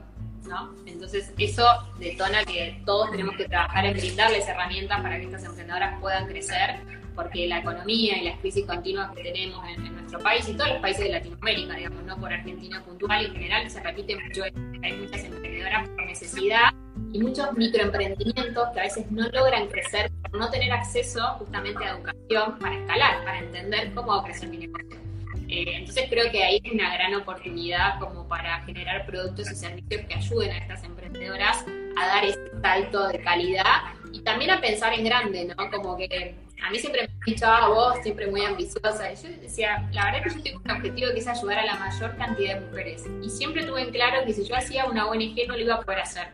Entonces 0.85 1.31
eso 1.37 1.65
detona 1.99 2.43
que 2.45 2.81
todos 2.85 3.11
tenemos 3.11 3.35
que 3.35 3.45
trabajar 3.45 3.85
en 3.85 3.93
brindarles 3.93 4.47
herramientas 4.47 5.01
para 5.01 5.17
que 5.17 5.25
estas 5.25 5.43
emprendedoras 5.43 5.99
puedan 5.99 6.27
crecer 6.27 6.79
porque 7.15 7.47
la 7.47 7.59
economía 7.59 8.21
y 8.21 8.25
las 8.25 8.39
crisis 8.39 8.65
continuas 8.65 9.11
que 9.15 9.23
tenemos 9.23 9.65
en, 9.69 9.93
nuestro 9.93 10.19
país 10.19 10.47
y 10.49 10.53
todos 10.53 10.71
los 10.71 10.79
países 10.79 11.05
de 11.05 11.11
Latinoamérica, 11.11 11.75
digamos, 11.75 12.03
no 12.03 12.17
por 12.17 12.31
Argentina 12.31 12.83
puntual, 12.83 13.25
en 13.25 13.33
general 13.33 13.69
se 13.69 13.81
repite 13.81 14.17
mucho, 14.21 14.43
hay 14.43 14.93
muchas 14.93 15.23
emprendedoras 15.23 15.89
por 15.89 16.05
necesidad 16.05 16.73
y 17.11 17.19
muchos 17.19 17.53
microemprendimientos 17.53 18.69
que 18.73 18.79
a 18.79 18.83
veces 18.83 19.09
no 19.11 19.27
logran 19.29 19.67
crecer 19.67 20.11
por 20.29 20.39
no 20.39 20.49
tener 20.49 20.71
acceso 20.73 21.21
justamente 21.39 21.85
a 21.85 21.91
educación 21.91 22.59
para 22.59 22.75
escalar, 22.77 23.23
para 23.23 23.39
entender 23.39 23.93
cómo 23.93 24.21
crecer 24.23 24.49
mi 24.49 24.57
negocio. 24.57 25.04
Eh, 25.47 25.65
entonces 25.75 26.05
creo 26.09 26.31
que 26.31 26.43
ahí 26.43 26.61
es 26.63 26.71
una 26.71 26.93
gran 26.93 27.13
oportunidad 27.15 27.99
como 27.99 28.27
para 28.27 28.61
generar 28.65 29.05
productos 29.05 29.51
y 29.51 29.55
servicios 29.55 30.01
que 30.07 30.15
ayuden 30.15 30.51
a 30.51 30.57
estas 30.57 30.83
emprendedoras 30.83 31.65
a 31.97 32.07
dar 32.07 32.25
ese 32.25 32.39
salto 32.61 33.07
de 33.09 33.19
calidad 33.19 33.93
y 34.11 34.21
también 34.21 34.51
a 34.51 34.61
pensar 34.61 34.93
en 34.93 35.05
grande, 35.05 35.45
¿no? 35.45 35.69
Como 35.69 35.97
que 35.97 36.35
a 36.65 36.71
mí 36.71 36.79
siempre 36.79 37.01
me 37.03 37.13
han 37.13 37.19
dicho, 37.25 37.45
ah, 37.47 37.67
vos 37.67 37.97
siempre 38.01 38.27
muy 38.27 38.43
ambiciosa. 38.43 39.11
Y 39.11 39.15
yo 39.15 39.29
decía, 39.41 39.87
la 39.91 40.05
verdad 40.05 40.23
que 40.23 40.29
yo 40.35 40.41
tengo 40.41 40.61
un 40.63 40.71
objetivo 40.71 41.11
que 41.13 41.19
es 41.19 41.27
ayudar 41.27 41.59
a 41.59 41.65
la 41.65 41.75
mayor 41.75 42.17
cantidad 42.17 42.59
de 42.59 42.65
mujeres. 42.65 43.03
Y 43.21 43.29
siempre 43.29 43.63
tuve 43.65 43.81
en 43.81 43.91
claro 43.91 44.25
que 44.25 44.33
si 44.33 44.45
yo 44.45 44.55
hacía 44.55 44.85
una 44.85 45.07
ONG 45.07 45.47
no 45.47 45.55
lo 45.55 45.61
iba 45.61 45.75
a 45.75 45.81
poder 45.81 45.99
hacer. 45.99 46.29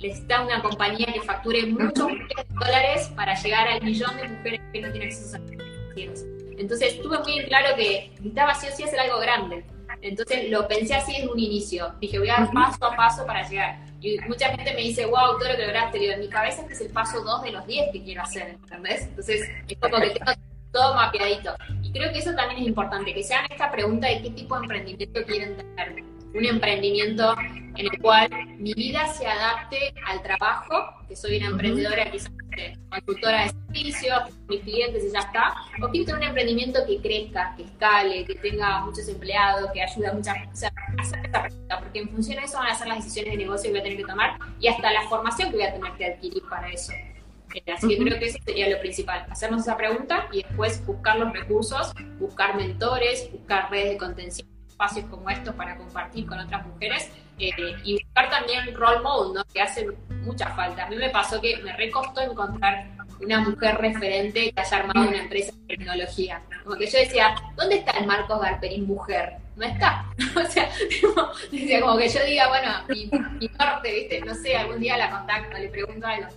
Necesita 0.00 0.42
una 0.42 0.62
compañía 0.62 1.06
que 1.12 1.20
facture 1.20 1.66
muchos 1.66 2.06
millones 2.06 2.28
de 2.28 2.54
dólares 2.54 3.08
para 3.14 3.34
llegar 3.40 3.68
al 3.68 3.82
millón 3.82 4.16
de 4.16 4.28
mujeres 4.28 4.60
que 4.72 4.80
no 4.80 4.90
tienen 4.90 5.08
acceso 5.08 5.36
a 5.36 5.40
servicios. 5.46 6.37
Entonces 6.58 7.00
tuve 7.00 7.18
muy 7.20 7.38
en 7.38 7.46
claro 7.46 7.76
que 7.76 8.10
necesitaba 8.16 8.54
sí 8.54 8.66
o 8.70 8.76
sí 8.76 8.82
hacer 8.82 9.00
algo 9.00 9.18
grande. 9.20 9.64
Entonces 10.02 10.50
lo 10.50 10.68
pensé 10.68 10.94
así 10.94 11.16
en 11.16 11.28
un 11.28 11.38
inicio. 11.38 11.94
Dije, 12.00 12.18
voy 12.18 12.28
a 12.28 12.38
dar 12.38 12.52
paso 12.52 12.84
a 12.84 12.96
paso 12.96 13.26
para 13.26 13.48
llegar. 13.48 13.78
Y 14.00 14.18
mucha 14.28 14.48
gente 14.50 14.74
me 14.74 14.82
dice, 14.82 15.06
wow, 15.06 15.38
todo 15.38 15.48
lo 15.48 15.56
que 15.56 15.66
lograste. 15.66 15.98
Digo, 15.98 16.12
en 16.12 16.20
mi 16.20 16.28
cabeza 16.28 16.62
este 16.62 16.74
es 16.74 16.80
el 16.82 16.90
paso 16.90 17.22
2 17.22 17.42
de 17.42 17.50
los 17.52 17.66
10 17.66 17.92
que 17.92 18.02
quiero 18.02 18.22
hacer, 18.22 18.50
¿entendés? 18.50 19.02
Entonces, 19.02 19.48
es 19.68 19.78
como 19.78 19.96
que 19.96 20.10
tengo 20.10 20.32
todo 20.72 20.94
mapeadito. 20.94 21.54
Y 21.82 21.92
creo 21.92 22.12
que 22.12 22.18
eso 22.18 22.32
también 22.34 22.60
es 22.60 22.68
importante, 22.68 23.12
que 23.12 23.22
se 23.22 23.34
hagan 23.34 23.50
esta 23.50 23.70
pregunta 23.70 24.06
de 24.08 24.22
qué 24.22 24.30
tipo 24.30 24.54
de 24.56 24.62
emprendimiento 24.62 25.24
quieren 25.24 25.56
tener. 25.56 26.04
Un 26.34 26.44
emprendimiento 26.44 27.34
en 27.38 27.86
el 27.86 27.98
cual 28.00 28.28
mi 28.58 28.74
vida 28.74 29.06
se 29.08 29.26
adapte 29.26 29.94
al 30.06 30.22
trabajo, 30.22 30.94
que 31.08 31.16
soy 31.16 31.38
una 31.38 31.46
emprendedora 31.46 32.10
quizás 32.10 32.30
consultora 32.88 33.42
de 33.42 33.48
servicios, 33.48 34.18
mis 34.48 34.60
clientes 34.60 35.04
y 35.04 35.12
ya 35.12 35.20
está, 35.20 35.54
o 35.82 35.88
quiero 35.88 36.06
tener 36.06 36.20
un 36.20 36.28
emprendimiento 36.28 36.80
que 36.86 37.00
crezca, 37.00 37.54
que 37.56 37.64
escale, 37.64 38.24
que 38.24 38.34
tenga 38.36 38.80
muchos 38.84 39.08
empleados, 39.08 39.70
que 39.72 39.82
ayude 39.82 40.06
a 40.08 40.12
muchas, 40.12 40.36
o 40.52 40.56
sea, 40.56 40.72
hacer 40.98 41.20
esta 41.24 41.42
pregunta, 41.42 41.80
porque 41.80 41.98
en 42.00 42.08
función 42.08 42.38
de 42.38 42.44
eso 42.44 42.58
van 42.58 42.68
a 42.68 42.74
ser 42.74 42.88
las 42.88 42.98
decisiones 42.98 43.32
de 43.32 43.38
negocio 43.38 43.64
que 43.64 43.70
voy 43.70 43.80
a 43.80 43.82
tener 43.82 43.98
que 43.98 44.04
tomar 44.04 44.38
y 44.60 44.68
hasta 44.68 44.92
la 44.92 45.02
formación 45.08 45.50
que 45.50 45.56
voy 45.56 45.66
a 45.66 45.72
tener 45.72 45.92
que 45.92 46.06
adquirir 46.06 46.42
para 46.48 46.70
eso. 46.70 46.92
Eh, 47.54 47.72
así 47.72 47.88
que 47.88 47.98
creo 47.98 48.18
que 48.18 48.26
eso 48.26 48.38
sería 48.44 48.68
lo 48.68 48.80
principal, 48.80 49.26
hacernos 49.30 49.62
esa 49.62 49.76
pregunta 49.76 50.28
y 50.32 50.42
después 50.42 50.84
buscar 50.84 51.18
los 51.18 51.32
recursos, 51.32 51.92
buscar 52.18 52.56
mentores, 52.56 53.30
buscar 53.32 53.70
redes 53.70 53.90
de 53.90 53.96
contención, 53.96 54.48
espacios 54.68 55.06
como 55.06 55.30
estos 55.30 55.54
para 55.54 55.76
compartir 55.76 56.26
con 56.26 56.38
otras 56.38 56.66
mujeres 56.66 57.10
eh, 57.38 57.52
y 57.84 57.94
buscar 58.04 58.30
también 58.30 58.74
role 58.74 59.00
model, 59.00 59.34
¿no? 59.34 59.44
que 59.52 59.60
hace 59.60 59.86
mucha 60.22 60.54
falta. 60.54 60.84
A 60.84 60.88
mí 60.88 60.96
me 60.96 61.10
pasó 61.10 61.40
que 61.40 61.56
me 61.58 61.76
recostó 61.76 62.20
encontrar 62.20 62.90
una 63.20 63.40
mujer 63.40 63.76
referente 63.78 64.52
que 64.52 64.60
haya 64.60 64.76
armado 64.76 65.08
una 65.08 65.18
empresa 65.18 65.52
de 65.52 65.76
tecnología. 65.76 66.42
Como 66.64 66.76
que 66.76 66.86
yo 66.86 66.98
decía, 66.98 67.34
¿dónde 67.56 67.76
está 67.76 67.92
el 67.92 68.06
Marcos 68.06 68.40
Garperín 68.40 68.86
mujer? 68.86 69.34
No 69.56 69.64
está. 69.64 70.06
o 70.36 70.44
sea, 70.46 70.68
decía, 71.50 71.80
como 71.80 71.96
que 71.96 72.08
yo 72.08 72.24
diga, 72.24 72.48
bueno, 72.48 72.70
mi, 72.88 73.10
mi 73.38 73.50
norte, 73.58 73.92
¿viste? 73.92 74.20
No 74.20 74.34
sé, 74.34 74.56
algún 74.56 74.78
día 74.80 74.96
la 74.96 75.10
contacto, 75.10 75.58
le 75.58 75.68
pregunto 75.68 76.06
algo. 76.06 76.28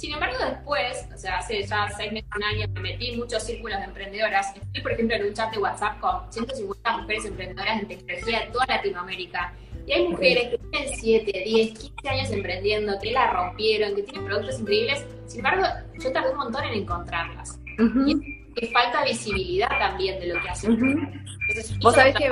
Sin 0.00 0.14
embargo, 0.14 0.38
después, 0.42 1.06
o 1.14 1.18
sea, 1.18 1.36
hace 1.36 1.62
ya 1.62 1.86
seis 1.94 2.10
meses, 2.10 2.30
un 2.34 2.42
año, 2.42 2.66
me 2.72 2.80
metí 2.80 3.10
en 3.10 3.18
muchos 3.18 3.42
círculos 3.42 3.78
de 3.80 3.84
emprendedoras. 3.84 4.56
Estoy, 4.56 4.80
por 4.80 4.92
ejemplo, 4.92 5.16
en 5.16 5.26
un 5.26 5.34
chat 5.34 5.52
de 5.52 5.58
WhatsApp 5.58 6.00
con 6.00 6.32
150 6.32 6.96
mujeres 6.96 7.24
emprendedoras 7.26 7.82
en 7.82 7.88
tecnología 7.88 8.40
de 8.40 8.46
toda 8.46 8.64
Latinoamérica. 8.64 9.52
Y 9.86 9.92
hay 9.92 10.08
mujeres 10.08 10.48
que 10.52 10.58
tienen 10.70 10.96
7, 10.96 11.42
10, 11.44 11.78
15 11.78 12.08
años 12.08 12.30
emprendiendo, 12.30 12.98
que 12.98 13.12
la 13.12 13.30
rompieron, 13.30 13.94
que 13.94 14.02
tienen 14.04 14.24
productos 14.24 14.60
increíbles. 14.60 15.04
Sin 15.26 15.40
embargo, 15.40 15.66
yo 16.02 16.12
tardé 16.12 16.30
un 16.30 16.38
montón 16.38 16.64
en 16.64 16.74
encontrarlas. 16.80 17.60
Y 18.06 18.54
que 18.54 18.68
falta 18.68 19.04
visibilidad 19.04 19.68
también 19.78 20.18
de 20.18 20.28
lo 20.28 20.40
que 20.40 20.48
hacen. 20.48 20.72
Entonces, 20.80 21.78
Vos 21.80 21.94
sabés 21.94 22.14
que 22.14 22.26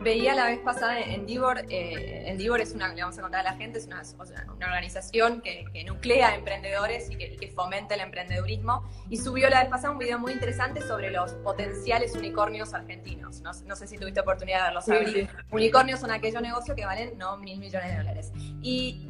veía 0.00 0.34
la 0.34 0.46
vez 0.46 0.60
pasada 0.60 1.00
en 1.00 1.26
Divor, 1.26 1.64
eh, 1.68 2.24
en 2.26 2.38
Divor 2.38 2.60
es 2.60 2.72
una, 2.72 2.92
le 2.94 3.02
vamos 3.02 3.18
a 3.18 3.22
contar 3.22 3.40
a 3.40 3.50
la 3.50 3.56
gente, 3.56 3.78
es 3.78 3.86
una, 3.86 4.02
una 4.54 4.66
organización 4.66 5.40
que, 5.40 5.64
que, 5.72 5.84
nuclea 5.84 6.34
emprendedores 6.34 7.10
y 7.10 7.16
que, 7.16 7.36
que, 7.36 7.48
fomenta 7.48 7.94
el 7.94 8.00
emprendedurismo, 8.02 8.88
y 9.10 9.16
subió 9.16 9.48
la 9.48 9.62
vez 9.62 9.70
pasada 9.70 9.92
un 9.92 9.98
video 9.98 10.18
muy 10.18 10.32
interesante 10.32 10.80
sobre 10.82 11.10
los 11.10 11.32
potenciales 11.34 12.14
unicornios 12.14 12.74
argentinos. 12.74 13.40
No, 13.40 13.50
no 13.66 13.76
sé 13.76 13.86
si 13.86 13.98
tuviste 13.98 14.20
oportunidad 14.20 14.58
de 14.58 14.64
verlos. 14.64 14.84
Sí, 14.84 15.28
Unicornios 15.50 16.00
son 16.00 16.10
aquellos 16.10 16.42
negocios 16.42 16.76
que 16.76 16.84
valen 16.84 17.18
no 17.18 17.36
mil 17.38 17.58
millones 17.58 17.90
de 17.90 17.96
dólares. 17.96 18.32
Y 18.62 19.08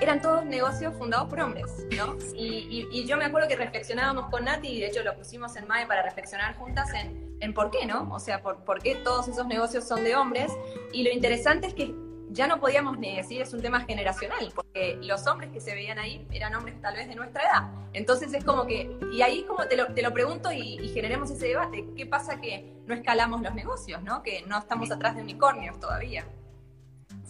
eran 0.00 0.22
todos 0.22 0.44
negocios 0.44 0.94
fundados 0.96 1.28
por 1.28 1.40
hombres, 1.40 1.66
¿no? 1.96 2.16
Y, 2.34 2.88
y, 2.90 3.04
yo 3.04 3.16
me 3.16 3.24
acuerdo 3.24 3.48
que 3.48 3.56
reflexionábamos 3.56 4.30
con 4.30 4.44
Nati, 4.44 4.68
y 4.68 4.80
de 4.80 4.86
hecho 4.86 5.02
lo 5.02 5.14
pusimos 5.14 5.56
en 5.56 5.66
MAE 5.66 5.86
para 5.86 6.02
reflexionar 6.02 6.54
juntas 6.56 6.92
en, 6.94 7.29
en 7.40 7.54
por 7.54 7.70
qué, 7.70 7.86
¿no? 7.86 8.08
O 8.12 8.20
sea, 8.20 8.42
por, 8.42 8.64
por 8.64 8.82
qué 8.82 8.94
todos 8.96 9.28
esos 9.28 9.46
negocios 9.46 9.86
son 9.86 10.04
de 10.04 10.14
hombres. 10.16 10.52
Y 10.92 11.02
lo 11.02 11.10
interesante 11.10 11.66
es 11.66 11.74
que 11.74 11.94
ya 12.30 12.46
no 12.46 12.60
podíamos 12.60 12.98
ni 12.98 13.16
decir 13.16 13.42
es 13.42 13.52
un 13.52 13.60
tema 13.60 13.80
generacional, 13.80 14.52
porque 14.54 14.98
los 15.02 15.26
hombres 15.26 15.50
que 15.50 15.60
se 15.60 15.74
veían 15.74 15.98
ahí 15.98 16.26
eran 16.30 16.54
hombres 16.54 16.80
tal 16.80 16.94
vez 16.94 17.08
de 17.08 17.16
nuestra 17.16 17.42
edad. 17.42 17.70
Entonces 17.92 18.32
es 18.32 18.44
como 18.44 18.66
que, 18.66 18.96
y 19.12 19.22
ahí 19.22 19.42
como 19.42 19.66
te 19.66 19.76
lo, 19.76 19.92
te 19.92 20.02
lo 20.02 20.12
pregunto 20.12 20.52
y, 20.52 20.78
y, 20.78 20.88
generemos 20.90 21.30
ese 21.30 21.48
debate, 21.48 21.86
¿qué 21.96 22.06
pasa 22.06 22.40
que 22.40 22.72
no 22.86 22.94
escalamos 22.94 23.42
los 23.42 23.54
negocios, 23.54 24.02
¿no? 24.02 24.22
Que 24.22 24.42
no 24.46 24.58
estamos 24.58 24.90
atrás 24.92 25.16
de 25.16 25.22
unicornios 25.22 25.80
todavía. 25.80 26.24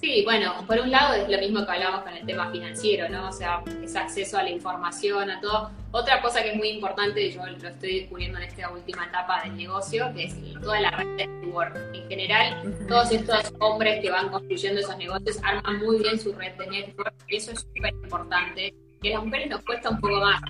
Sí, 0.01 0.23
bueno, 0.25 0.55
por 0.67 0.81
un 0.81 0.91
lado 0.91 1.15
es 1.15 1.29
lo 1.29 1.37
mismo 1.37 1.67
que 1.67 1.73
hablamos 1.73 2.01
con 2.03 2.15
el 2.15 2.25
tema 2.25 2.51
financiero, 2.51 3.07
¿no? 3.11 3.29
O 3.29 3.33
sea, 3.33 3.63
es 3.83 3.95
acceso 3.95 4.39
a 4.39 4.43
la 4.43 4.49
información, 4.49 5.31
a 5.31 5.39
todo. 5.43 5.71
Otra 5.91 6.23
cosa 6.23 6.43
que 6.43 6.53
es 6.53 6.57
muy 6.57 6.69
importante, 6.69 7.21
y 7.21 7.33
yo 7.33 7.45
lo 7.45 7.69
estoy 7.69 8.01
descubriendo 8.01 8.39
en 8.39 8.45
esta 8.45 8.71
última 8.71 9.05
etapa 9.05 9.43
del 9.43 9.59
negocio, 9.59 10.11
que 10.15 10.25
es 10.25 10.35
toda 10.63 10.81
la 10.81 10.91
red 10.93 11.17
de 11.17 11.27
network. 11.27 11.77
En 11.93 12.09
general, 12.09 12.79
todos 12.89 13.13
estos 13.13 13.53
hombres 13.59 14.01
que 14.01 14.11
van 14.11 14.31
construyendo 14.31 14.81
esos 14.81 14.97
negocios 14.97 15.39
arman 15.43 15.79
muy 15.81 15.99
bien 15.99 16.19
su 16.19 16.33
red 16.33 16.55
de 16.55 16.67
network. 16.69 17.13
Eso 17.29 17.53
es 17.53 17.61
súper 17.61 17.93
importante, 17.93 18.75
que 19.03 19.11
a 19.11 19.19
las 19.19 19.25
mujeres 19.27 19.51
nos 19.51 19.63
cuesta 19.63 19.91
un 19.91 20.01
poco 20.01 20.19
más. 20.19 20.41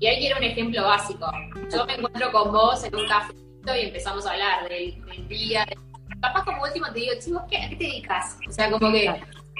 Y 0.00 0.06
ahí 0.06 0.20
quiero 0.20 0.38
un 0.38 0.44
ejemplo 0.44 0.82
básico. 0.82 1.30
Yo 1.70 1.84
me 1.84 1.96
encuentro 1.96 2.32
con 2.32 2.50
vos 2.50 2.82
en 2.82 2.94
un 2.94 3.06
café 3.06 3.34
y 3.74 3.86
empezamos 3.86 4.24
a 4.26 4.32
hablar 4.32 4.68
del, 4.68 5.04
del 5.04 5.28
día, 5.28 5.66
del 5.66 5.85
capaz 6.26 6.44
como 6.44 6.62
último 6.62 6.86
te 6.92 7.00
digo, 7.00 7.12
chicos, 7.20 7.42
¿qué, 7.50 7.56
¿a 7.56 7.68
qué 7.68 7.76
te 7.76 7.84
dedicas? 7.84 8.38
O 8.48 8.52
sea, 8.52 8.70
como 8.70 8.92
que 8.92 9.08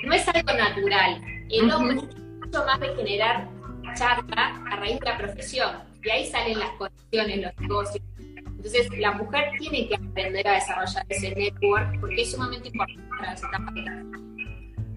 no 0.04 0.14
es 0.14 0.28
algo 0.28 0.52
natural. 0.52 1.22
El 1.50 1.70
hombre 1.70 1.96
es 1.96 2.16
mucho 2.40 2.64
más 2.64 2.80
de 2.80 2.94
generar 2.96 3.48
charla 3.94 4.62
a 4.70 4.76
raíz 4.76 5.00
de 5.00 5.06
la 5.06 5.18
profesión. 5.18 5.70
Y 6.02 6.10
ahí 6.10 6.26
salen 6.26 6.58
las 6.58 6.70
conexiones, 6.70 7.42
los 7.42 7.60
negocios. 7.60 8.04
Entonces, 8.18 8.98
la 8.98 9.12
mujer 9.12 9.50
tiene 9.58 9.88
que 9.88 9.94
aprender 9.94 10.48
a 10.48 10.52
desarrollar 10.52 11.06
ese 11.08 11.34
network 11.34 12.00
porque 12.00 12.22
es 12.22 12.30
sumamente 12.32 12.68
importante 12.68 13.08
para 13.16 13.30
las 13.32 13.42
etapas 13.42 13.74
de 13.74 13.82
la 13.82 14.02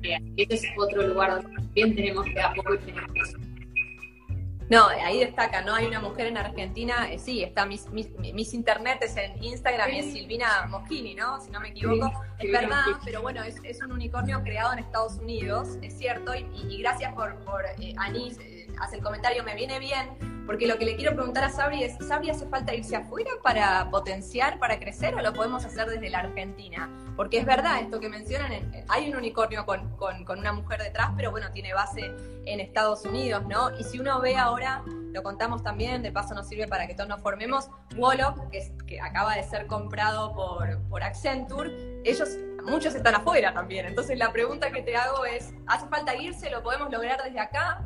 vida. 0.01 0.19
Ese 0.37 0.53
es 0.55 0.63
otro 0.77 1.07
lugar 1.07 1.41
donde 1.41 1.55
también 1.55 1.95
tenemos 1.95 2.25
que 2.25 2.41
a 2.41 2.53
poco 2.53 2.73
ir 2.73 2.79
no, 4.69 4.87
ahí 4.87 5.19
destaca, 5.19 5.61
¿no? 5.61 5.73
Hay 5.73 5.87
una 5.87 5.99
mujer 5.99 6.27
en 6.27 6.37
Argentina, 6.37 7.11
eh, 7.11 7.17
sí, 7.17 7.43
está 7.43 7.65
mis, 7.65 7.89
mis, 7.89 8.53
internet 8.53 8.99
es 9.01 9.17
en 9.17 9.43
Instagram 9.43 9.89
y 9.91 9.99
es 9.99 10.13
Silvina 10.13 10.67
Moschini, 10.69 11.15
¿no? 11.15 11.41
Si 11.41 11.49
no 11.49 11.59
me 11.59 11.69
equivoco. 11.69 12.11
es 12.37 12.51
verdad, 12.51 12.83
pero 13.03 13.21
bueno, 13.21 13.43
es, 13.43 13.55
es, 13.63 13.81
un 13.81 13.91
unicornio 13.91 14.41
creado 14.43 14.73
en 14.73 14.79
Estados 14.79 15.13
Unidos, 15.17 15.79
es 15.81 15.97
cierto, 15.97 16.33
y, 16.35 16.77
gracias 16.81 17.13
por, 17.13 17.35
por 17.45 17.65
eh, 17.79 17.95
Anís, 17.97 18.37
eh, 18.39 18.67
hace 18.79 18.97
el 18.97 19.03
comentario, 19.03 19.43
me 19.43 19.55
viene 19.55 19.79
bien, 19.79 20.07
porque 20.49 20.65
lo 20.65 20.79
que 20.79 20.85
le 20.85 20.95
quiero 20.95 21.13
preguntar 21.13 21.43
a 21.43 21.51
Sabri 21.51 21.83
es, 21.83 21.95
¿Sabri 22.07 22.31
hace 22.31 22.47
falta 22.47 22.73
irse 22.73 22.95
afuera 22.95 23.29
para 23.43 23.87
potenciar, 23.91 24.57
para 24.57 24.79
crecer 24.79 25.13
o 25.13 25.21
lo 25.21 25.31
podemos 25.31 25.63
hacer 25.63 25.87
desde 25.87 26.09
la 26.09 26.21
Argentina? 26.21 26.89
Porque 27.15 27.37
es 27.37 27.45
verdad 27.45 27.81
esto 27.81 27.99
que 27.99 28.09
mencionan, 28.09 28.51
hay 28.87 29.11
un 29.11 29.17
unicornio 29.17 29.63
con, 29.67 29.95
con, 29.95 30.39
una 30.39 30.51
mujer 30.51 30.81
detrás, 30.81 31.11
pero 31.15 31.29
bueno, 31.29 31.51
tiene 31.53 31.71
base 31.75 32.11
en 32.47 32.59
Estados 32.59 33.05
Unidos, 33.05 33.45
¿no? 33.47 33.77
Y 33.77 33.83
si 33.83 33.99
uno 33.99 34.19
ve 34.21 34.37
ahora, 34.37 34.81
lo 34.87 35.21
contamos 35.21 35.61
también, 35.61 36.01
de 36.01 36.11
paso 36.11 36.33
nos 36.33 36.47
sirve 36.47 36.67
para 36.67 36.87
que 36.87 36.95
todos 36.95 37.09
nos 37.09 37.21
formemos, 37.21 37.69
Wolock, 37.95 38.49
que, 38.49 38.75
que 38.87 38.99
acaba 38.99 39.35
de 39.35 39.43
ser 39.43 39.67
comprado 39.67 40.33
por, 40.33 40.81
por 40.89 41.03
Accenture, 41.03 42.01
ellos 42.03 42.27
muchos 42.65 42.95
están 42.95 43.13
afuera 43.13 43.53
también. 43.53 43.85
Entonces 43.85 44.17
la 44.17 44.31
pregunta 44.31 44.71
que 44.71 44.81
te 44.81 44.95
hago 44.95 45.25
es, 45.25 45.53
¿hace 45.67 45.87
falta 45.89 46.15
irse? 46.15 46.49
¿Lo 46.49 46.63
podemos 46.63 46.91
lograr 46.91 47.21
desde 47.23 47.39
acá? 47.39 47.83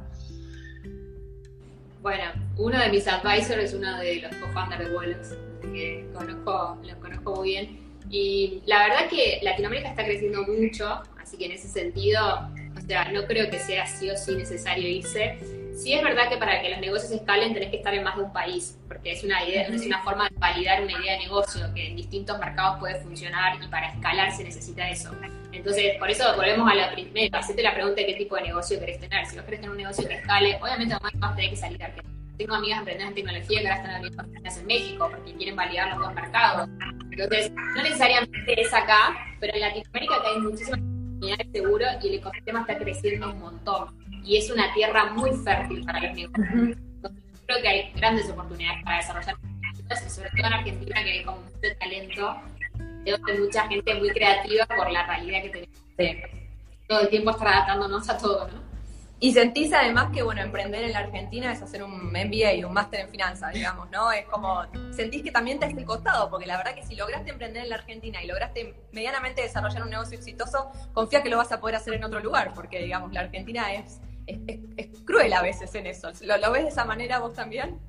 Bueno, 2.04 2.26
uno 2.58 2.78
de 2.80 2.90
mis 2.90 3.08
advisors 3.08 3.64
es 3.64 3.74
uno 3.74 3.98
de 3.98 4.22
los 4.22 4.36
co-founders 4.36 4.90
de 4.90 4.96
Wallets, 4.96 5.38
que 5.62 6.06
conozco, 6.14 6.78
los 6.84 6.98
conozco 6.98 7.36
muy 7.38 7.50
bien. 7.52 7.80
Y 8.10 8.62
la 8.66 8.90
verdad 8.90 9.10
que 9.10 9.40
Latinoamérica 9.42 9.90
está 9.90 10.04
creciendo 10.04 10.44
mucho, 10.44 11.02
así 11.22 11.38
que 11.38 11.46
en 11.46 11.54
ese 11.54 11.70
sentido, 11.70 12.50
o 12.78 12.82
sea, 12.86 13.10
no 13.12 13.26
creo 13.26 13.50
que 13.50 13.58
sea 13.58 13.88
sí 13.88 14.10
o 14.10 14.18
sí 14.18 14.36
necesario 14.36 14.88
irse 14.88 15.40
Sí 15.76 15.94
es 15.94 16.04
verdad 16.04 16.30
que 16.30 16.38
para 16.38 16.62
que 16.62 16.70
los 16.70 16.80
negocios 16.80 17.12
escalen 17.12 17.54
tenés 17.54 17.72
que 17.72 17.78
estar 17.78 17.94
en 17.94 18.04
más 18.04 18.16
de 18.16 18.24
un 18.24 18.32
país, 18.32 18.78
porque 18.88 19.14
es 19.14 19.24
una 19.24 19.44
idea, 19.44 19.64
es 19.64 19.86
una 19.86 20.04
forma 20.04 20.30
de 20.30 20.36
validar 20.38 20.84
una 20.84 20.92
idea 20.92 21.14
de 21.14 21.20
negocio 21.20 21.74
que 21.74 21.88
en 21.88 21.96
distintos 21.96 22.38
mercados 22.38 22.80
puede 22.80 23.02
funcionar 23.02 23.58
y 23.62 23.68
para 23.68 23.90
escalar 23.90 24.32
se 24.32 24.44
necesita 24.44 24.88
eso. 24.90 25.12
Entonces, 25.54 25.96
por 26.00 26.10
eso 26.10 26.36
volvemos 26.36 26.70
a 26.70 26.74
la 26.74 26.92
primera, 26.92 27.38
hacete 27.38 27.62
la 27.62 27.76
pregunta 27.76 28.02
de 28.02 28.08
qué 28.08 28.14
tipo 28.16 28.36
de 28.36 28.42
negocio 28.42 28.80
querés 28.80 29.00
tener. 29.00 29.26
Si 29.28 29.36
vos 29.36 29.46
querés 29.46 29.60
tener 29.62 29.72
un 29.72 29.78
negocio 29.78 30.08
que 30.08 30.16
escale, 30.16 30.58
obviamente 30.62 30.96
vas 30.96 31.14
a 31.22 31.36
tener 31.36 31.52
que 31.52 31.56
salir 31.56 31.78
de 31.78 31.84
Argentina. 31.86 32.14
Tengo 32.38 32.56
amigas 32.56 32.80
emprendedoras 32.80 33.10
en 33.10 33.16
tecnología 33.16 33.62
que 33.62 33.68
ahora 33.68 33.76
están 33.78 33.96
abriendo 33.96 34.24
oficinas 34.24 34.58
en 34.58 34.66
México 34.66 35.10
porque 35.12 35.34
quieren 35.36 35.56
validar 35.56 35.90
los 35.90 36.00
dos 36.00 36.14
mercados. 36.16 36.70
Entonces, 37.12 37.52
no 37.52 37.84
necesariamente 37.84 38.62
es 38.62 38.74
acá, 38.74 39.16
pero 39.40 39.54
en 39.54 39.62
Latinoamérica 39.62 40.22
que 40.24 40.28
hay 40.28 40.40
muchísimas 40.40 40.80
oportunidades 40.80 41.48
seguro 41.54 41.86
y 42.02 42.08
el 42.08 42.14
ecosistema 42.16 42.62
está 42.62 42.78
creciendo 42.80 43.32
un 43.32 43.40
montón 43.40 44.04
y 44.24 44.38
es 44.38 44.50
una 44.50 44.74
tierra 44.74 45.14
muy 45.14 45.30
fértil 45.44 45.86
para 45.86 46.02
los 46.02 46.16
negocios. 46.16 46.78
creo 47.46 47.62
que 47.62 47.68
hay 47.68 47.92
grandes 47.94 48.28
oportunidades 48.30 48.84
para 48.84 48.98
desarrollar 48.98 49.36
sobre 50.08 50.30
todo 50.32 50.48
en 50.48 50.54
Argentina 50.54 51.04
que 51.04 51.12
hay 51.12 51.24
como 51.24 51.38
mucho 51.38 51.78
talento, 51.80 52.36
hay 53.06 53.40
mucha 53.40 53.68
gente 53.68 53.96
muy 53.96 54.10
creativa 54.10 54.66
por 54.66 54.92
la 54.92 55.06
realidad 55.06 55.44
que 55.44 55.68
tenemos. 55.96 56.30
Todo 56.88 57.02
el 57.02 57.10
tiempo 57.10 57.32
estar 57.32 57.48
adaptándonos 57.48 58.10
a 58.10 58.18
todo, 58.18 58.48
¿no? 58.48 58.74
Y 59.24 59.32
sentís 59.32 59.72
además 59.72 60.12
que, 60.14 60.22
bueno, 60.22 60.42
emprender 60.42 60.84
en 60.84 60.92
la 60.92 61.00
Argentina 61.00 61.50
es 61.54 61.62
hacer 61.62 61.82
un 61.82 62.12
MBA 62.12 62.56
y 62.56 62.66
un 62.66 62.74
máster 62.74 63.00
en 63.00 63.10
finanzas, 63.10 63.54
digamos, 63.54 63.90
¿no? 63.90 64.12
Es 64.12 64.26
como, 64.26 64.66
sentís 64.92 65.24
que 65.24 65.32
también 65.32 65.60
te 65.60 65.66
has 65.66 65.74
costado, 65.86 66.30
porque 66.30 66.46
la 66.46 66.58
verdad 66.58 66.76
que 66.76 66.84
si 66.84 66.94
lograste 66.96 67.30
emprender 67.32 67.64
en 67.64 67.70
la 67.70 67.76
Argentina 67.76 68.22
y 68.22 68.28
lograste 68.28 68.76
medianamente 68.92 69.42
desarrollar 69.42 69.84
un 69.84 69.92
negocio 69.92 70.18
exitoso, 70.18 70.70
confía 70.94 71.24
que 71.24 71.30
lo 71.30 71.38
vas 71.38 71.54
a 71.54 71.62
poder 71.62 71.78
hacer 71.78 71.94
en 71.94 72.04
otro 72.04 72.20
lugar, 72.20 72.52
porque, 72.54 72.84
digamos, 72.84 73.14
la 73.14 73.22
Argentina 73.22 73.74
es, 73.74 74.02
cruel 75.06 75.32
a 75.32 75.42
veces 75.42 75.74
en 75.74 75.88
eso. 75.88 76.12
¿Lo, 76.22 76.52
ves 76.52 76.64
de 76.64 76.70
esa 76.70 76.84
manera 76.84 77.20
vos 77.20 77.34
también? 77.34 77.80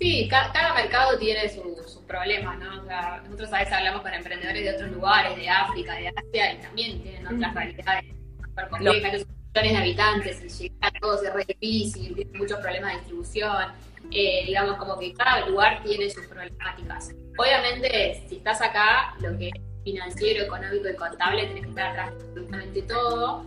Sí, 0.00 0.26
cada, 0.30 0.72
mercado 0.72 1.18
tiene 1.18 1.46
sus 1.50 2.02
problemas, 2.06 2.58
¿no? 2.58 2.80
O 2.80 2.86
sea, 2.86 3.20
nosotros 3.22 3.52
a 3.52 3.58
veces 3.58 3.74
hablamos 3.74 4.00
con 4.00 4.14
emprendedores 4.14 4.64
de 4.64 4.74
otros 4.74 4.90
lugares, 4.92 5.36
de 5.36 5.48
África, 5.50 5.94
de 5.94 6.08
Asia, 6.08 6.54
y 6.54 6.58
también 6.62 7.02
tienen 7.02 7.26
otras 7.26 7.54
realidades 7.54 8.04
súper 8.42 8.68
complejas, 8.70 9.26
millones 9.54 9.72
de 9.72 9.76
habitantes, 9.76 10.42
y 10.42 10.68
llegar 10.68 10.96
a 10.96 11.00
todos 11.00 11.22
es 11.22 11.34
re 11.34 11.44
difícil, 11.44 12.14
tienen 12.14 12.38
muchos 12.38 12.58
problemas 12.60 12.92
de 12.92 12.98
distribución, 13.00 13.72
eh, 14.10 14.44
digamos, 14.46 14.78
como 14.78 14.98
que 14.98 15.12
cada 15.12 15.46
lugar 15.46 15.82
tiene 15.82 16.08
sus 16.08 16.26
problemáticas. 16.26 17.14
Obviamente, 17.36 18.24
si 18.26 18.36
estás 18.36 18.62
acá, 18.62 19.14
lo 19.20 19.36
que 19.36 19.48
es 19.48 19.54
financiero, 19.84 20.44
económico 20.44 20.88
y 20.88 20.96
contable, 20.96 21.46
tenés 21.46 21.64
que 21.64 21.68
estar 21.68 21.90
atrás 21.90 22.16
de 22.16 22.24
absolutamente 22.24 22.82
todo. 22.82 23.44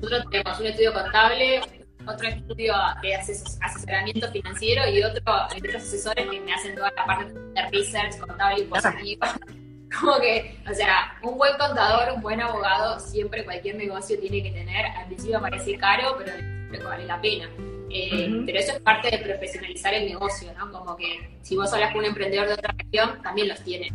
Nosotros 0.00 0.24
tenemos 0.30 0.60
un 0.60 0.66
estudio 0.66 0.92
contable, 0.92 1.60
otro 2.08 2.28
estudio 2.28 2.74
de 3.02 3.14
asesoramiento 3.14 4.30
financiero 4.30 4.88
y 4.88 5.02
otro, 5.02 5.22
otros 5.56 5.74
asesores 5.74 6.26
que 6.28 6.40
me 6.40 6.52
hacen 6.52 6.74
toda 6.74 6.90
la 6.96 7.04
parte 7.04 7.32
de 7.34 7.70
research 7.70 8.18
contable 8.18 8.62
y 8.62 8.66
positiva. 8.66 9.34
Como 10.00 10.20
que, 10.20 10.58
o 10.70 10.74
sea, 10.74 11.18
un 11.22 11.38
buen 11.38 11.56
contador, 11.56 12.14
un 12.14 12.20
buen 12.20 12.40
abogado, 12.40 13.00
siempre 13.00 13.44
cualquier 13.44 13.76
negocio 13.76 14.18
tiene 14.20 14.42
que 14.42 14.50
tener. 14.50 14.84
Al 14.84 15.06
principio 15.06 15.40
parece 15.40 15.78
caro, 15.78 16.18
pero 16.18 16.88
vale 16.88 17.06
la 17.06 17.20
pena. 17.20 17.48
Eh, 17.90 18.42
pero 18.44 18.58
eso 18.58 18.72
es 18.72 18.80
parte 18.80 19.10
de 19.10 19.18
profesionalizar 19.18 19.94
el 19.94 20.06
negocio, 20.06 20.52
¿no? 20.58 20.70
Como 20.70 20.94
que 20.94 21.38
si 21.42 21.56
vos 21.56 21.72
hablas 21.72 21.92
con 21.92 22.00
un 22.00 22.06
emprendedor 22.06 22.48
de 22.48 22.54
otra 22.54 22.74
región, 22.76 23.22
también 23.22 23.48
los 23.48 23.62
tiene. 23.64 23.90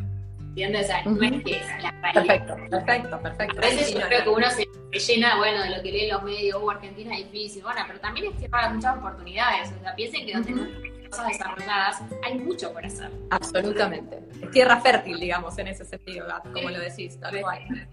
¿Entiendes? 0.53 0.83
O 0.83 0.87
sea, 0.87 1.03
no 1.03 1.23
es 1.23 1.43
que 1.43 1.55
es 1.55 1.67
la 1.81 1.89
realidad. 1.89 2.13
Perfecto, 2.13 2.55
perfecto, 2.69 3.21
perfecto. 3.21 3.57
A 3.57 3.61
veces 3.61 3.91
yo 3.91 4.01
creo 4.01 4.23
que 4.23 4.29
uno 4.29 4.47
se 4.51 4.67
llena, 4.99 5.37
bueno, 5.37 5.63
de 5.63 5.69
lo 5.71 5.81
que 5.81 5.91
leen 5.91 6.11
los 6.11 6.21
medios, 6.21 6.61
uh, 6.61 6.69
Argentina 6.69 7.17
es 7.17 7.31
difícil, 7.31 7.63
bueno, 7.63 7.81
pero 7.87 7.99
también 7.99 8.31
es 8.31 8.37
tierra 8.37 8.67
de 8.67 8.75
muchas 8.75 8.97
oportunidades, 8.97 9.71
o 9.71 9.81
sea, 9.81 9.95
piensen 9.95 10.27
que 10.27 10.33
donde 10.33 10.51
no 10.51 11.09
cosas 11.09 11.27
desarrolladas, 11.27 12.01
hay 12.23 12.37
mucho 12.37 12.71
por 12.71 12.85
hacer. 12.85 13.09
Absolutamente. 13.31 14.19
Es 14.43 14.51
tierra 14.51 14.79
fértil, 14.79 15.19
digamos, 15.19 15.57
en 15.57 15.69
ese 15.69 15.85
sentido, 15.85 16.27
como 16.53 16.69
lo 16.69 16.79
decís, 16.79 17.19
tal 17.19 17.41
cual. 17.41 17.87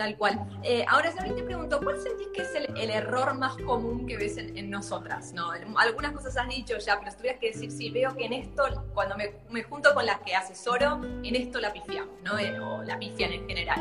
Tal 0.00 0.16
cual. 0.16 0.40
Eh, 0.62 0.82
ahora, 0.88 1.12
Sabri, 1.12 1.34
te 1.34 1.42
pregunto, 1.42 1.78
¿cuál 1.84 2.00
sentís 2.00 2.28
que 2.28 2.40
es 2.40 2.54
el, 2.54 2.90
error 2.90 3.34
más 3.34 3.54
común 3.58 4.06
que 4.06 4.16
ves 4.16 4.38
en, 4.38 4.70
nosotras? 4.70 5.34
¿no? 5.34 5.50
Algunas 5.76 6.12
cosas 6.12 6.38
has 6.38 6.48
dicho 6.48 6.78
ya, 6.78 6.98
pero 6.98 7.10
si 7.10 7.18
tuvieras 7.18 7.38
que 7.38 7.48
decir, 7.48 7.70
sí, 7.70 7.90
veo 7.90 8.16
que 8.16 8.24
en 8.24 8.32
esto, 8.32 8.62
cuando 8.94 9.14
me, 9.18 9.34
me 9.50 9.62
junto 9.62 9.92
con 9.92 10.06
las 10.06 10.20
que 10.20 10.34
asesoro, 10.34 11.02
en 11.22 11.36
esto 11.36 11.60
la 11.60 11.70
pifiamos, 11.74 12.14
¿no? 12.24 12.38
Eh, 12.38 12.58
o 12.58 12.82
la 12.82 12.98
pifian 12.98 13.30
en 13.30 13.46
general. 13.46 13.80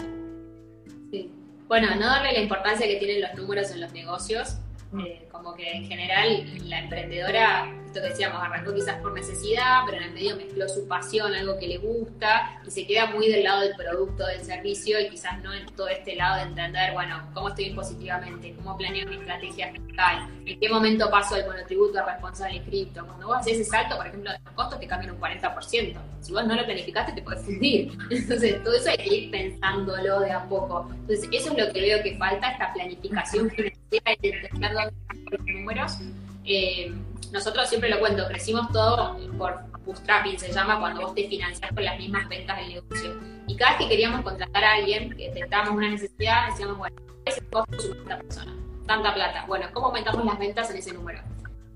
Sí. 1.10 1.32
Bueno, 1.70 1.96
no 1.96 2.08
darle 2.08 2.34
la 2.34 2.42
importancia 2.42 2.86
que 2.86 2.98
tienen 2.98 3.22
los 3.22 3.34
números 3.36 3.72
en 3.72 3.80
los 3.80 3.94
negocios. 3.94 4.58
Mm. 4.92 5.00
Eh, 5.00 5.29
como 5.42 5.56
que 5.56 5.72
en 5.72 5.86
general 5.88 6.46
la 6.68 6.80
emprendedora 6.80 7.74
esto 7.90 8.02
que 8.02 8.10
decíamos, 8.10 8.40
arrancó 8.40 8.72
quizás 8.72 9.02
por 9.02 9.14
necesidad, 9.14 9.82
pero 9.86 9.98
en 9.98 10.04
el 10.04 10.14
medio 10.14 10.36
mezcló 10.36 10.70
su 10.70 10.88
pasión, 10.88 11.34
algo 11.34 11.58
que 11.58 11.68
le 11.68 11.78
gusta, 11.80 12.62
y 12.66 12.70
se 12.70 12.86
queda 12.86 13.08
muy 13.08 13.28
del 13.30 13.44
lado 13.44 13.62
del 13.62 13.76
producto, 13.76 14.28
del 14.28 14.44
servicio, 14.44 15.00
y 15.00 15.10
quizás 15.10 15.42
no 15.42 15.52
en 15.54 15.66
todo 15.76 15.88
este 15.88 16.16
lado 16.16 16.36
de 16.38 16.44
entender, 16.44 16.94
bueno, 16.94 17.20
cómo 17.34 17.50
estoy 17.50 17.72
positivamente, 17.72 18.54
cómo 18.58 18.78
planeo 18.78 19.08
mi 19.08 19.16
estrategia 19.16 19.72
fiscal, 19.72 20.30
en 20.46 20.60
qué 20.60 20.70
momento 20.70 21.10
paso 21.10 21.36
del 21.36 21.48
monotributo 21.48 21.98
a 22.00 22.06
responsable 22.06 22.62
cripto. 22.62 23.06
Cuando 23.08 23.26
vos 23.26 23.38
haces 23.38 23.54
ese 23.54 23.64
salto, 23.72 23.98
por 23.98 24.06
ejemplo, 24.06 24.32
los 24.32 24.54
costos 24.54 24.80
te 24.80 24.88
cambian 24.88 25.16
un 25.16 25.20
40%. 25.20 25.98
Si 26.22 26.32
vos 26.32 26.46
no 26.46 26.56
lo 26.56 26.66
planificaste, 26.66 27.14
te 27.14 27.24
puedes 27.24 27.44
fundir. 27.44 27.98
Entonces, 28.12 28.64
todo 28.64 28.76
eso 28.76 28.90
hay 28.90 28.98
que 28.98 29.16
ir 29.16 29.32
pensándolo 29.32 30.20
de 30.20 30.32
a 30.32 30.44
poco. 30.48 30.88
Entonces, 30.92 31.28
eso 31.32 31.54
es 31.54 31.66
lo 31.66 31.74
que 31.74 31.82
veo 31.82 32.04
que 32.04 32.16
falta, 32.18 32.52
esta 32.52 32.72
planificación 32.72 33.50
financiera 33.50 34.14
y 34.22 34.28
entender 34.28 34.74
dónde 34.74 35.29
los 35.32 35.46
números. 35.46 35.98
Eh, 36.46 36.94
nosotros 37.32 37.70
siempre 37.70 37.90
lo 37.90 38.00
cuento, 38.00 38.28
crecimos 38.28 38.72
todo 38.72 39.18
por 39.38 39.70
bootstrapping 39.86 40.38
se 40.38 40.52
llama 40.52 40.80
cuando 40.80 41.02
vos 41.02 41.16
te 41.16 41.28
financias 41.28 41.72
con 41.72 41.84
las 41.84 41.98
mismas 41.98 42.28
ventas 42.30 42.58
del 42.58 42.70
negocio. 42.70 43.20
Y 43.48 43.56
cada 43.56 43.72
vez 43.72 43.82
que 43.82 43.90
queríamos 43.90 44.22
contratar 44.22 44.64
a 44.64 44.74
alguien, 44.74 45.16
que 45.16 45.30
detectábamos 45.30 45.76
una 45.76 45.90
necesidad, 45.90 46.50
decíamos, 46.50 46.78
bueno, 46.78 46.96
¿cuál 47.06 47.22
es 47.26 47.38
el 47.38 47.48
costo 47.48 47.94
de 47.94 48.02
una 48.02 48.18
persona? 48.18 48.56
Tanta 48.86 49.14
plata. 49.14 49.46
Bueno, 49.48 49.68
¿cómo 49.74 49.88
aumentamos 49.88 50.26
las 50.26 50.38
ventas 50.38 50.70
en 50.70 50.78
ese 50.78 50.94
número? 50.94 51.20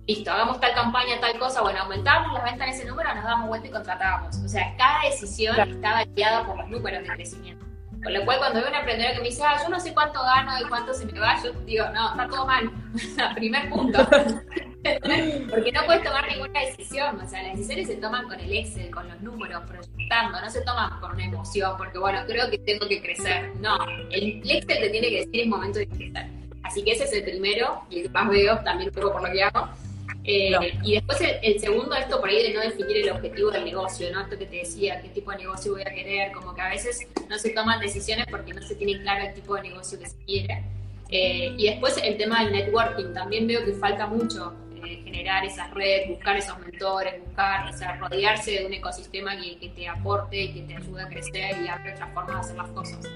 Listo, 0.06 0.32
hagamos 0.32 0.60
tal 0.60 0.74
campaña, 0.74 1.20
tal 1.22 1.40
cosa, 1.40 1.62
bueno, 1.62 1.80
aumentábamos 1.80 2.34
las 2.34 2.44
ventas 2.44 2.68
en 2.68 2.74
ese 2.74 2.86
número, 2.86 3.16
nos 3.16 3.24
damos 3.24 3.48
vuelta 3.48 3.68
y 3.68 3.72
contratábamos. 3.72 4.36
O 4.38 4.48
sea, 4.48 4.76
cada 4.78 5.04
decisión 5.10 5.58
estaba 5.60 6.04
guiada 6.04 6.46
por 6.46 6.58
los 6.58 6.70
números 6.70 7.04
de 7.04 7.10
crecimiento. 7.10 7.66
Con 8.04 8.14
lo 8.14 8.26
cual, 8.26 8.38
cuando 8.40 8.60
veo 8.60 8.70
una 8.70 8.80
emprendedora 8.80 9.16
que 9.16 9.22
me 9.22 9.30
dice, 9.30 9.44
ah, 9.44 9.58
yo 9.64 9.70
no 9.70 9.80
sé 9.80 9.94
cuánto 9.94 10.22
gano 10.22 10.52
y 10.60 10.68
cuánto 10.68 10.94
se 10.94 11.06
me 11.06 11.20
va, 11.20 11.42
yo 11.42 11.54
digo, 11.66 11.86
no, 11.94 12.12
está 12.12 12.28
todo 12.28 12.46
mal. 12.46 12.70
Primer 13.36 13.70
punto. 13.70 14.06
Porque 15.50 15.72
no 15.72 15.86
puedes 15.86 16.04
tomar 16.04 16.28
ninguna 16.28 16.60
decisión. 16.60 17.20
O 17.22 17.28
sea, 17.28 17.42
las 17.44 17.54
decisiones 17.54 17.88
se 17.88 17.96
toman 17.96 18.28
con 18.28 18.40
el 18.40 18.52
Excel, 18.52 18.92
con 18.92 19.08
los 19.08 19.22
números, 19.22 19.64
proyectando. 19.66 20.42
No 20.42 20.50
se 20.50 20.62
toman 20.62 21.00
con 21.00 21.14
una 21.14 21.24
emoción, 21.24 21.78
porque 21.78 21.98
bueno, 21.98 22.20
creo 22.28 22.50
que 22.50 22.58
tengo 22.58 22.88
que 22.88 23.02
crecer. 23.02 23.52
No, 23.62 23.78
el 24.10 24.42
Excel 24.44 24.80
te 24.80 24.90
tiene 24.90 25.10
que 25.10 25.20
decir 25.20 25.42
es 25.42 25.48
momento 25.48 25.80
de 25.80 25.88
crecer. 25.88 26.28
Así 26.64 26.84
que 26.84 26.92
ese 26.92 27.06
es 27.06 27.14
el 27.14 27.24
primero, 27.24 27.84
y 27.90 28.00
el 28.00 28.04
que 28.04 28.10
más 28.10 28.30
veo 28.30 28.58
también 28.60 28.92
poco 28.92 29.14
por 29.14 29.28
lo 29.28 29.34
que 29.34 29.44
hago. 29.44 29.70
Eh, 30.26 30.80
y 30.84 30.94
después 30.94 31.20
el, 31.42 31.60
segundo, 31.60 31.96
esto 31.96 32.20
por 32.20 32.30
ahí 32.30 32.44
de 32.44 32.54
no 32.54 32.62
definir 32.62 32.98
el 32.98 33.12
objetivo 33.12 33.52
del 33.52 33.66
negocio, 33.66 34.10
¿no? 34.12 34.22
Esto 34.22 34.38
que 34.38 34.46
te 34.46 34.58
decía, 34.58 35.02
qué 35.02 35.10
tipo 35.10 35.32
de 35.32 35.38
negocio 35.38 35.74
voy 35.74 35.82
a 35.82 35.94
querer, 35.94 36.32
como 36.32 36.54
que 36.56 36.62
a 36.62 36.70
veces 36.70 37.08
no 37.30 37.38
se 37.38 37.50
toman 37.50 37.80
decisiones 37.82 38.26
porque 38.30 38.54
no 38.54 38.62
se 38.62 38.76
tiene 38.76 39.02
claro 39.02 39.26
el 39.26 39.34
tipo 39.34 39.56
de 39.56 39.64
negocio 39.64 40.00
que 40.00 40.08
se 40.08 40.18
quiere. 40.26 40.64
Eh, 41.10 41.54
y 41.58 41.70
después 41.70 42.00
el 42.02 42.18
tema 42.18 42.44
del 42.44 42.54
networking, 42.54 43.14
también 43.14 43.48
veo 43.48 43.66
que 43.66 43.74
falta 43.74 44.08
mucho 44.08 44.54
eh, 44.86 45.02
generar 45.04 45.46
esa 45.46 45.68
red, 45.68 46.10
buscar 46.10 46.38
esos 46.38 46.58
mentores, 46.60 47.22
buscar, 47.26 47.70
o 47.70 47.78
sea, 47.78 47.98
rodearse 47.98 48.52
de 48.52 48.66
un 48.66 48.74
ecosistema 48.74 49.40
que, 49.40 49.58
que 49.58 49.70
te 49.70 49.88
aporte 49.90 50.42
y 50.42 50.54
que 50.54 50.62
te 50.62 50.76
ayude 50.78 51.02
a 51.02 51.08
crecer 51.08 51.62
y 51.64 51.68
a 51.68 51.76
otras 51.76 52.14
formas 52.14 52.36
de 52.36 52.40
hacer 52.40 52.56
las 52.56 52.70
cosas. 52.70 53.10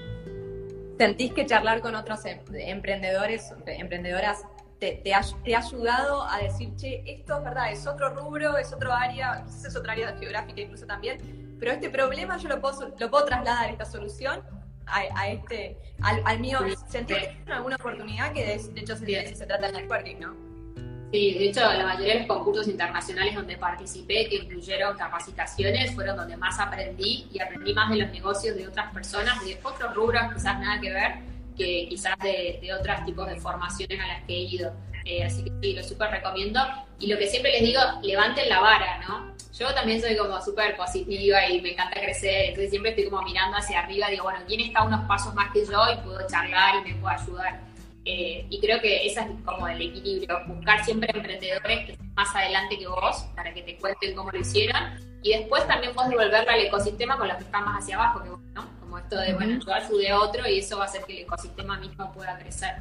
¿Sentís 0.98 1.32
que 1.32 1.46
charlar 1.46 1.80
con 1.80 1.94
otros 1.94 2.24
em, 2.26 2.40
emprendedores, 2.54 3.52
emprendedoras, 3.66 4.42
te, 4.78 5.12
ha, 5.12 5.18
ayudado 5.58 6.28
a 6.28 6.38
decir, 6.38 6.74
che, 6.76 7.02
esto 7.06 7.38
es 7.38 7.44
verdad, 7.44 7.72
es 7.72 7.86
otro 7.86 8.10
rubro, 8.10 8.56
es 8.56 8.72
otro 8.72 8.92
área, 8.92 9.42
quizás 9.44 9.66
es 9.66 9.76
otra 9.76 9.92
área 9.92 10.16
geográfica 10.16 10.60
incluso 10.60 10.86
también, 10.86 11.56
pero 11.58 11.72
este 11.72 11.90
problema 11.90 12.36
yo 12.36 12.48
lo 12.48 12.60
puedo, 12.60 12.94
lo 12.96 13.10
puedo 13.10 13.24
trasladar, 13.24 13.70
esta 13.70 13.84
solución, 13.84 14.42
a, 14.86 15.28
este, 15.28 15.76
al, 16.00 16.40
mío. 16.40 16.60
¿Sentís 16.88 17.16
alguna 17.46 17.76
oportunidad 17.76 18.32
que 18.32 18.44
de, 18.44 18.80
hecho 18.80 18.96
se, 18.96 19.34
se 19.34 19.46
trata 19.46 19.66
de 19.66 19.80
networking, 19.80 20.16
no? 20.18 20.48
Sí, 21.10 21.38
de 21.38 21.48
hecho, 21.48 21.60
la 21.60 21.84
mayoría 21.84 22.14
de 22.14 22.18
los 22.20 22.28
concursos 22.28 22.68
internacionales 22.68 23.34
donde 23.34 23.56
participé, 23.56 24.28
que 24.28 24.36
incluyeron 24.36 24.96
capacitaciones, 24.96 25.94
fueron 25.94 26.16
donde 26.18 26.36
más 26.36 26.58
aprendí 26.58 27.26
y 27.32 27.40
aprendí 27.40 27.72
más 27.72 27.88
de 27.90 27.96
los 27.96 28.10
negocios 28.10 28.56
de 28.56 28.68
otras 28.68 28.92
personas, 28.92 29.42
de 29.42 29.58
otros 29.62 29.94
rubros, 29.94 30.22
quizás 30.34 30.60
nada 30.60 30.78
que 30.80 30.92
ver, 30.92 31.12
que 31.58 31.86
quizás 31.88 32.16
de, 32.20 32.58
de 32.62 32.72
otros 32.72 33.04
tipos 33.04 33.28
de 33.28 33.36
formaciones 33.36 34.00
a 34.00 34.06
las 34.06 34.22
que 34.24 34.32
he 34.32 34.42
ido. 34.42 34.72
Eh, 35.04 35.24
así 35.24 35.42
que 35.42 35.50
sí, 35.60 35.72
lo 35.74 35.82
súper 35.82 36.10
recomiendo. 36.10 36.60
Y 37.00 37.08
lo 37.08 37.18
que 37.18 37.26
siempre 37.26 37.52
les 37.52 37.62
digo, 37.62 37.80
levanten 38.02 38.48
la 38.48 38.60
vara, 38.60 39.00
¿no? 39.06 39.34
Yo 39.58 39.74
también 39.74 40.00
soy 40.00 40.16
como 40.16 40.40
súper 40.40 40.76
positiva 40.76 41.48
y 41.48 41.60
me 41.60 41.72
encanta 41.72 42.00
crecer, 42.00 42.50
entonces 42.50 42.70
siempre 42.70 42.90
estoy 42.90 43.08
como 43.08 43.22
mirando 43.22 43.56
hacia 43.56 43.80
arriba, 43.80 44.08
digo, 44.08 44.24
bueno, 44.24 44.38
¿quién 44.46 44.60
está 44.60 44.84
unos 44.84 45.04
pasos 45.08 45.34
más 45.34 45.50
que 45.52 45.66
yo 45.66 45.82
y 45.92 45.96
puedo 46.04 46.24
charlar 46.28 46.76
y 46.76 46.92
me 46.92 47.00
puedo 47.00 47.12
ayudar? 47.12 47.60
Eh, 48.04 48.46
y 48.48 48.60
creo 48.60 48.80
que 48.80 49.04
ese 49.04 49.20
es 49.20 49.26
como 49.44 49.66
el 49.66 49.82
equilibrio, 49.82 50.40
buscar 50.46 50.84
siempre 50.84 51.10
emprendedores 51.12 51.86
que 51.86 51.92
estén 51.92 52.14
más 52.14 52.34
adelante 52.36 52.78
que 52.78 52.86
vos 52.86 53.26
para 53.34 53.52
que 53.52 53.62
te 53.62 53.76
cuenten 53.78 54.14
cómo 54.14 54.30
lo 54.30 54.38
hicieron 54.38 54.80
y 55.22 55.32
después 55.32 55.66
también 55.66 55.92
vos 55.94 56.08
devolverle 56.08 56.50
al 56.50 56.60
ecosistema 56.60 57.18
con 57.18 57.26
los 57.26 57.36
que 57.38 57.44
están 57.44 57.64
más 57.64 57.82
hacia 57.82 57.96
abajo 57.96 58.22
que 58.22 58.30
vos, 58.30 58.40
¿no? 58.54 58.77
Como 58.88 59.00
esto 59.00 59.18
de, 59.18 59.34
bueno, 59.34 59.60
yo 59.62 59.74
ayude 59.74 60.10
a 60.10 60.18
otro 60.18 60.48
y 60.48 60.60
eso 60.60 60.78
va 60.78 60.84
a 60.84 60.86
hacer 60.86 61.04
que 61.04 61.12
el 61.12 61.18
ecosistema 61.24 61.78
mismo 61.78 62.10
pueda 62.10 62.38
crecer. 62.38 62.76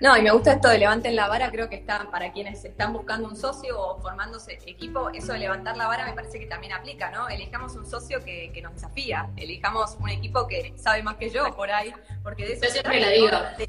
No, 0.00 0.16
y 0.16 0.22
me 0.22 0.30
gusta 0.30 0.54
esto 0.54 0.68
de 0.68 0.78
levanten 0.78 1.14
la 1.14 1.28
vara, 1.28 1.50
creo 1.50 1.68
que 1.68 1.76
está 1.76 2.10
para 2.10 2.32
quienes 2.32 2.64
están 2.64 2.94
buscando 2.94 3.28
un 3.28 3.36
socio 3.36 3.78
o 3.78 4.00
formándose 4.00 4.58
equipo, 4.64 5.10
eso 5.10 5.34
de 5.34 5.40
levantar 5.40 5.76
la 5.76 5.86
vara 5.86 6.06
me 6.06 6.14
parece 6.14 6.38
que 6.38 6.46
también 6.46 6.72
aplica, 6.72 7.10
¿no? 7.10 7.28
Elijamos 7.28 7.74
un 7.74 7.84
socio 7.84 8.24
que, 8.24 8.58
nos 8.62 8.72
desafía, 8.72 9.28
elijamos 9.36 9.98
un 10.00 10.08
equipo 10.08 10.46
que 10.46 10.72
sabe 10.76 11.02
más 11.02 11.16
que 11.16 11.28
yo 11.28 11.54
por 11.54 11.70
ahí, 11.70 11.92
porque 12.22 12.46
de 12.46 12.52
eso 12.54 12.64
yo 12.64 12.70
siempre 12.70 13.00
lo 13.02 13.10
digo, 13.10 13.38
de, 13.58 13.64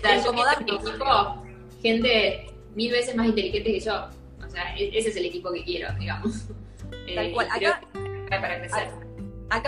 equipo, 0.62 1.43
gente 1.82 2.53
mil 2.74 2.91
veces 2.91 3.18
más 3.18 3.26
inteligente 3.26 3.74
que 3.74 3.80
yo, 3.82 4.07
o 4.45 4.49
sea, 4.49 4.78
e-, 4.78 4.97
ese 4.97 5.10
es 5.10 5.18
el 5.18 5.26
equipo 5.26 5.51
que 5.51 5.66
quiero, 5.66 5.91
digamos. 5.99 6.45
Tal 7.16 7.26
eh, 7.26 7.32
cual, 7.34 7.47
acá, 7.51 7.82
para 8.30 8.60
crecer. 8.60 8.84
Acá 8.84 9.09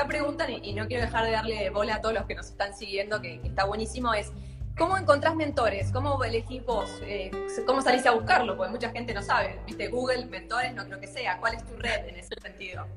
preguntan, 0.08 0.52
y 0.52 0.74
no 0.74 0.88
quiero 0.88 1.04
dejar 1.04 1.26
de 1.26 1.32
darle 1.32 1.70
bola 1.70 1.96
a 1.96 2.02
todos 2.02 2.14
los 2.14 2.26
que 2.26 2.36
nos 2.36 2.48
están 2.48 2.76
siguiendo, 2.76 3.22
que, 3.22 3.40
está 3.44 3.66
buenísimo, 3.66 4.14
es 4.14 4.32
¿Cómo 4.78 4.98
encontrás 4.98 5.36
mentores? 5.36 5.92
¿Cómo 5.92 6.24
elegís 6.24 6.66
vos? 6.66 6.90
Eh, 7.04 7.30
¿Cómo 7.68 7.82
salís 7.82 8.06
a 8.06 8.12
buscarlo? 8.12 8.56
Porque 8.56 8.72
mucha 8.72 8.90
gente 8.90 9.14
no 9.14 9.22
sabe. 9.22 9.60
¿Viste? 9.68 9.90
Google, 9.90 10.26
mentores, 10.28 10.74
no 10.74 10.86
creo 10.86 11.00
que 11.00 11.08
sea. 11.08 11.38
¿Cuál 11.40 11.56
es 11.56 11.66
tu 11.66 11.76
red 11.76 12.08
en 12.08 12.16
ese 12.16 12.34
sentido? 12.42 12.88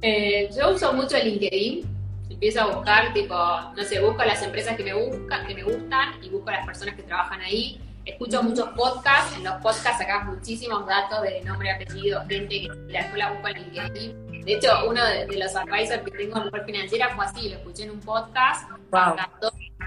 Eh, 0.00 0.48
yo 0.56 0.74
uso 0.74 0.92
mucho 0.94 1.16
LinkedIn. 1.18 1.84
Empiezo 2.30 2.62
a 2.62 2.74
buscar, 2.74 3.12
tipo, 3.12 3.34
no 3.34 3.84
sé, 3.84 4.00
busco 4.00 4.24
las 4.24 4.42
empresas 4.42 4.74
que 4.76 4.84
me, 4.84 4.94
buscan, 4.94 5.46
que 5.46 5.54
me 5.54 5.62
gustan 5.62 6.24
y 6.24 6.30
busco 6.30 6.48
a 6.48 6.52
las 6.52 6.66
personas 6.66 6.94
que 6.94 7.02
trabajan 7.02 7.40
ahí. 7.42 7.78
Escucho 8.04 8.42
muchos 8.42 8.68
podcasts. 8.70 9.36
En 9.36 9.44
los 9.44 9.54
podcasts 9.54 9.98
sacas 9.98 10.26
muchísimos 10.26 10.86
datos 10.86 11.22
de 11.22 11.40
nombre, 11.42 11.70
apellido, 11.70 12.20
gente 12.28 12.62
que 12.62 12.68
la 12.88 13.00
escuela 13.00 13.32
busca 13.32 13.50
en 13.50 13.62
LinkedIn. 13.62 14.44
De 14.44 14.54
hecho, 14.54 14.88
uno 14.88 15.04
de, 15.04 15.26
los 15.38 15.54
advisors 15.54 16.02
que 16.02 16.10
tengo 16.10 16.38
en 16.38 16.44
Mujer 16.44 16.64
Financiera 16.64 17.14
fue 17.14 17.24
así, 17.24 17.48
lo 17.48 17.56
escuché 17.56 17.84
en 17.84 17.90
un 17.92 18.00
podcast, 18.00 18.68
wow 18.90 19.14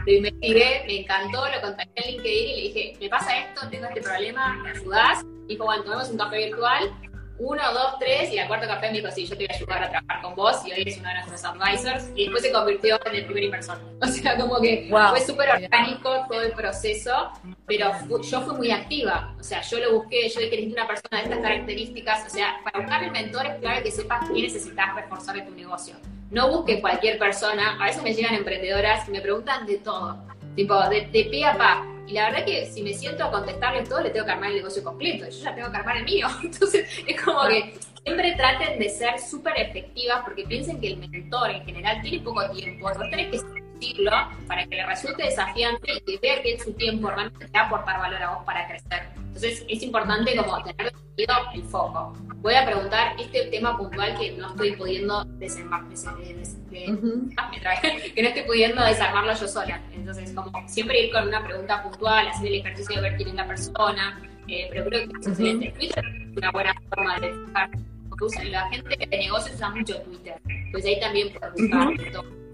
lo 0.05 0.11
investigué, 0.11 0.83
me 0.85 0.99
encantó, 0.99 1.45
lo 1.49 1.61
contacté 1.61 2.07
en 2.07 2.15
LinkedIn 2.15 2.49
y 2.49 2.55
le 2.55 2.61
dije, 2.61 2.97
me 2.99 3.09
pasa 3.09 3.37
esto, 3.37 3.67
tengo 3.69 3.87
este 3.87 4.01
problema, 4.01 4.55
¿me 4.63 4.69
ayudás? 4.69 5.25
Dijo, 5.47 5.65
bueno, 5.65 5.83
tomemos 5.83 6.09
un 6.09 6.17
café 6.17 6.45
virtual, 6.45 6.91
uno, 7.37 7.61
dos, 7.73 7.99
tres, 7.99 8.31
y 8.31 8.39
al 8.39 8.47
cuarto 8.47 8.67
café 8.67 8.91
me 8.91 8.99
dijo, 8.99 9.11
sí, 9.11 9.25
yo 9.25 9.37
te 9.37 9.45
voy 9.45 9.53
a 9.53 9.55
ayudar 9.55 9.83
a 9.83 9.89
trabajar 9.89 10.21
con 10.21 10.35
vos, 10.35 10.65
y 10.65 10.71
hoy 10.71 10.81
eres 10.81 10.97
uno 10.97 11.09
de 11.09 11.15
nuestros 11.15 11.43
advisors, 11.43 12.09
y 12.15 12.23
después 12.23 12.43
se 12.43 12.51
convirtió 12.51 12.99
en 13.05 13.15
el 13.15 13.25
primer 13.25 13.43
inversor. 13.43 13.77
O 14.01 14.07
sea, 14.07 14.37
como 14.37 14.61
que 14.61 14.87
fue 14.89 15.21
súper 15.21 15.49
orgánico 15.49 16.25
todo 16.29 16.41
el 16.41 16.51
proceso, 16.51 17.31
pero 17.65 17.91
yo 18.21 18.41
fui 18.41 18.55
muy 18.55 18.71
activa, 18.71 19.35
o 19.39 19.43
sea, 19.43 19.61
yo 19.61 19.79
lo 19.79 19.99
busqué, 19.99 20.29
yo 20.29 20.39
dije, 20.41 20.67
una 20.71 20.87
persona 20.87 21.17
de 21.17 21.23
estas 21.23 21.39
características, 21.39 22.25
o 22.27 22.29
sea, 22.29 22.55
para 22.63 22.79
buscar 22.79 23.03
el 23.03 23.11
mentor 23.11 23.45
es 23.45 23.55
clave 23.55 23.83
que 23.83 23.91
sepas 23.91 24.29
qué 24.29 24.41
necesitas 24.41 24.95
reforzar 24.95 25.37
en 25.37 25.45
tu 25.45 25.55
negocio 25.55 25.95
no 26.31 26.49
busque 26.49 26.81
cualquier 26.81 27.17
persona. 27.17 27.77
A 27.79 27.85
veces 27.85 28.03
me 28.03 28.13
llegan 28.13 28.35
emprendedoras 28.35 29.07
y 29.07 29.11
me 29.11 29.21
preguntan 29.21 29.65
de 29.65 29.77
todo, 29.77 30.17
tipo, 30.55 30.77
de, 30.89 31.07
de 31.07 31.25
pe 31.25 31.45
a 31.45 31.57
pa. 31.57 31.94
Y 32.07 32.13
la 32.13 32.29
verdad 32.29 32.45
que 32.45 32.65
si 32.67 32.83
me 32.83 32.93
siento 32.93 33.23
a 33.23 33.31
contestarles 33.31 33.89
todo, 33.89 34.01
le 34.01 34.11
tengo 34.11 34.25
que 34.25 34.31
armar 34.31 34.51
el 34.51 34.57
negocio 34.57 34.83
completo. 34.83 35.25
Yo 35.25 35.43
ya 35.43 35.55
tengo 35.55 35.71
que 35.71 35.77
armar 35.77 35.97
el 35.97 36.03
mío. 36.03 36.27
Entonces, 36.43 36.87
es 37.05 37.21
como 37.21 37.43
que 37.47 37.73
siempre 38.03 38.33
traten 38.35 38.79
de 38.79 38.89
ser 38.89 39.19
súper 39.19 39.53
efectivas 39.57 40.21
porque 40.23 40.43
piensen 40.43 40.79
que 40.79 40.87
el 40.89 40.97
mentor 40.97 41.49
en 41.49 41.65
general 41.65 42.01
tiene 42.01 42.23
poco 42.23 42.49
tiempo. 42.51 42.87
Vos 42.87 43.09
tenés 43.09 43.31
que 43.31 43.64
decirlo 43.79 44.11
para 44.47 44.65
que 44.65 44.75
le 44.75 44.85
resulte 44.85 45.23
desafiante 45.23 45.93
y 45.93 45.99
que 46.01 46.19
vea 46.19 46.41
que 46.41 46.53
en 46.53 46.59
su 46.59 46.73
tiempo 46.73 47.09
realmente 47.09 47.47
te 47.47 47.57
va 47.57 47.65
a 47.65 47.67
aportar 47.67 47.99
valor 47.99 48.21
a 48.21 48.35
vos 48.35 48.45
para 48.45 48.67
crecer. 48.67 49.09
Entonces, 49.17 49.65
es 49.67 49.83
importante 49.83 50.35
como 50.35 50.63
tener 50.63 50.93
el 51.17 51.63
foco. 51.63 52.13
Voy 52.37 52.55
a 52.55 52.65
preguntar 52.65 53.15
este 53.19 53.45
tema 53.47 53.77
puntual 53.77 54.17
que 54.17 54.31
no 54.33 54.49
estoy 54.49 54.75
pudiendo 54.75 55.23
desarmarlo, 55.25 55.89
que 56.69 58.21
no 58.21 58.27
estoy 58.27 58.43
pudiendo 58.43 58.83
desarmarlo 58.83 59.33
yo 59.33 59.47
sola. 59.47 59.81
Entonces, 59.93 60.31
como 60.31 60.51
siempre 60.67 61.05
ir 61.05 61.11
con 61.11 61.27
una 61.27 61.43
pregunta 61.43 61.83
puntual, 61.83 62.27
hacer 62.27 62.47
el 62.47 62.55
ejercicio 62.55 62.95
de 62.95 63.01
ver 63.01 63.17
quién 63.17 63.29
es 63.29 63.35
la 63.35 63.47
persona, 63.47 64.21
eh, 64.47 64.67
pero 64.69 64.85
creo 64.85 65.09
que 65.09 65.19
es 65.19 65.27
excelente. 65.27 65.71
Twitter 65.71 66.05
es 66.05 66.37
una 66.37 66.51
buena 66.51 66.75
forma 66.89 67.19
de 67.19 67.31
buscar, 67.33 67.69
porque 68.09 68.45
la 68.45 68.69
gente 68.69 68.97
de 68.97 69.17
negocios 69.17 69.55
usa 69.55 69.69
mucho 69.69 70.01
Twitter, 70.01 70.35
pues 70.71 70.85
ahí 70.85 70.99
también 70.99 71.33
puedes 71.33 71.53
buscar 71.53 71.79
las 71.79 71.89
referidas. 71.89 72.44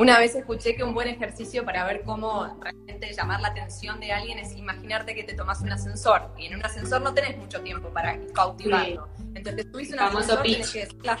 Una 0.00 0.18
vez 0.18 0.34
escuché 0.34 0.74
que 0.74 0.82
un 0.82 0.94
buen 0.94 1.08
ejercicio 1.08 1.62
para 1.62 1.84
ver 1.84 2.00
cómo 2.06 2.56
realmente 2.62 3.12
llamar 3.12 3.42
la 3.42 3.48
atención 3.48 4.00
de 4.00 4.12
alguien 4.12 4.38
es 4.38 4.56
imaginarte 4.56 5.14
que 5.14 5.24
te 5.24 5.34
tomas 5.34 5.60
un 5.60 5.72
ascensor 5.72 6.22
y 6.38 6.46
en 6.46 6.54
un 6.54 6.64
ascensor 6.64 7.02
no 7.02 7.12
tenés 7.12 7.36
mucho 7.36 7.60
tiempo 7.60 7.90
para 7.90 8.18
cautivarlo. 8.32 9.10
Entonces 9.34 9.70
tú 9.70 9.76
un 9.76 10.00
ascensor, 10.00 10.42
tenés 10.42 10.72
que 10.72 10.78
decir 10.86 11.04
la, 11.04 11.18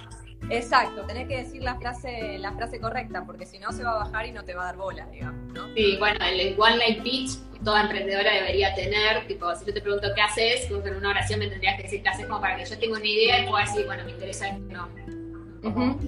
exacto, 0.48 1.04
tenés 1.04 1.28
que 1.28 1.36
decir 1.36 1.62
la 1.62 1.78
frase, 1.78 2.38
la 2.38 2.52
frase 2.54 2.80
correcta 2.80 3.22
porque 3.26 3.44
si 3.44 3.58
no 3.58 3.70
se 3.70 3.84
va 3.84 3.96
a 3.96 4.04
bajar 4.04 4.24
y 4.24 4.32
no 4.32 4.44
te 4.44 4.54
va 4.54 4.62
a 4.62 4.66
dar 4.68 4.78
bola, 4.78 5.04
digamos, 5.08 5.52
¿no? 5.52 5.74
Sí, 5.74 5.98
bueno, 5.98 6.18
el 6.24 6.58
one 6.58 6.78
line 6.78 7.02
pitch 7.02 7.32
toda 7.62 7.82
emprendedora 7.82 8.32
debería 8.32 8.74
tener, 8.74 9.26
tipo, 9.26 9.54
si 9.56 9.66
yo 9.66 9.74
te 9.74 9.82
pregunto 9.82 10.08
qué 10.14 10.22
haces, 10.22 10.70
en 10.70 10.96
una 10.96 11.10
oración 11.10 11.40
me 11.40 11.48
tendrías 11.48 11.76
que 11.76 11.82
decir 11.82 12.02
qué 12.02 12.08
haces 12.08 12.24
como 12.24 12.40
para 12.40 12.56
que 12.56 12.64
yo 12.64 12.78
tenga 12.78 12.96
una 12.96 13.06
idea 13.06 13.44
y 13.44 13.46
pueda 13.46 13.62
decir, 13.62 13.84
bueno, 13.84 14.04
me 14.06 14.12
interesa 14.12 14.48
esto, 14.48 14.64
no. 14.70 14.88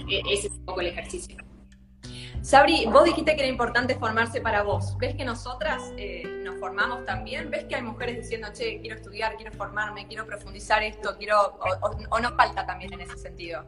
E-, 0.08 0.22
ese 0.32 0.46
es 0.46 0.52
un 0.54 0.64
poco 0.64 0.80
el 0.80 0.86
ejercicio. 0.86 1.36
Sabri, 2.42 2.86
vos 2.86 3.04
dijiste 3.04 3.36
que 3.36 3.42
era 3.42 3.48
importante 3.48 3.94
formarse 3.94 4.40
para 4.40 4.64
vos. 4.64 4.98
¿Ves 4.98 5.14
que 5.14 5.24
nosotras 5.24 5.80
eh, 5.96 6.24
nos 6.44 6.58
formamos 6.58 7.04
también? 7.04 7.48
¿Ves 7.50 7.64
que 7.64 7.76
hay 7.76 7.82
mujeres 7.82 8.16
diciendo, 8.16 8.48
che, 8.52 8.80
quiero 8.80 8.96
estudiar, 8.96 9.36
quiero 9.36 9.52
formarme, 9.52 10.08
quiero 10.08 10.26
profundizar 10.26 10.82
esto, 10.82 11.16
quiero, 11.16 11.56
o, 12.10 12.20
nos 12.20 12.32
falta 12.32 12.66
también 12.66 12.92
en 12.94 13.02
ese 13.02 13.16
sentido? 13.16 13.64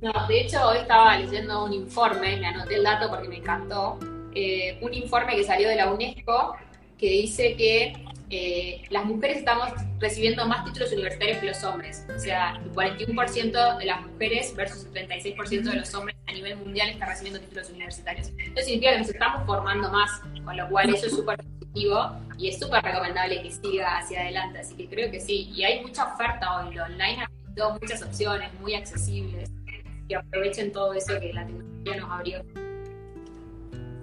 No, 0.00 0.12
de 0.26 0.40
hecho 0.40 0.66
hoy 0.66 0.78
estaba 0.78 1.18
leyendo 1.18 1.66
un 1.66 1.74
informe, 1.74 2.38
me 2.38 2.46
anoté 2.46 2.76
el 2.76 2.84
dato 2.84 3.10
porque 3.10 3.28
me 3.28 3.36
encantó, 3.36 3.98
eh, 4.34 4.78
un 4.80 4.94
informe 4.94 5.36
que 5.36 5.44
salió 5.44 5.68
de 5.68 5.76
la 5.76 5.92
UNESCO 5.92 6.56
que 6.96 7.06
dice 7.06 7.54
que 7.56 7.92
eh, 8.36 8.82
las 8.90 9.04
mujeres 9.04 9.36
estamos 9.38 9.70
recibiendo 10.00 10.44
más 10.44 10.64
títulos 10.64 10.90
universitarios 10.90 11.38
que 11.38 11.46
los 11.46 11.62
hombres. 11.62 12.04
O 12.12 12.18
sea, 12.18 12.60
el 12.64 12.72
41% 12.72 13.78
de 13.78 13.84
las 13.84 14.02
mujeres 14.02 14.56
versus 14.56 14.86
el 14.92 15.08
36% 15.08 15.62
de 15.62 15.76
los 15.76 15.94
hombres 15.94 16.16
a 16.26 16.32
nivel 16.32 16.56
mundial 16.56 16.88
están 16.88 17.10
recibiendo 17.10 17.38
títulos 17.38 17.70
universitarios. 17.70 18.32
Eso 18.36 18.66
significa 18.66 18.90
que 18.90 18.98
nos 18.98 19.08
estamos 19.08 19.46
formando 19.46 19.88
más, 19.88 20.20
con 20.44 20.56
lo 20.56 20.68
cual 20.68 20.92
eso 20.92 21.06
es 21.06 21.12
súper 21.12 21.36
positivo 21.36 22.10
y 22.36 22.48
es 22.48 22.58
súper 22.58 22.82
recomendable 22.82 23.40
que 23.40 23.52
siga 23.52 23.98
hacia 23.98 24.22
adelante. 24.22 24.58
Así 24.58 24.74
que 24.74 24.88
creo 24.88 25.12
que 25.12 25.20
sí. 25.20 25.52
Y 25.54 25.62
hay 25.62 25.80
mucha 25.82 26.12
oferta 26.12 26.58
hoy. 26.58 26.74
Lo 26.74 26.82
online 26.82 27.22
ha 27.22 27.70
muchas 27.80 28.02
opciones 28.02 28.52
muy 28.60 28.74
accesibles 28.74 29.48
que 30.08 30.16
aprovechen 30.16 30.72
todo 30.72 30.92
eso 30.92 31.20
que 31.20 31.32
la 31.32 31.46
tecnología 31.46 31.96
nos 32.00 32.10
abrió. 32.10 32.63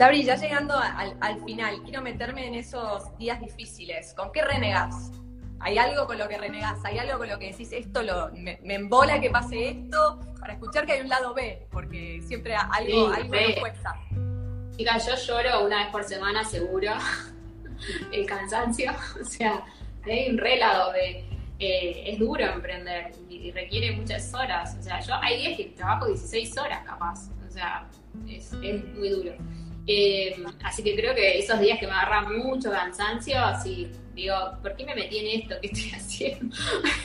Sabri, 0.02 0.24
ya 0.24 0.36
llegando 0.36 0.74
al, 0.76 1.44
final, 1.46 1.80
quiero 1.84 2.02
meterme 2.02 2.48
en 2.48 2.56
esos 2.56 3.16
días 3.20 3.40
difíciles. 3.40 4.16
¿Con 4.16 4.32
qué 4.32 4.42
renegas? 4.42 5.12
¿Hay 5.60 5.78
algo 5.78 6.08
con 6.08 6.18
lo 6.18 6.28
que 6.28 6.40
renegas? 6.40 6.84
¿Hay 6.84 6.98
algo 6.98 7.20
con 7.20 7.30
lo 7.30 7.38
que 7.38 7.52
decís 7.52 7.72
esto 7.72 8.02
lo, 8.02 8.32
me, 8.32 8.58
embola 8.64 9.22
que 9.22 9.30
pase 9.30 9.70
esto? 9.70 10.20
Para 10.40 10.54
escuchar 10.54 10.88
que 10.88 10.94
hay 10.94 11.02
un 11.02 11.10
lado 11.10 11.36
B, 11.36 11.68
porque 11.70 12.20
siempre 12.26 12.56
algo, 12.56 13.10
algo 13.10 13.36
nos 13.36 13.60
cuesta. 13.60 13.96
Chica, 14.76 14.98
yo 14.98 15.16
lloro 15.18 15.66
una 15.68 15.84
vez 15.84 15.92
por 15.92 16.04
semana 16.04 16.44
seguro. 16.46 16.94
El 18.12 18.26
cansancio. 18.26 18.92
O 19.22 19.24
sea, 19.24 19.64
hay 20.04 20.32
un 20.32 20.40
re 20.40 20.58
lado 20.58 20.94
B. 20.94 21.26
Eh, 21.60 22.06
es 22.08 22.18
duro 22.18 22.44
emprender 22.44 23.12
y, 23.30 23.52
requiere 23.52 23.92
muchas 23.92 24.34
horas. 24.34 24.76
O 24.80 24.82
sea, 24.82 25.00
yo 25.00 25.14
hay 25.22 25.38
días 25.38 25.58
que 25.58 25.66
trabajo 25.78 26.08
16 26.08 26.58
horas 26.58 26.84
capaz. 26.88 27.30
O 27.48 27.52
sea, 27.52 27.88
es, 28.28 28.52
es 28.64 28.84
muy 28.96 29.10
duro. 29.10 29.36
Eh, 29.88 30.36
así 30.64 30.84
que 30.84 30.96
creo 30.96 31.16
que 31.16 31.40
esos 31.40 31.60
días 31.60 31.80
que 31.80 31.88
me 31.88 31.94
agarra 31.94 32.22
mucho 32.30 32.72
cansancio, 32.72 33.40
así 33.40 33.92
digo, 34.14 34.36
¿por 34.62 34.76
qué 34.76 34.86
me 34.86 34.96
metí 34.96 35.20
en 35.20 35.42
esto? 35.42 35.56
¿Qué 35.62 35.68
estoy 35.68 35.92
haciendo? 35.96 36.56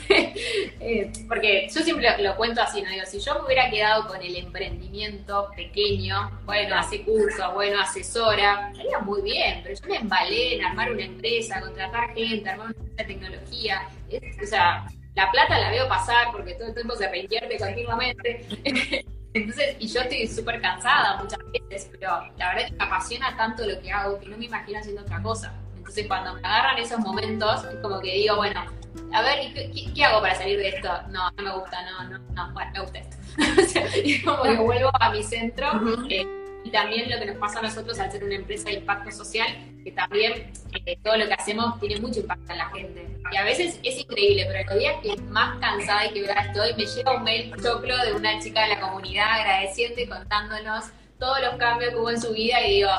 Eh, 0.09 1.11
porque 1.27 1.67
yo 1.73 1.81
siempre 1.81 2.21
lo, 2.21 2.35
cuento 2.35 2.61
así, 2.61 2.81
¿no? 2.81 2.89
Digo, 2.89 3.05
si 3.05 3.19
yo 3.19 3.35
me 3.35 3.45
hubiera 3.45 3.69
quedado 3.69 4.07
con 4.07 4.21
el 4.21 4.35
emprendimiento 4.35 5.49
pequeño, 5.55 6.39
bueno, 6.45 6.75
hace 6.77 7.03
cursos, 7.03 7.53
bueno, 7.53 7.81
asesora, 7.81 8.69
estaría 8.71 8.99
muy 8.99 9.21
bien, 9.21 9.61
pero 9.63 9.75
yo 9.79 9.87
me 9.87 9.97
embalé 9.97 10.55
en 10.55 10.65
armar 10.65 10.91
una 10.91 11.03
empresa, 11.03 11.59
contratar 11.59 12.13
gente, 12.13 12.49
armar 12.49 12.67
una 12.67 12.77
empresa 12.77 12.95
de 12.97 13.13
tecnología. 13.13 13.89
o 14.41 14.45
sea, 14.45 14.85
la 15.15 15.31
plata 15.31 15.59
la 15.59 15.71
veo 15.71 15.87
pasar 15.89 16.27
porque 16.31 16.53
todo 16.53 16.67
el 16.69 16.73
tiempo 16.73 16.95
se 16.95 17.09
reinvierte 17.09 17.57
continuamente. 17.57 18.45
Entonces, 19.33 19.75
y 19.79 19.87
yo 19.87 20.01
estoy 20.01 20.27
súper 20.27 20.61
cansada 20.61 21.17
muchas 21.21 21.39
veces, 21.51 21.89
pero 21.91 22.09
la 22.37 22.49
verdad 22.49 22.63
es 22.65 22.71
que 22.71 22.77
me 22.77 22.83
apasiona 22.83 23.37
tanto 23.37 23.65
lo 23.65 23.79
que 23.81 23.91
hago 23.91 24.19
que 24.19 24.29
no 24.29 24.37
me 24.37 24.45
imagino 24.45 24.79
haciendo 24.79 25.01
otra 25.01 25.21
cosa. 25.21 25.53
Entonces, 25.75 26.07
cuando 26.07 26.33
me 26.33 26.39
agarran 26.39 26.77
esos 26.79 26.99
momentos, 26.99 27.63
es 27.65 27.79
como 27.81 27.99
que 27.99 28.13
digo, 28.13 28.37
bueno, 28.37 28.65
a 29.13 29.21
ver, 29.21 29.53
¿qué, 29.53 30.03
hago 30.03 30.21
para 30.21 30.35
salir 30.35 30.57
de 30.57 30.69
esto? 30.69 30.89
No, 31.09 31.29
no 31.31 31.43
me 31.43 31.51
gusta, 31.51 31.77
no, 31.83 32.09
no, 32.09 32.19
no, 32.33 32.53
bueno, 32.53 32.71
me 32.73 32.79
gusta 32.81 32.99
esto. 32.99 33.17
o 33.61 33.65
sea, 33.65 33.85
es 33.85 34.23
como 34.23 34.43
que 34.43 34.57
vuelvo 34.57 34.89
a 34.99 35.11
mi 35.11 35.23
centro 35.23 35.67
y 36.63 36.71
también 36.71 37.09
lo 37.09 37.17
que 37.19 37.27
nos 37.27 37.37
pasa 37.37 37.59
a 37.59 37.61
nosotros 37.61 37.97
al 37.99 38.11
ser 38.11 38.23
una 38.23 38.35
empresa 38.35 38.69
de 38.69 38.75
impacto 38.75 39.11
social, 39.11 39.47
que 39.87 39.93
también 39.93 40.51
eh, 40.85 40.97
todo 41.01 41.15
lo 41.15 41.27
que 41.27 41.33
hacemos 41.33 41.79
tiene 41.79 42.01
mucho 42.01 42.19
impacto 42.19 42.51
en 42.51 42.57
la 42.57 42.69
gente. 42.71 43.07
Y 43.31 43.37
a 43.37 43.43
veces 43.45 43.79
es 43.81 43.97
increíble, 43.97 44.45
pero 44.51 44.69
los 44.69 44.79
días 44.79 44.95
que 45.01 45.21
más 45.23 45.57
cansada 45.59 46.07
y 46.07 46.13
quebrada 46.13 46.41
estoy, 46.41 46.73
me 46.73 46.85
llega 46.85 47.15
un 47.15 47.23
mail 47.23 47.53
choclo 47.63 47.97
de 48.03 48.11
una 48.11 48.37
chica 48.39 48.63
de 48.63 48.75
la 48.75 48.81
comunidad 48.81 49.39
agradeciendo 49.39 50.01
y 50.01 50.07
contándonos 50.07 50.85
todos 51.17 51.39
los 51.41 51.55
cambios 51.55 51.91
que 51.91 51.95
hubo 51.95 52.09
en 52.09 52.21
su 52.21 52.33
vida 52.33 52.61
y 52.67 52.75
digo, 52.75 52.89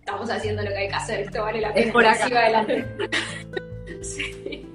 estamos 0.00 0.28
haciendo 0.30 0.62
lo 0.62 0.70
que 0.70 0.78
hay 0.78 0.88
que 0.88 0.94
hacer, 0.94 1.20
esto 1.20 1.42
vale 1.42 1.60
la 1.60 1.72
pena. 1.72 1.86
Es 1.86 1.92
por 1.92 2.06
acá. 2.06 2.24
adelante. 2.24 2.86
sí. 4.02 4.66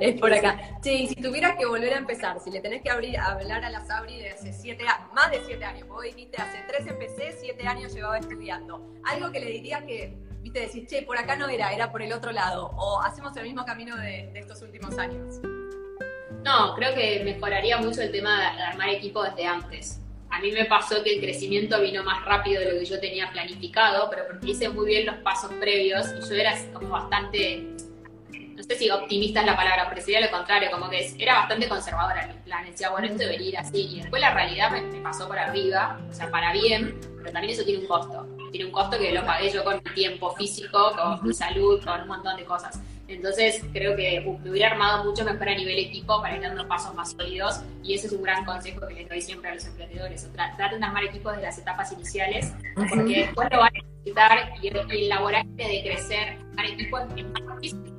Es 0.00 0.20
por 0.20 0.32
acá. 0.32 0.58
Sí, 0.82 1.08
si 1.08 1.16
tuvieras 1.16 1.56
que 1.56 1.66
volver 1.66 1.92
a 1.94 1.98
empezar, 1.98 2.38
si 2.40 2.50
le 2.50 2.60
tenés 2.60 2.82
que 2.82 2.90
abrir, 2.90 3.18
hablar 3.18 3.64
a 3.64 3.70
la 3.70 3.84
Sabri 3.84 4.18
de 4.18 4.30
hace 4.30 4.52
siete 4.52 4.84
años, 4.84 5.12
más 5.14 5.30
de 5.30 5.40
siete 5.44 5.64
años, 5.64 5.88
vos 5.88 6.02
dijiste 6.02 6.40
hace 6.40 6.58
tres 6.68 6.86
empecé, 6.86 7.32
siete 7.40 7.66
años 7.66 7.92
llevaba 7.94 8.18
estudiando. 8.18 8.92
Algo 9.04 9.30
que 9.32 9.40
le 9.40 9.46
diría 9.46 9.84
que, 9.84 10.16
viste, 10.42 10.60
decís, 10.60 10.86
che, 10.88 11.02
por 11.02 11.16
acá 11.16 11.36
no 11.36 11.48
era, 11.48 11.72
era 11.72 11.90
por 11.90 12.02
el 12.02 12.12
otro 12.12 12.32
lado, 12.32 12.70
o 12.76 13.00
hacemos 13.00 13.36
el 13.36 13.44
mismo 13.44 13.64
camino 13.64 13.96
de, 13.96 14.30
estos 14.34 14.60
últimos 14.62 14.98
años. 14.98 15.40
No, 16.44 16.74
creo 16.74 16.94
que 16.94 17.22
mejoraría 17.24 17.78
mucho 17.78 18.02
el 18.02 18.10
tema 18.10 18.40
de 18.40 18.62
armar 18.62 18.88
equipo 18.88 19.22
desde 19.22 19.46
antes. 19.46 20.00
A 20.30 20.40
mí 20.40 20.50
me 20.50 20.64
pasó 20.64 21.02
que 21.04 21.14
el 21.14 21.20
crecimiento 21.20 21.80
vino 21.80 22.02
más 22.02 22.24
rápido 22.24 22.60
de 22.60 22.72
lo 22.72 22.78
que 22.80 22.84
yo 22.84 22.98
tenía 22.98 23.30
planificado, 23.30 24.08
pero 24.10 24.26
porque 24.26 24.50
hice 24.50 24.68
muy 24.68 24.86
bien 24.86 25.06
los 25.06 25.16
pasos 25.16 25.52
previos 25.60 26.06
y 26.18 26.28
yo 26.28 26.34
era 26.34 26.54
como 26.72 26.88
bastante 26.88 27.76
no 28.62 28.62
sé 28.62 28.76
si 28.76 28.90
optimista 28.90 29.40
es 29.40 29.46
la 29.46 29.56
palabra, 29.56 29.86
pero 29.88 30.00
sería 30.00 30.20
lo 30.20 30.30
contrario, 30.30 30.70
como 30.70 30.88
que 30.88 31.14
era 31.18 31.34
bastante 31.34 31.68
conservadora 31.68 32.22
en 32.22 32.28
mis 32.28 32.42
planes. 32.42 32.70
Decía, 32.72 32.90
bueno, 32.90 33.06
esto 33.06 33.18
debería 33.18 33.48
ir 33.48 33.58
así. 33.58 33.96
Y 33.96 34.00
después 34.00 34.20
la 34.20 34.32
realidad 34.32 34.70
me, 34.70 35.00
pasó 35.00 35.26
por 35.26 35.38
arriba, 35.38 36.00
o 36.08 36.12
sea, 36.12 36.30
para 36.30 36.52
bien, 36.52 36.98
pero 37.18 37.32
también 37.32 37.54
eso 37.54 37.64
tiene 37.64 37.80
un 37.80 37.86
costo. 37.86 38.26
Tiene 38.52 38.66
un 38.66 38.72
costo 38.72 38.98
que 38.98 39.12
lo 39.12 39.24
pagué 39.24 39.50
yo 39.50 39.64
con 39.64 39.76
mi 39.76 39.94
tiempo 39.94 40.30
físico, 40.36 40.92
con 40.94 41.26
mi 41.26 41.34
salud, 41.34 41.82
con 41.82 42.02
un 42.02 42.08
montón 42.08 42.36
de 42.36 42.44
cosas. 42.44 42.78
Entonces 43.08 43.62
creo 43.72 43.96
que 43.96 44.20
me 44.42 44.50
hubiera 44.50 44.70
armado 44.70 45.04
mucho 45.04 45.24
mejor 45.24 45.48
a 45.48 45.54
nivel 45.54 45.78
equipo 45.78 46.20
para 46.22 46.36
ir 46.36 46.42
dando 46.42 46.66
pasos 46.68 46.94
más 46.94 47.10
sólidos 47.10 47.60
y 47.82 47.94
ese 47.94 48.06
es 48.06 48.12
un 48.12 48.22
gran 48.22 48.44
consejo 48.44 48.86
que 48.86 48.94
les 48.94 49.08
doy 49.08 49.20
siempre 49.20 49.50
a 49.50 49.54
los 49.54 49.66
emprendedores. 49.66 50.30
Traten 50.32 50.80
de 50.80 50.86
armar 50.86 51.04
equipos 51.04 51.36
de 51.36 51.42
las 51.42 51.58
etapas 51.58 51.92
iniciales 51.92 52.52
porque 52.74 53.24
después 53.26 53.48
lo 53.50 53.58
van 53.58 53.72
a 53.74 53.82
necesitar 53.82 54.54
y 54.62 54.68
el 54.68 55.08
laborante 55.08 55.62
de 55.62 55.82
crecer, 55.82 56.38
armar 56.50 56.66
equipos 56.66 57.02
es 57.16 57.24
más 57.26 57.60
difícil 57.60 57.92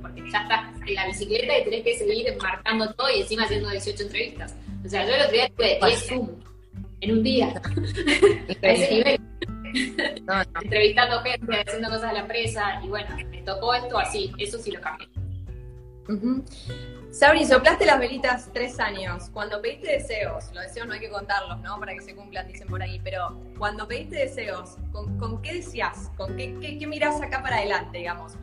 porque 0.00 0.30
ya 0.30 0.42
estás 0.42 0.80
en 0.86 0.94
la 0.94 1.06
bicicleta 1.06 1.58
y 1.58 1.64
tenés 1.64 1.82
que 1.82 1.98
seguir 1.98 2.36
marcando 2.40 2.92
todo 2.94 3.10
y 3.10 3.20
encima 3.20 3.44
haciendo 3.44 3.70
18 3.70 4.02
entrevistas. 4.02 4.56
O 4.84 4.88
sea, 4.88 5.06
yo 5.06 5.14
el 5.14 5.20
otro 5.22 5.32
día 5.32 5.48
tuve 5.48 5.78
10 5.84 6.06
Zoom 6.06 6.28
en 7.00 7.12
un 7.12 7.22
día. 7.22 7.48
a 8.62 8.68
ese 8.68 8.94
nivel. 8.94 9.20
Entrevistando 10.62 11.20
gente, 11.22 11.64
haciendo 11.66 11.88
cosas 11.88 12.10
de 12.10 12.12
la 12.14 12.20
empresa 12.20 12.80
y 12.82 12.88
bueno, 12.88 13.08
me 13.30 13.42
tocó 13.42 13.74
esto 13.74 13.98
así, 13.98 14.32
eso 14.38 14.58
sí 14.58 14.70
lo 14.70 14.80
cambié. 14.80 15.08
Sabri, 17.10 17.44
soplaste 17.44 17.86
las 17.86 17.98
velitas 17.98 18.50
tres 18.52 18.78
años. 18.78 19.30
Cuando 19.32 19.60
pediste 19.60 19.90
deseos, 19.90 20.52
los 20.54 20.62
deseos 20.64 20.86
no 20.86 20.92
hay 20.92 21.00
que 21.00 21.10
contarlos, 21.10 21.60
¿no? 21.60 21.78
Para 21.80 21.94
que 21.94 22.00
se 22.00 22.14
cumplan, 22.14 22.46
dicen 22.46 22.68
por 22.68 22.82
ahí, 22.82 23.00
pero 23.02 23.40
cuando 23.58 23.88
pediste 23.88 24.16
deseos, 24.16 24.76
¿con, 24.92 25.42
qué 25.42 25.54
decías? 25.54 26.10
¿Con 26.16 26.36
qué, 26.36 26.56
qué, 26.60 26.78
qué 26.78 26.86
mirás 26.86 27.20
acá 27.20 27.42
para 27.42 27.56
adelante, 27.56 27.98
digamos? 27.98 28.36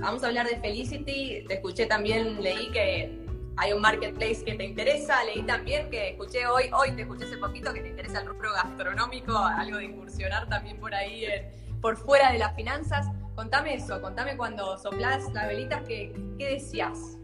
vamos 0.00 0.22
a 0.22 0.28
hablar 0.28 0.46
de 0.46 0.56
Felicity. 0.56 1.44
Te 1.46 1.54
escuché 1.54 1.86
también, 1.86 2.42
leí 2.42 2.70
que 2.70 3.25
hay 3.56 3.72
un 3.72 3.80
marketplace 3.80 4.44
que 4.44 4.54
te 4.54 4.64
interesa. 4.64 5.24
Leí 5.24 5.42
también 5.42 5.90
que 5.90 6.10
escuché 6.10 6.46
hoy, 6.46 6.70
hoy 6.72 6.92
te 6.92 7.02
escuché 7.02 7.24
hace 7.24 7.38
poquito 7.38 7.72
que 7.72 7.80
te 7.80 7.88
interesa 7.88 8.20
el 8.20 8.28
rubro 8.28 8.52
gastronómico, 8.52 9.36
algo 9.36 9.78
de 9.78 9.86
incursionar 9.86 10.48
también 10.48 10.78
por 10.78 10.94
ahí, 10.94 11.24
por 11.80 11.96
fuera 11.96 12.32
de 12.32 12.38
las 12.38 12.54
finanzas. 12.54 13.06
Contame 13.34 13.74
eso, 13.74 14.00
contame 14.00 14.36
cuando 14.36 14.78
soplás 14.78 15.32
las 15.32 15.48
velitas, 15.48 15.82
¿qué, 15.86 16.12
qué 16.38 16.54
decías? 16.54 17.18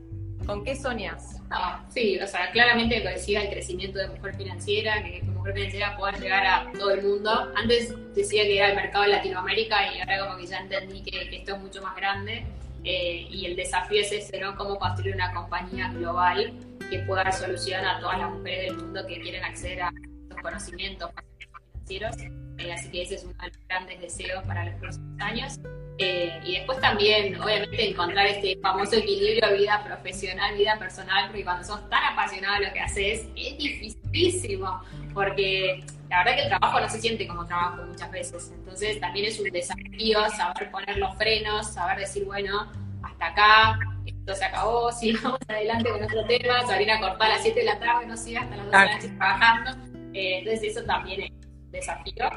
¿Con 0.47 0.65
qué 0.65 0.75
soñas? 0.75 1.41
Ah, 1.51 1.85
sí, 1.89 2.19
o 2.19 2.27
sea, 2.27 2.51
claramente 2.51 3.01
decía 3.01 3.43
el 3.43 3.51
crecimiento 3.51 3.99
de 3.99 4.09
Mujer 4.09 4.35
Financiera, 4.35 5.03
que 5.05 5.21
como 5.21 5.35
Mujer 5.35 5.55
Financiera 5.55 5.97
pueda 5.97 6.13
llegar 6.19 6.45
a 6.45 6.73
todo 6.73 6.91
el 6.91 7.03
mundo. 7.03 7.53
Antes 7.55 7.95
decía 8.15 8.43
que 8.43 8.57
era 8.57 8.71
el 8.71 8.77
mercado 8.77 9.05
de 9.05 9.11
Latinoamérica 9.11 9.93
y 9.93 10.01
ahora 10.01 10.27
como 10.27 10.39
que 10.39 10.47
ya 10.47 10.59
entendí 10.59 11.03
que, 11.03 11.31
que 11.31 11.37
esto 11.37 11.55
es 11.55 11.61
mucho 11.61 11.81
más 11.83 11.95
grande. 11.95 12.45
Eh, 12.85 13.27
y 13.31 13.47
el 13.47 13.57
desafío 13.57 14.01
es 14.01 14.13
ese, 14.13 14.41
¿no? 14.41 14.57
Cómo 14.57 14.79
construir 14.79 15.15
una 15.15 15.33
compañía 15.33 15.89
global 15.93 16.53
que 16.91 16.99
pueda 17.01 17.25
dar 17.25 17.33
solución 17.33 17.85
a 17.85 18.01
todas 18.01 18.19
las 18.19 18.31
mujeres 18.31 18.67
del 18.67 18.77
mundo 18.77 19.07
que 19.07 19.21
quieren 19.21 19.45
acceder 19.45 19.83
a 19.83 19.93
estos 20.23 20.43
conocimientos 20.43 21.11
financieros. 21.39 22.17
Eh, 22.59 22.73
así 22.73 22.91
que 22.91 23.03
ese 23.03 23.15
es 23.17 23.25
uno 23.25 23.35
de 23.41 23.49
los 23.49 23.69
grandes 23.69 24.01
deseos 24.01 24.45
para 24.45 24.65
los 24.65 24.75
próximos 24.81 25.21
años. 25.21 25.61
Eh, 25.99 26.41
y 26.45 26.57
después 26.57 26.81
también, 26.81 27.41
obviamente, 27.41 27.91
encontrar 27.91 28.27
este 28.27 28.59
famoso 28.61 28.97
equilibrio 28.97 29.57
vida 29.57 29.85
profesional, 29.85 30.57
vida 30.57 30.79
personal, 30.79 31.27
porque 31.29 31.45
cuando 31.45 31.65
sos 31.65 31.89
tan 31.89 32.03
apasionado 32.13 32.61
de 32.61 32.67
lo 32.67 32.73
que 32.73 32.81
haces, 32.81 33.27
es 33.37 33.59
dificilísimo, 33.59 34.83
porque 35.15 35.85
la 36.13 36.19
verdad 36.19 36.35
que 36.35 36.43
el 36.43 36.49
trabajo 36.49 36.79
no 36.79 36.89
se 36.91 37.01
siente 37.01 37.27
como 37.27 37.47
trabajo 37.47 37.87
muchas 37.87 38.11
veces. 38.11 38.53
Entonces 38.55 39.01
también 39.01 39.27
es 39.27 39.41
un 39.41 39.49
desafío 39.49 40.29
saber 40.29 40.71
poner 40.71 40.99
los 40.99 41.17
frenos, 41.17 41.73
saber 41.73 42.01
decir, 42.01 42.27
bueno, 42.27 42.71
hasta 43.03 43.27
acá, 43.29 43.79
esto 44.05 44.35
se 44.35 44.45
acabó, 44.45 44.93
sigamos 45.01 45.39
adelante 45.49 45.89
con 45.89 46.03
otro 46.03 46.27
tema, 46.27 46.67
Sabrina 46.67 47.01
cortar 47.01 47.31
a 47.31 47.35
las 47.35 47.43
7 47.43 47.59
de 47.59 47.65
la 47.65 47.79
tarde, 47.79 48.07
no 48.07 48.17
siga 48.19 48.43
hasta 48.43 48.57
las 48.57 48.67
2 48.67 48.73
de 48.73 48.79
la 48.79 48.95
noche 48.95 49.09
trabajando. 49.09 49.71
Eh, 50.13 50.39
entonces 50.41 50.77
eso 50.77 50.85
también 50.85 51.23
es 51.23 51.31
un 51.31 51.71
desafío. 51.71 52.31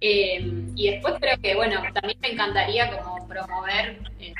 Eh, 0.00 0.52
y 0.74 0.90
después 0.90 1.14
creo 1.20 1.38
que, 1.40 1.54
bueno, 1.54 1.80
también 1.94 2.18
me 2.20 2.32
encantaría 2.32 2.90
como 2.90 3.28
promover 3.28 4.00
eh, 4.18 4.34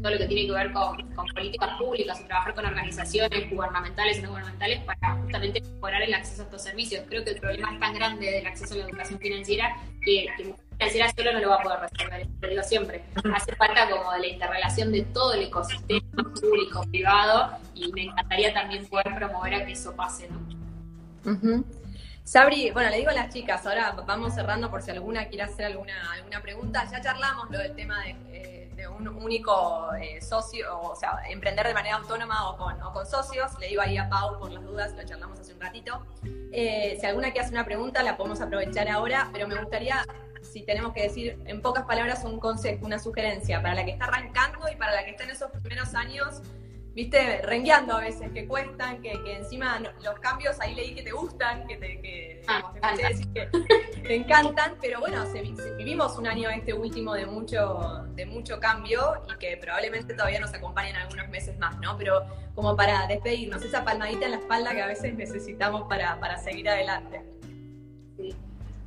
todo 0.00 0.12
lo 0.12 0.18
que 0.18 0.26
tiene 0.26 0.46
que 0.46 0.52
ver 0.52 0.72
con, 0.72 0.96
políticas 1.34 1.70
públicas 1.78 2.20
y 2.20 2.24
trabajar 2.24 2.54
con 2.54 2.66
organizaciones 2.66 3.50
gubernamentales 3.50 4.18
y 4.18 4.22
no 4.22 4.30
gubernamentales 4.30 4.80
para 4.84 5.16
justamente 5.16 5.60
mejorar 5.60 6.02
el 6.02 6.14
acceso 6.14 6.42
a 6.42 6.44
estos 6.44 6.62
servicios. 6.62 7.04
Creo 7.08 7.24
que 7.24 7.30
el 7.30 7.40
problema 7.40 7.72
es 7.72 7.80
tan 7.80 7.94
grande 7.94 8.30
del 8.30 8.46
acceso 8.46 8.74
a 8.74 8.78
la 8.78 8.84
educación 8.84 9.18
financiera 9.18 9.76
que, 10.04 10.26
que 10.36 10.54
financiera 10.78 11.12
solo 11.16 11.32
no 11.32 11.40
lo 11.40 11.48
va 11.50 11.56
a 11.56 11.62
poder 11.62 11.80
resolver. 11.80 12.26
Lo 12.40 12.48
digo 12.48 12.62
siempre. 12.62 13.04
Hace 13.34 13.54
falta 13.56 13.88
como 13.90 14.12
de 14.12 14.20
la 14.20 14.26
interrelación 14.26 14.92
de 14.92 15.02
todo 15.02 15.34
el 15.34 15.42
ecosistema 15.42 16.22
público, 16.40 16.84
privado, 16.90 17.58
y 17.74 17.92
me 17.92 18.04
encantaría 18.04 18.52
también 18.52 18.86
poder 18.86 19.14
promover 19.14 19.54
a 19.54 19.66
que 19.66 19.72
eso 19.72 19.94
pase, 19.94 20.28
¿no? 20.28 21.64
Sabri, 22.24 22.70
bueno, 22.70 22.90
le 22.90 22.98
digo 22.98 23.10
a 23.10 23.14
las 23.14 23.32
chicas, 23.32 23.66
ahora 23.66 23.92
vamos 24.06 24.34
cerrando 24.34 24.70
por 24.70 24.80
si 24.80 24.90
alguna 24.90 25.26
quiere 25.26 25.42
hacer 25.42 25.66
alguna, 25.66 26.12
alguna 26.12 26.40
pregunta. 26.40 26.88
Ya 26.90 27.00
charlamos 27.00 27.50
lo 27.50 27.58
del 27.58 27.74
tema 27.74 28.00
de, 28.02 28.16
eh, 28.32 28.61
un 28.88 29.08
único 29.08 29.92
eh, 29.94 30.20
socio, 30.20 30.80
o 30.80 30.96
sea, 30.96 31.22
emprender 31.28 31.66
de 31.66 31.74
manera 31.74 31.96
autónoma 31.96 32.50
o 32.50 32.56
con, 32.56 32.80
o 32.82 32.92
con, 32.92 33.06
socios. 33.06 33.58
Le 33.58 33.68
digo 33.68 33.82
ahí 33.82 33.96
a 33.96 34.08
Pau 34.08 34.38
por 34.38 34.50
las 34.50 34.62
dudas, 34.64 34.92
lo 34.96 35.04
charlamos 35.04 35.38
hace 35.40 35.54
un 35.54 35.60
ratito. 35.60 36.04
Eh, 36.52 36.96
si 37.00 37.06
alguna 37.06 37.30
quiere 37.30 37.40
hacer 37.40 37.54
una 37.54 37.64
pregunta, 37.64 38.02
la 38.02 38.16
podemos 38.16 38.40
aprovechar 38.40 38.88
ahora, 38.88 39.28
pero 39.32 39.46
me 39.48 39.56
gustaría 39.56 40.04
si 40.42 40.62
tenemos 40.62 40.92
que 40.92 41.02
decir 41.02 41.38
en 41.46 41.62
pocas 41.62 41.84
palabras 41.84 42.24
un 42.24 42.38
consejo, 42.40 42.84
una 42.84 42.98
sugerencia 42.98 43.62
para 43.62 43.74
la 43.74 43.84
que 43.84 43.92
está 43.92 44.06
arrancando 44.06 44.68
y 44.70 44.76
para 44.76 44.92
la 44.92 45.04
que 45.04 45.12
está 45.12 45.24
en 45.24 45.30
esos 45.30 45.50
primeros 45.50 45.94
años, 45.94 46.42
viste, 46.94 47.40
rengueando 47.42 47.94
a 47.94 48.00
veces, 48.00 48.30
que 48.32 48.46
cuestan, 48.46 49.00
que, 49.00 49.12
encima 49.26 49.80
los 50.02 50.18
cambios 50.20 50.60
ahí 50.60 50.74
leí 50.74 50.94
que 50.94 51.02
te 51.02 51.12
gustan, 51.12 51.66
que 51.66 51.76
te, 51.76 52.00
que, 52.00 52.42
ah, 52.46 52.72
te 54.02 54.14
encantan, 54.14 54.76
pero 54.80 55.00
bueno, 55.00 55.24
vivimos 55.76 56.16
un 56.18 56.26
año 56.26 56.50
este 56.50 56.74
último 56.74 57.14
de 57.14 57.26
mucho, 57.26 58.04
de 58.14 58.26
mucho 58.26 58.60
cambio 58.60 59.22
y 59.32 59.38
que 59.38 59.56
probablemente 59.56 60.14
todavía 60.14 60.40
nos 60.40 60.52
acompañen 60.52 60.96
algunos 60.96 61.28
meses 61.28 61.58
más, 61.58 61.78
¿no? 61.80 61.96
Pero 61.96 62.26
como 62.54 62.76
para 62.76 63.06
despedirnos, 63.06 63.62
esa 63.62 63.84
palmadita 63.84 64.26
en 64.26 64.32
la 64.32 64.38
espalda 64.38 64.72
que 64.72 64.82
a 64.82 64.86
veces 64.86 65.14
necesitamos 65.14 65.88
para, 65.88 66.18
para 66.20 66.36
seguir 66.38 66.68
adelante. 66.68 67.22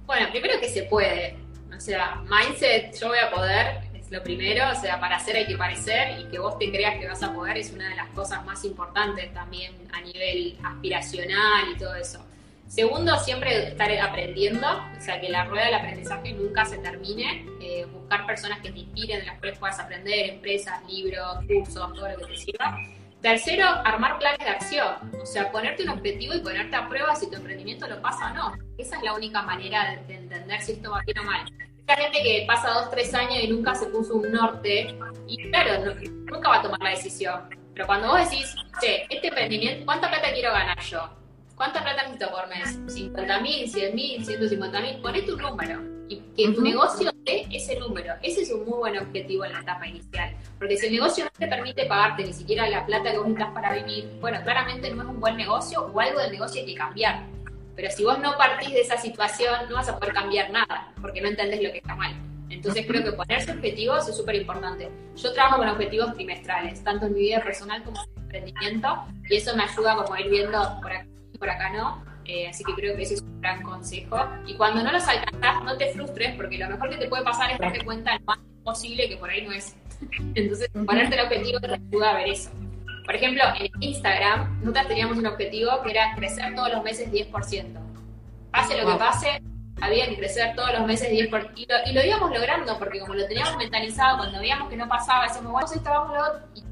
Bueno, 0.06 0.28
primero 0.30 0.60
que 0.60 0.70
se 0.70 0.84
puede, 0.84 1.36
o 1.76 1.80
sea, 1.80 2.24
mindset, 2.30 2.96
yo 3.00 3.08
voy 3.08 3.18
a 3.18 3.32
poder, 3.32 3.85
lo 4.10 4.22
primero, 4.24 4.64
o 4.72 4.76
sea, 4.76 5.00
para 5.00 5.18
hacer 5.18 5.36
hay 5.36 5.48
que 5.48 5.58
parecer 5.58 6.20
y 6.20 6.26
que 6.26 6.40
vos 6.40 6.58
te 6.60 6.72
creas 6.72 7.00
que 7.00 7.08
vas 7.08 7.24
a 7.24 7.34
poder 7.34 7.58
es 7.58 7.72
una 7.72 7.90
de 7.90 7.96
las 7.96 8.08
cosas 8.10 8.46
más 8.46 8.64
importantes 8.64 9.34
también 9.34 9.74
a 9.94 10.02
nivel 10.02 10.58
aspiracional 10.64 11.72
y 11.74 11.78
todo 11.78 11.96
eso. 11.96 12.26
Segundo, 12.68 13.18
siempre 13.20 13.68
estar 13.68 13.92
aprendiendo, 14.00 14.68
o 14.68 15.02
sea, 15.02 15.22
que 15.22 15.30
la 15.30 15.46
rueda 15.46 15.66
del 15.66 15.76
aprendizaje 15.76 16.34
nunca 16.34 16.66
se 16.66 16.80
termine, 16.80 17.46
eh, 17.62 17.86
buscar 17.86 18.26
personas 18.26 18.60
que 18.60 18.72
te 18.72 18.80
inspiren, 18.80 19.20
de 19.20 19.26
las 19.28 19.38
cuales 19.38 19.60
puedas 19.60 19.80
aprender, 19.80 20.30
empresas, 20.32 20.84
libros, 20.88 21.38
cursos, 21.48 21.94
todo 21.94 22.10
lo 22.10 22.18
que 22.18 22.26
te 22.26 22.38
sirva. 22.38 22.78
Tercero, 23.22 23.66
armar 23.66 24.20
planes 24.20 24.40
de 24.40 24.50
acción, 24.50 24.96
o 25.22 25.26
sea, 25.26 25.52
ponerte 25.52 25.84
un 25.84 25.90
objetivo 25.90 26.34
y 26.34 26.40
ponerte 26.40 26.76
a 26.76 26.88
prueba 26.90 27.16
si 27.16 27.30
tu 27.30 27.36
emprendimiento 27.36 27.88
lo 27.88 28.02
pasa 28.02 28.32
o 28.32 28.34
no. 28.34 28.54
Esa 28.78 28.98
es 28.98 29.04
la 29.04 29.14
única 29.14 29.42
manera 29.42 30.02
de, 30.08 30.16
entender 30.16 30.62
si 30.62 30.74
esto 30.74 30.92
va 30.92 31.02
bien 31.06 31.20
o 31.20 31.24
mal. 31.24 31.46
Hay 31.88 32.04
gente 32.04 32.24
que 32.24 32.46
pasa 32.48 32.72
dos, 32.72 32.90
tres 32.90 33.14
años 33.14 33.44
y 33.44 33.48
nunca 33.48 33.76
se 33.76 33.86
puso 33.88 34.16
un 34.16 34.32
norte, 34.32 34.98
y 35.28 35.38
claro, 35.52 35.94
nunca 36.32 36.50
va 36.50 36.56
a 36.58 36.62
tomar 36.62 36.80
la 36.82 36.90
decisión. 36.90 37.50
Pero 37.74 37.86
cuando 37.86 38.08
vos 38.08 38.30
decís, 38.30 38.56
che, 38.82 39.06
este 39.10 39.28
emprendimiento, 39.28 39.86
¿cuánta 39.86 40.10
plata 40.10 40.34
quiero 40.34 40.52
ganar 40.52 40.80
yo? 40.80 41.10
¿Cuánta 41.56 41.82
plata 41.84 42.04
necesito 42.04 42.32
por 42.32 42.48
mes? 42.48 42.80
¿50 42.88 43.42
mil, 43.42 43.70
100 43.70 43.96
mil, 43.96 44.26
150 44.26 44.82
mil? 44.82 44.98
Ponete 44.98 45.34
un 45.34 45.42
número 45.42 45.96
y 46.08 46.18
que 46.36 46.50
tu 46.54 46.62
negocio 46.62 47.12
dé 47.24 47.48
ese 47.52 47.80
número. 47.80 48.14
Ese 48.22 48.42
es 48.42 48.52
un 48.52 48.66
muy 48.66 48.78
buen 48.78 48.98
objetivo 48.98 49.46
en 49.46 49.54
la 49.54 49.62
etapa 49.62 49.88
inicial. 49.88 50.36
Porque 50.58 50.78
si 50.78 50.88
el 50.88 50.94
negocio 50.94 51.26
no 51.26 51.32
te 51.38 51.48
permite 51.48 51.86
pagarte 51.86 52.24
ni 52.24 52.34
siquiera 52.34 52.70
la 52.70 52.86
plata 52.86 53.12
que 53.12 53.18
vos 53.18 53.28
necesitas 53.28 53.54
para 53.54 53.74
vivir, 53.74 54.10
bueno, 54.20 54.40
claramente 54.44 54.90
no 54.92 55.04
es 55.04 55.10
un 55.10 55.20
buen 55.20 55.38
negocio 55.38 55.86
o 55.86 56.00
algo 56.00 56.20
del 56.20 56.32
negocio 56.32 56.62
hay 56.62 56.68
que 56.68 56.76
cambiar. 56.76 57.35
Pero 57.76 57.92
si 57.92 58.04
vos 58.04 58.20
no 58.20 58.38
partís 58.38 58.72
de 58.72 58.82
esa 58.82 58.98
situación, 58.98 59.70
no 59.70 59.76
vas 59.76 59.90
a 59.90 59.98
poder 60.00 60.14
cambiar 60.14 60.50
nada, 60.52 60.94
porque 61.02 61.22
no 61.22 61.28
entendés 61.28 61.62
lo 61.62 61.72
que 61.72 61.78
está 61.80 61.96
mal. 61.96 62.14
Entonces 62.50 62.86
creo 62.88 63.04
que 63.04 63.12
ponerse 63.12 63.52
objetivos 63.52 64.08
es 64.08 64.16
súper 64.16 64.36
importante. 64.36 64.90
Yo 65.16 65.34
trabajo 65.34 65.58
con 65.58 65.68
objetivos 65.68 66.14
trimestrales, 66.14 66.84
tanto 66.84 67.08
en 67.08 67.14
mi 67.14 67.22
vida 67.22 67.42
personal 67.42 67.84
como 67.84 68.02
en 68.02 68.10
mi 68.16 68.22
emprendimiento, 68.22 69.06
y 69.30 69.36
eso 69.36 69.56
me 69.56 69.64
ayuda 69.64 69.96
como 69.96 70.14
a 70.14 70.22
ir 70.22 70.30
viendo 70.30 70.80
por 70.82 70.92
acá 70.92 71.08
y 71.34 71.38
por 71.38 71.50
acá 71.50 71.70
no, 71.74 72.06
eh, 72.26 72.48
así 72.48 72.64
que 72.64 72.74
creo 72.74 72.96
que 72.96 73.04
ese 73.04 73.16
es 73.16 73.22
un 73.22 73.42
gran 73.42 73.62
consejo. 73.62 74.18
Y 74.48 74.56
cuando 74.56 74.84
no 74.84 74.92
los 74.92 75.08
alcanzas, 75.08 75.64
no 75.64 75.78
te 75.78 75.92
frustres, 75.92 76.36
porque 76.36 76.58
lo 76.58 76.70
mejor 76.70 76.90
que 76.90 76.98
te 76.98 77.08
puede 77.08 77.24
pasar 77.24 77.52
es 77.52 77.60
darte 77.60 77.84
cuenta 77.84 78.18
lo 78.18 78.26
más 78.26 78.40
posible 78.64 79.10
que 79.10 79.18
por 79.18 79.30
ahí 79.30 79.46
no 79.46 79.52
es. 79.52 79.76
Entonces, 80.36 80.70
ponerte 80.86 81.16
el 81.16 81.26
objetivo 81.26 81.60
te 81.60 81.74
ayuda 81.74 82.12
a 82.12 82.16
ver 82.16 82.30
eso. 82.30 82.52
Por 83.06 83.16
ejemplo, 83.16 83.44
en 83.60 83.72
Instagram, 83.82 84.60
nosotros 84.62 84.88
teníamos 84.88 85.18
un 85.18 85.28
objetivo 85.28 85.82
que 85.84 85.92
era 85.92 86.16
crecer 86.16 86.56
todos 86.56 86.74
los 86.74 86.84
meses 86.84 87.12
10%. 87.12 87.32
Pase 88.52 88.82
lo 88.82 88.92
que 88.92 88.98
pase, 88.98 89.42
había 89.82 90.10
que 90.10 90.18
crecer 90.18 90.56
todos 90.56 90.74
los 90.74 90.88
meses 90.88 91.12
10%. 91.12 91.52
Y 91.56 91.66
lo, 91.66 91.76
y 91.86 91.94
lo 91.94 92.04
íbamos 92.04 92.32
logrando, 92.32 92.78
porque 92.80 93.00
como 93.00 93.14
lo 93.14 93.28
teníamos 93.28 93.58
mentalizado, 93.58 94.18
cuando 94.18 94.40
veíamos 94.40 94.70
que 94.70 94.78
no 94.78 94.88
pasaba, 94.88 95.28
decíamos, 95.28 95.52
bueno, 95.52 95.68
estábamos 95.74 96.42
y 96.56 96.64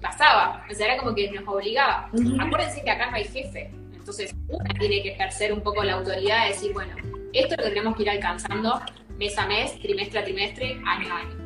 pasaba. 0.00 0.64
O 0.70 0.74
sea, 0.74 0.86
era 0.86 0.96
como 0.96 1.14
que 1.14 1.30
nos 1.30 1.46
obligaba. 1.46 2.08
Acuérdense 2.40 2.82
que 2.82 2.90
acá 2.90 3.10
no 3.10 3.16
hay 3.16 3.24
jefe. 3.24 3.70
Entonces, 3.92 4.34
una 4.48 4.74
tiene 4.78 5.02
que 5.02 5.10
ejercer 5.10 5.52
un 5.52 5.60
poco 5.60 5.82
la 5.84 5.94
autoridad 5.94 6.44
de 6.44 6.48
decir, 6.50 6.72
bueno, 6.72 6.94
esto 7.32 7.54
es 7.54 7.58
lo 7.58 7.64
que 7.64 7.70
tenemos 7.70 7.96
que 7.96 8.02
ir 8.02 8.10
alcanzando 8.10 8.80
mes 9.18 9.36
a 9.38 9.46
mes, 9.46 9.78
trimestre 9.80 10.18
a 10.18 10.24
trimestre, 10.24 10.80
año 10.86 11.14
a 11.14 11.18
año. 11.18 11.40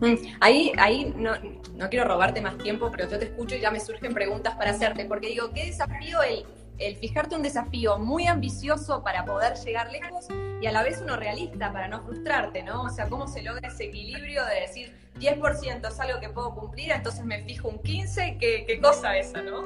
Mm, 0.00 0.14
ahí, 0.40 0.72
ahí 0.76 1.12
no, 1.16 1.32
no 1.74 1.88
quiero 1.88 2.06
robarte 2.06 2.40
más 2.40 2.56
tiempo, 2.58 2.90
pero 2.90 3.08
yo 3.08 3.18
te 3.18 3.26
escucho 3.26 3.56
y 3.56 3.60
ya 3.60 3.70
me 3.70 3.80
surgen 3.80 4.14
preguntas 4.14 4.54
para 4.54 4.70
hacerte, 4.70 5.04
porque 5.04 5.28
digo, 5.28 5.50
qué 5.52 5.66
desafío 5.66 6.22
el, 6.22 6.44
el 6.78 6.96
fijarte 6.96 7.36
un 7.36 7.42
desafío 7.42 7.98
muy 7.98 8.26
ambicioso 8.26 9.02
para 9.02 9.24
poder 9.24 9.54
llegar 9.56 9.90
lejos 9.90 10.26
y 10.60 10.66
a 10.66 10.72
la 10.72 10.82
vez 10.82 11.00
uno 11.02 11.16
realista 11.16 11.72
para 11.72 11.88
no 11.88 12.02
frustrarte, 12.02 12.62
¿no? 12.62 12.82
O 12.82 12.90
sea, 12.90 13.08
¿cómo 13.08 13.26
se 13.26 13.42
logra 13.42 13.68
ese 13.68 13.84
equilibrio 13.84 14.44
de 14.46 14.60
decir 14.60 14.96
10% 15.20 15.88
es 15.88 16.00
algo 16.00 16.20
que 16.20 16.28
puedo 16.28 16.54
cumplir, 16.54 16.92
entonces 16.92 17.24
me 17.24 17.42
fijo 17.44 17.68
un 17.68 17.78
15%? 17.78 18.38
¿Qué, 18.38 18.64
qué 18.66 18.80
cosa 18.80 19.16
esa, 19.16 19.42
no? 19.42 19.62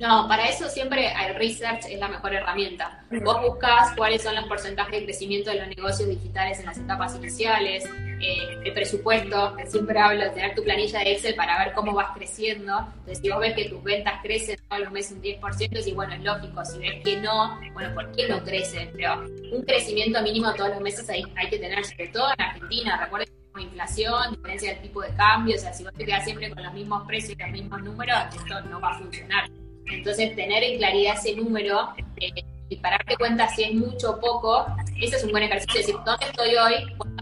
No, 0.00 0.28
para 0.28 0.48
eso 0.48 0.68
siempre 0.68 1.10
el 1.26 1.34
research 1.36 1.86
es 1.86 1.98
la 1.98 2.08
mejor 2.08 2.34
herramienta. 2.34 3.04
Vos 3.24 3.40
buscas 3.40 3.94
cuáles 3.96 4.22
son 4.22 4.34
los 4.34 4.44
porcentajes 4.44 5.00
de 5.00 5.04
crecimiento 5.04 5.50
de 5.50 5.60
los 5.60 5.68
negocios 5.68 6.08
digitales 6.08 6.60
en 6.60 6.66
las 6.66 6.78
etapas 6.78 7.16
iniciales, 7.16 7.84
eh, 8.20 8.58
el 8.64 8.72
presupuesto, 8.72 9.54
que 9.56 9.66
siempre 9.66 9.98
hablo 9.98 10.24
de 10.24 10.30
tener 10.30 10.54
tu 10.54 10.62
planilla 10.62 11.00
de 11.00 11.12
Excel 11.12 11.34
para 11.34 11.64
ver 11.64 11.74
cómo 11.74 11.94
vas 11.94 12.14
creciendo. 12.14 12.78
Entonces, 12.78 13.18
si 13.20 13.30
vos 13.30 13.40
ves 13.40 13.54
que 13.54 13.68
tus 13.68 13.82
ventas 13.82 14.20
crecen 14.22 14.58
todos 14.68 14.82
los 14.82 14.92
meses 14.92 15.12
un 15.12 15.22
10%, 15.22 15.86
y 15.86 15.92
bueno, 15.92 16.14
es 16.14 16.22
lógico. 16.22 16.64
Si 16.64 16.78
ves 16.78 17.02
que 17.02 17.16
no, 17.18 17.58
bueno, 17.72 17.94
¿por 17.94 18.12
qué 18.12 18.28
no 18.28 18.42
crecen? 18.44 18.90
Pero 18.94 19.22
un 19.52 19.62
crecimiento 19.62 20.20
mínimo 20.22 20.52
todos 20.54 20.70
los 20.70 20.80
meses 20.80 21.08
hay, 21.08 21.24
hay 21.36 21.48
que 21.48 21.58
tener, 21.58 21.84
sobre 21.84 22.08
todo 22.08 22.28
en 22.36 22.44
Argentina. 22.44 23.00
Recuerden 23.02 23.28
que 23.54 23.62
inflación, 23.62 24.32
diferencia 24.32 24.72
del 24.72 24.82
tipo 24.82 25.00
de 25.00 25.14
cambio, 25.14 25.56
o 25.56 25.58
sea, 25.58 25.72
si 25.72 25.84
vos 25.84 25.92
te 25.94 26.04
quedas 26.04 26.24
siempre 26.24 26.50
con 26.50 26.62
los 26.62 26.74
mismos 26.74 27.06
precios 27.06 27.38
y 27.38 27.42
los 27.42 27.50
mismos 27.50 27.82
números, 27.82 28.18
esto 28.34 28.60
no 28.68 28.80
va 28.80 28.90
a 28.90 28.98
funcionar. 28.98 29.48
Entonces, 29.90 30.34
tener 30.34 30.62
en 30.62 30.78
claridad 30.78 31.16
ese 31.16 31.36
número 31.36 31.94
eh, 32.16 32.30
y 32.68 32.76
para 32.76 32.96
darte 32.98 33.16
cuenta 33.16 33.48
si 33.48 33.64
es 33.64 33.74
mucho 33.74 34.12
o 34.12 34.20
poco, 34.20 34.66
ese 35.00 35.16
es 35.16 35.24
un 35.24 35.30
buen 35.30 35.44
ejercicio. 35.44 35.80
Es 35.80 35.86
decir, 35.86 36.00
¿dónde 36.04 36.26
estoy 36.26 36.56
hoy? 36.56 36.74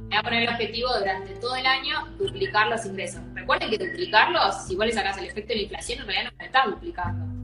me 0.04 0.08
voy 0.08 0.16
a 0.18 0.22
poner 0.22 0.42
el 0.42 0.48
objetivo 0.48 0.88
durante 0.98 1.34
todo 1.34 1.56
el 1.56 1.66
año 1.66 2.06
duplicar 2.18 2.68
los 2.68 2.86
ingresos. 2.86 3.20
Recuerden 3.34 3.70
que 3.70 3.78
duplicarlos, 3.78 4.66
si 4.66 4.76
vos 4.76 4.86
le 4.86 4.92
sacas 4.92 5.18
el 5.18 5.24
efecto 5.24 5.48
de 5.48 5.56
la 5.56 5.62
inflación, 5.62 6.00
en 6.00 6.06
realidad 6.06 6.30
no 6.30 6.38
se 6.38 6.44
están 6.44 6.70
duplicando. 6.70 7.34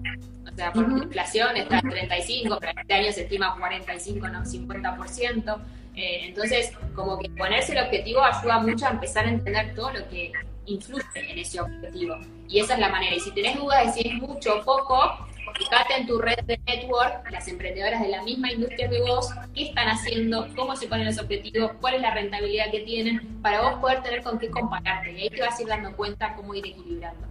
O 0.50 0.54
sea, 0.54 0.72
porque 0.72 0.90
la 0.90 1.04
inflación 1.04 1.56
está 1.56 1.78
en 1.78 1.90
35, 1.90 2.58
pero 2.60 2.80
este 2.80 2.94
año 2.94 3.12
se 3.12 3.22
estima 3.22 3.56
45, 3.58 4.28
no 4.28 4.44
50%. 4.44 5.62
Eh, 5.96 6.26
entonces, 6.26 6.72
como 6.94 7.18
que 7.18 7.28
ponerse 7.30 7.72
el 7.72 7.84
objetivo 7.84 8.22
ayuda 8.22 8.58
mucho 8.60 8.86
a 8.86 8.90
empezar 8.90 9.26
a 9.26 9.30
entender 9.30 9.74
todo 9.74 9.92
lo 9.92 10.08
que 10.08 10.32
influye 10.66 11.04
en 11.14 11.38
ese 11.38 11.60
objetivo. 11.60 12.16
Y 12.48 12.60
esa 12.60 12.74
es 12.74 12.80
la 12.80 12.88
manera. 12.88 13.14
Y 13.16 13.20
si 13.20 13.32
tenés 13.32 13.56
dudas 13.56 13.86
de 13.86 14.02
si 14.02 14.08
es 14.08 14.14
mucho 14.14 14.58
o 14.58 14.64
poco, 14.64 15.26
fíjate 15.56 15.96
en 15.96 16.06
tu 16.06 16.18
red 16.18 16.38
de 16.44 16.58
network, 16.66 17.30
las 17.30 17.48
emprendedoras 17.48 18.00
de 18.00 18.08
la 18.08 18.22
misma 18.22 18.52
industria 18.52 18.88
que 18.88 19.00
vos, 19.00 19.30
qué 19.54 19.68
están 19.68 19.88
haciendo, 19.88 20.46
cómo 20.56 20.76
se 20.76 20.86
ponen 20.86 21.06
los 21.06 21.18
objetivos, 21.18 21.72
cuál 21.80 21.94
es 21.94 22.02
la 22.02 22.14
rentabilidad 22.14 22.70
que 22.70 22.80
tienen, 22.80 23.40
para 23.42 23.62
vos 23.62 23.80
poder 23.80 24.02
tener 24.02 24.22
con 24.22 24.38
qué 24.38 24.50
compararte. 24.50 25.12
Y 25.12 25.22
ahí 25.22 25.30
te 25.30 25.40
vas 25.40 25.58
a 25.58 25.62
ir 25.62 25.68
dando 25.68 25.96
cuenta 25.96 26.34
cómo 26.34 26.54
ir 26.54 26.66
equilibrando. 26.66 27.26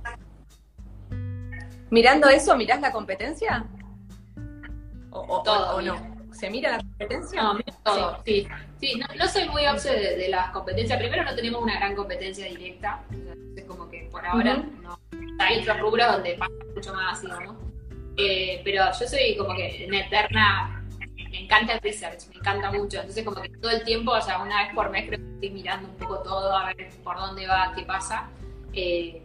Mirando 1.90 2.30
eso, 2.30 2.56
¿mirás 2.56 2.82
la 2.82 2.92
competencia? 2.92 3.66
¿O, 5.12 5.42
todo, 5.42 5.78
o 5.78 5.82
no? 5.82 5.96
¿Se 6.32 6.50
mira 6.50 6.72
la 6.72 6.78
competencia? 6.78 7.42
No, 7.42 7.60
todo, 7.84 8.22
sí. 8.26 8.44
sí. 8.44 8.69
No, 9.18 9.28
soy 9.28 9.48
muy 9.50 9.66
obse 9.68 9.92
de, 9.92 10.30
las 10.30 10.52
competencias. 10.52 10.98
Primero, 11.00 11.24
no 11.24 11.36
tenemos 11.36 11.62
una 11.62 11.76
gran 11.78 11.96
competencia 11.96 12.46
directa. 12.46 13.04
Es 13.56 13.66
como 13.66 13.90
que 13.90 14.08
por 14.12 14.26
ahora 14.26 14.64
no. 14.82 15.00
Hay 15.40 15.60
otros 15.60 15.80
rubros 15.80 16.12
donde 16.14 16.36
pasa 16.36 16.52
mucho 16.76 16.94
más, 16.94 17.22
digamos. 17.22 17.56
Eh, 18.18 18.62
pero 18.64 18.86
yo 19.00 19.08
soy 19.08 19.36
como 19.38 19.56
que 19.56 19.86
en 19.86 19.94
eterna 19.94 20.86
me 21.32 21.44
encanta 21.44 21.74
el 21.74 21.80
research, 21.82 22.28
me 22.30 22.36
encanta 22.36 22.72
mucho. 22.72 23.00
Entonces, 23.00 23.24
como 23.24 23.42
que 23.42 23.50
todo 23.50 23.72
el 23.72 23.84
tiempo, 23.84 24.12
o 24.12 24.22
sea, 24.22 24.42
una 24.42 24.64
vez 24.64 24.74
por 24.74 24.90
mes 24.90 25.08
creo 25.08 25.20
que 25.20 25.34
estoy 25.36 25.50
mirando 25.52 25.88
un 25.90 25.96
poco 25.96 26.20
todo, 26.20 26.56
a 26.56 26.74
ver 26.74 26.90
por 27.04 27.18
dónde 27.18 27.48
va, 27.48 27.74
qué 27.76 27.84
pasa. 27.84 28.30
Eh, 28.74 29.22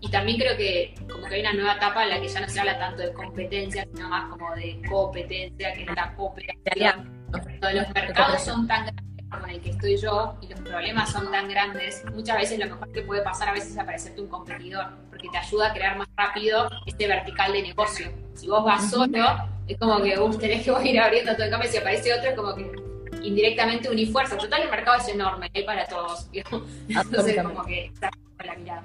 y 0.00 0.10
también 0.10 0.38
creo 0.38 0.56
que 0.56 0.94
como 1.10 1.26
que 1.26 1.36
hay 1.36 1.40
una 1.40 1.54
nueva 1.54 1.74
etapa 1.74 2.04
en 2.04 2.10
la 2.10 2.20
que 2.20 2.28
ya 2.28 2.40
no 2.40 2.48
se 2.48 2.60
habla 2.60 2.78
tanto 2.78 3.02
de 3.02 3.12
competencia, 3.12 3.86
sino 3.92 4.08
más 4.08 4.28
como 4.30 4.54
de 4.54 4.80
competencia, 4.88 5.72
que 5.72 5.82
es 5.82 5.94
la 5.94 6.14
cooperación. 6.14 7.15
Los 7.32 7.88
mercados 7.94 8.42
son 8.42 8.66
tan 8.66 8.86
grandes 8.86 9.06
como 9.30 9.46
el 9.46 9.60
que 9.60 9.70
estoy 9.70 9.96
yo 9.96 10.36
y 10.40 10.48
los 10.48 10.60
problemas 10.60 11.10
son 11.10 11.30
tan 11.30 11.48
grandes, 11.48 12.04
muchas 12.14 12.36
veces 12.36 12.58
lo 12.58 12.66
mejor 12.66 12.92
que 12.92 13.02
puede 13.02 13.22
pasar 13.22 13.48
a 13.48 13.52
veces 13.52 13.72
es 13.72 13.78
aparecerte 13.78 14.20
un 14.20 14.28
competidor, 14.28 14.86
porque 15.10 15.28
te 15.28 15.38
ayuda 15.38 15.70
a 15.70 15.72
crear 15.72 15.96
más 15.96 16.08
rápido 16.16 16.68
este 16.86 17.08
vertical 17.08 17.52
de 17.52 17.62
negocio. 17.62 18.12
Si 18.34 18.48
vos 18.48 18.64
vas 18.64 18.90
solo, 18.90 19.24
es 19.66 19.78
como 19.78 20.00
que 20.02 20.16
vos 20.18 20.38
tenés 20.38 20.64
que 20.64 20.72
ir 20.88 21.00
abriendo 21.00 21.32
todo 21.34 21.44
el 21.44 21.50
cambio, 21.50 21.70
si 21.70 21.76
aparece 21.76 22.14
otro, 22.14 22.30
es 22.30 22.36
como 22.36 22.54
que 22.54 22.72
indirectamente 23.22 23.90
unís 23.90 24.12
fuerza. 24.12 24.36
Total, 24.36 24.62
el 24.62 24.70
mercado 24.70 24.98
es 24.98 25.08
enorme, 25.08 25.50
hay 25.52 25.64
para 25.64 25.86
todos. 25.86 26.28
Entonces, 26.88 27.42
como 27.42 27.64
que 27.64 27.86
está 27.86 28.10
con 28.10 28.46
la 28.46 28.54
mirada. 28.54 28.84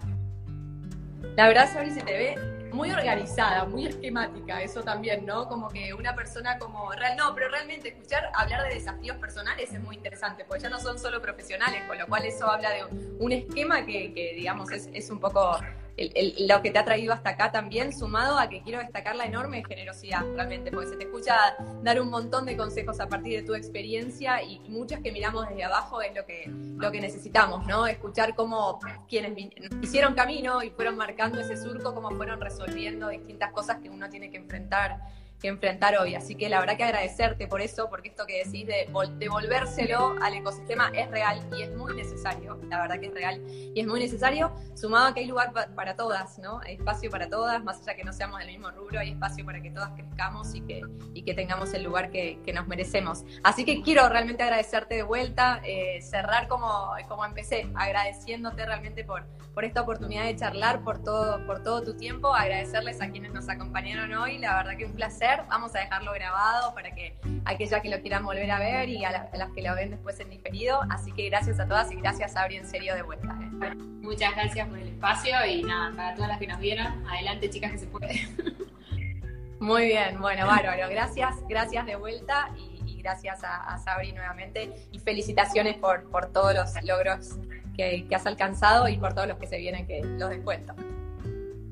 La 1.35 1.47
verdad, 1.47 1.71
Sabri, 1.71 1.91
se 1.91 2.01
te 2.01 2.11
ve 2.11 2.60
muy 2.81 2.91
organizada, 2.91 3.65
muy 3.65 3.85
esquemática, 3.85 4.59
eso 4.59 4.81
también, 4.81 5.23
¿no? 5.23 5.47
Como 5.47 5.69
que 5.69 5.93
una 5.93 6.15
persona 6.15 6.57
como 6.57 6.91
real, 6.93 7.15
no, 7.15 7.35
pero 7.35 7.47
realmente 7.49 7.89
escuchar 7.89 8.31
hablar 8.33 8.63
de 8.63 8.73
desafíos 8.73 9.17
personales 9.17 9.71
es 9.71 9.79
muy 9.79 9.97
interesante, 9.97 10.45
porque 10.45 10.63
ya 10.63 10.69
no 10.69 10.79
son 10.79 10.97
solo 10.97 11.21
profesionales, 11.21 11.83
con 11.87 11.99
lo 11.99 12.07
cual 12.07 12.25
eso 12.25 12.49
habla 12.49 12.71
de 12.71 12.85
un 13.19 13.31
esquema 13.31 13.85
que, 13.85 14.13
que 14.15 14.33
digamos, 14.35 14.71
es, 14.71 14.89
es 14.93 15.11
un 15.11 15.19
poco 15.19 15.59
lo 15.97 16.61
que 16.61 16.71
te 16.71 16.79
ha 16.79 16.85
traído 16.85 17.13
hasta 17.13 17.31
acá 17.31 17.51
también, 17.51 17.93
sumado 17.93 18.37
a 18.39 18.49
que 18.49 18.61
quiero 18.61 18.79
destacar 18.79 19.15
la 19.15 19.25
enorme 19.25 19.63
generosidad, 19.67 20.23
realmente, 20.35 20.71
porque 20.71 20.89
se 20.89 20.95
te 20.95 21.03
escucha 21.03 21.35
dar 21.83 22.01
un 22.01 22.09
montón 22.09 22.45
de 22.45 22.57
consejos 22.57 22.99
a 22.99 23.07
partir 23.07 23.39
de 23.39 23.45
tu 23.45 23.55
experiencia 23.55 24.41
y, 24.41 24.59
muchas 24.71 25.01
que 25.01 25.11
miramos 25.11 25.47
desde 25.49 25.63
abajo 25.65 26.01
es 26.01 26.15
lo 26.15 26.25
que, 26.25 26.45
lo 26.47 26.91
que 26.91 27.01
necesitamos, 27.01 27.67
¿no? 27.67 27.85
Escuchar 27.87 28.35
cómo 28.35 28.79
quienes 29.07 29.33
hicieron 29.81 30.13
camino 30.13 30.63
y 30.63 30.69
fueron 30.69 30.95
marcando 30.95 31.39
ese 31.41 31.57
surco, 31.57 31.93
cómo 31.93 32.09
fueron 32.11 32.39
resolviendo 32.39 33.09
distintas 33.09 33.51
cosas 33.51 33.79
que 33.79 33.89
uno 33.89 34.09
tiene 34.09 34.31
que 34.31 34.37
enfrentar 34.37 34.99
que 35.41 35.47
enfrentar 35.47 35.97
hoy. 35.97 36.15
Así 36.15 36.35
que 36.35 36.47
la 36.49 36.59
verdad 36.59 36.77
que 36.77 36.83
agradecerte 36.83 37.47
por 37.47 37.61
eso, 37.61 37.89
porque 37.89 38.09
esto 38.09 38.25
que 38.25 38.43
decís 38.45 38.67
de 38.67 38.87
devolvérselo 39.17 40.15
al 40.21 40.35
ecosistema 40.35 40.91
es 40.93 41.09
real 41.09 41.41
y 41.57 41.63
es 41.63 41.75
muy 41.75 41.95
necesario. 41.95 42.59
La 42.69 42.79
verdad 42.81 42.99
que 42.99 43.07
es 43.07 43.13
real 43.13 43.41
y 43.49 43.79
es 43.79 43.87
muy 43.87 43.99
necesario, 43.99 44.53
sumado 44.75 45.07
a 45.07 45.13
que 45.13 45.21
hay 45.21 45.25
lugar 45.25 45.51
para 45.75 45.95
todas, 45.95 46.37
¿no? 46.39 46.59
Hay 46.59 46.75
espacio 46.75 47.09
para 47.09 47.27
todas, 47.27 47.63
más 47.63 47.81
allá 47.81 47.95
que 47.95 48.03
no 48.03 48.13
seamos 48.13 48.39
del 48.39 48.47
mismo 48.47 48.69
rubro, 48.71 48.99
hay 48.99 49.11
espacio 49.11 49.43
para 49.45 49.61
que 49.61 49.71
todas 49.71 49.91
crezcamos 49.91 50.53
y 50.53 50.61
que, 50.61 50.81
y 51.13 51.23
que 51.23 51.33
tengamos 51.33 51.73
el 51.73 51.83
lugar 51.83 52.11
que, 52.11 52.39
que 52.45 52.53
nos 52.53 52.67
merecemos. 52.67 53.23
Así 53.43 53.65
que 53.65 53.81
quiero 53.81 54.07
realmente 54.09 54.43
agradecerte 54.43 54.95
de 54.95 55.03
vuelta, 55.03 55.61
eh, 55.65 56.01
cerrar 56.01 56.47
como, 56.47 56.91
como 57.07 57.25
empecé, 57.25 57.67
agradeciéndote 57.75 58.65
realmente 58.65 59.03
por, 59.03 59.25
por 59.53 59.65
esta 59.65 59.81
oportunidad 59.81 60.25
de 60.25 60.35
charlar, 60.35 60.83
por 60.83 61.03
todo, 61.03 61.45
por 61.45 61.63
todo 61.63 61.81
tu 61.83 61.97
tiempo, 61.97 62.33
agradecerles 62.33 63.01
a 63.01 63.09
quienes 63.09 63.33
nos 63.33 63.49
acompañaron 63.49 64.13
hoy, 64.13 64.37
la 64.37 64.55
verdad 64.55 64.77
que 64.77 64.85
un 64.85 64.93
placer 64.93 65.30
Vamos 65.49 65.75
a 65.75 65.79
dejarlo 65.79 66.13
grabado 66.13 66.73
para 66.73 66.91
que 66.91 67.15
aquellas 67.45 67.81
que 67.81 67.89
lo 67.89 68.01
quieran 68.01 68.23
volver 68.23 68.49
a 68.51 68.59
ver 68.59 68.89
y 68.89 69.03
a, 69.05 69.11
las 69.11 69.51
que 69.51 69.61
lo 69.61 69.75
ven 69.75 69.91
después 69.91 70.19
en 70.19 70.29
diferido. 70.29 70.81
Así 70.89 71.11
que 71.11 71.29
gracias 71.29 71.59
a 71.59 71.67
todas 71.67 71.91
y 71.91 71.95
gracias, 71.95 72.35
Abri, 72.35 72.57
en 72.57 72.67
serio, 72.67 72.95
de 72.95 73.01
vuelta. 73.01 73.35
¿eh? 73.41 73.75
muchas 73.75 74.35
gracias 74.35 74.67
por 74.67 74.77
el 74.77 74.89
espacio 74.89 75.45
y 75.45 75.63
nada, 75.63 75.95
para 75.95 76.15
todas 76.15 76.29
las 76.29 76.39
que 76.39 76.47
nos 76.47 76.59
vieron, 76.59 77.07
adelante, 77.07 77.49
chicas, 77.49 77.71
que 77.71 77.77
se 77.77 77.87
puede. 77.87 78.27
Muy 79.59 79.85
bien, 79.85 80.19
bueno, 80.19 80.47
bárbaro. 80.47 80.89
Gracias, 80.89 81.35
gracias 81.47 81.85
de 81.85 81.95
vuelta 81.95 82.49
y, 82.57 82.97
gracias 83.01 83.43
a, 83.43 83.77
Sabri 83.79 84.11
nuevamente 84.11 84.87
y 84.91 84.99
felicitaciones 84.99 85.75
por, 85.75 86.09
por 86.11 86.31
todos 86.31 86.53
los 86.53 86.83
logros 86.83 87.39
que, 87.75 88.07
has 88.13 88.25
alcanzado 88.27 88.87
y 88.87 88.97
por 88.97 89.13
todos 89.13 89.27
los 89.27 89.37
que 89.37 89.47
se 89.47 89.57
vienen, 89.57 89.87
que 89.87 90.01
los 90.03 90.29
descuento. 90.29 90.73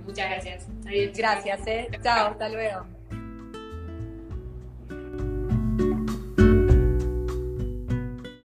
Muchas 0.06 0.30
gracias. 0.30 0.68
gracias, 1.16 1.68
eh. 1.68 1.90
Chao, 2.02 2.30
hasta 2.30 2.50
luego. 2.50 2.99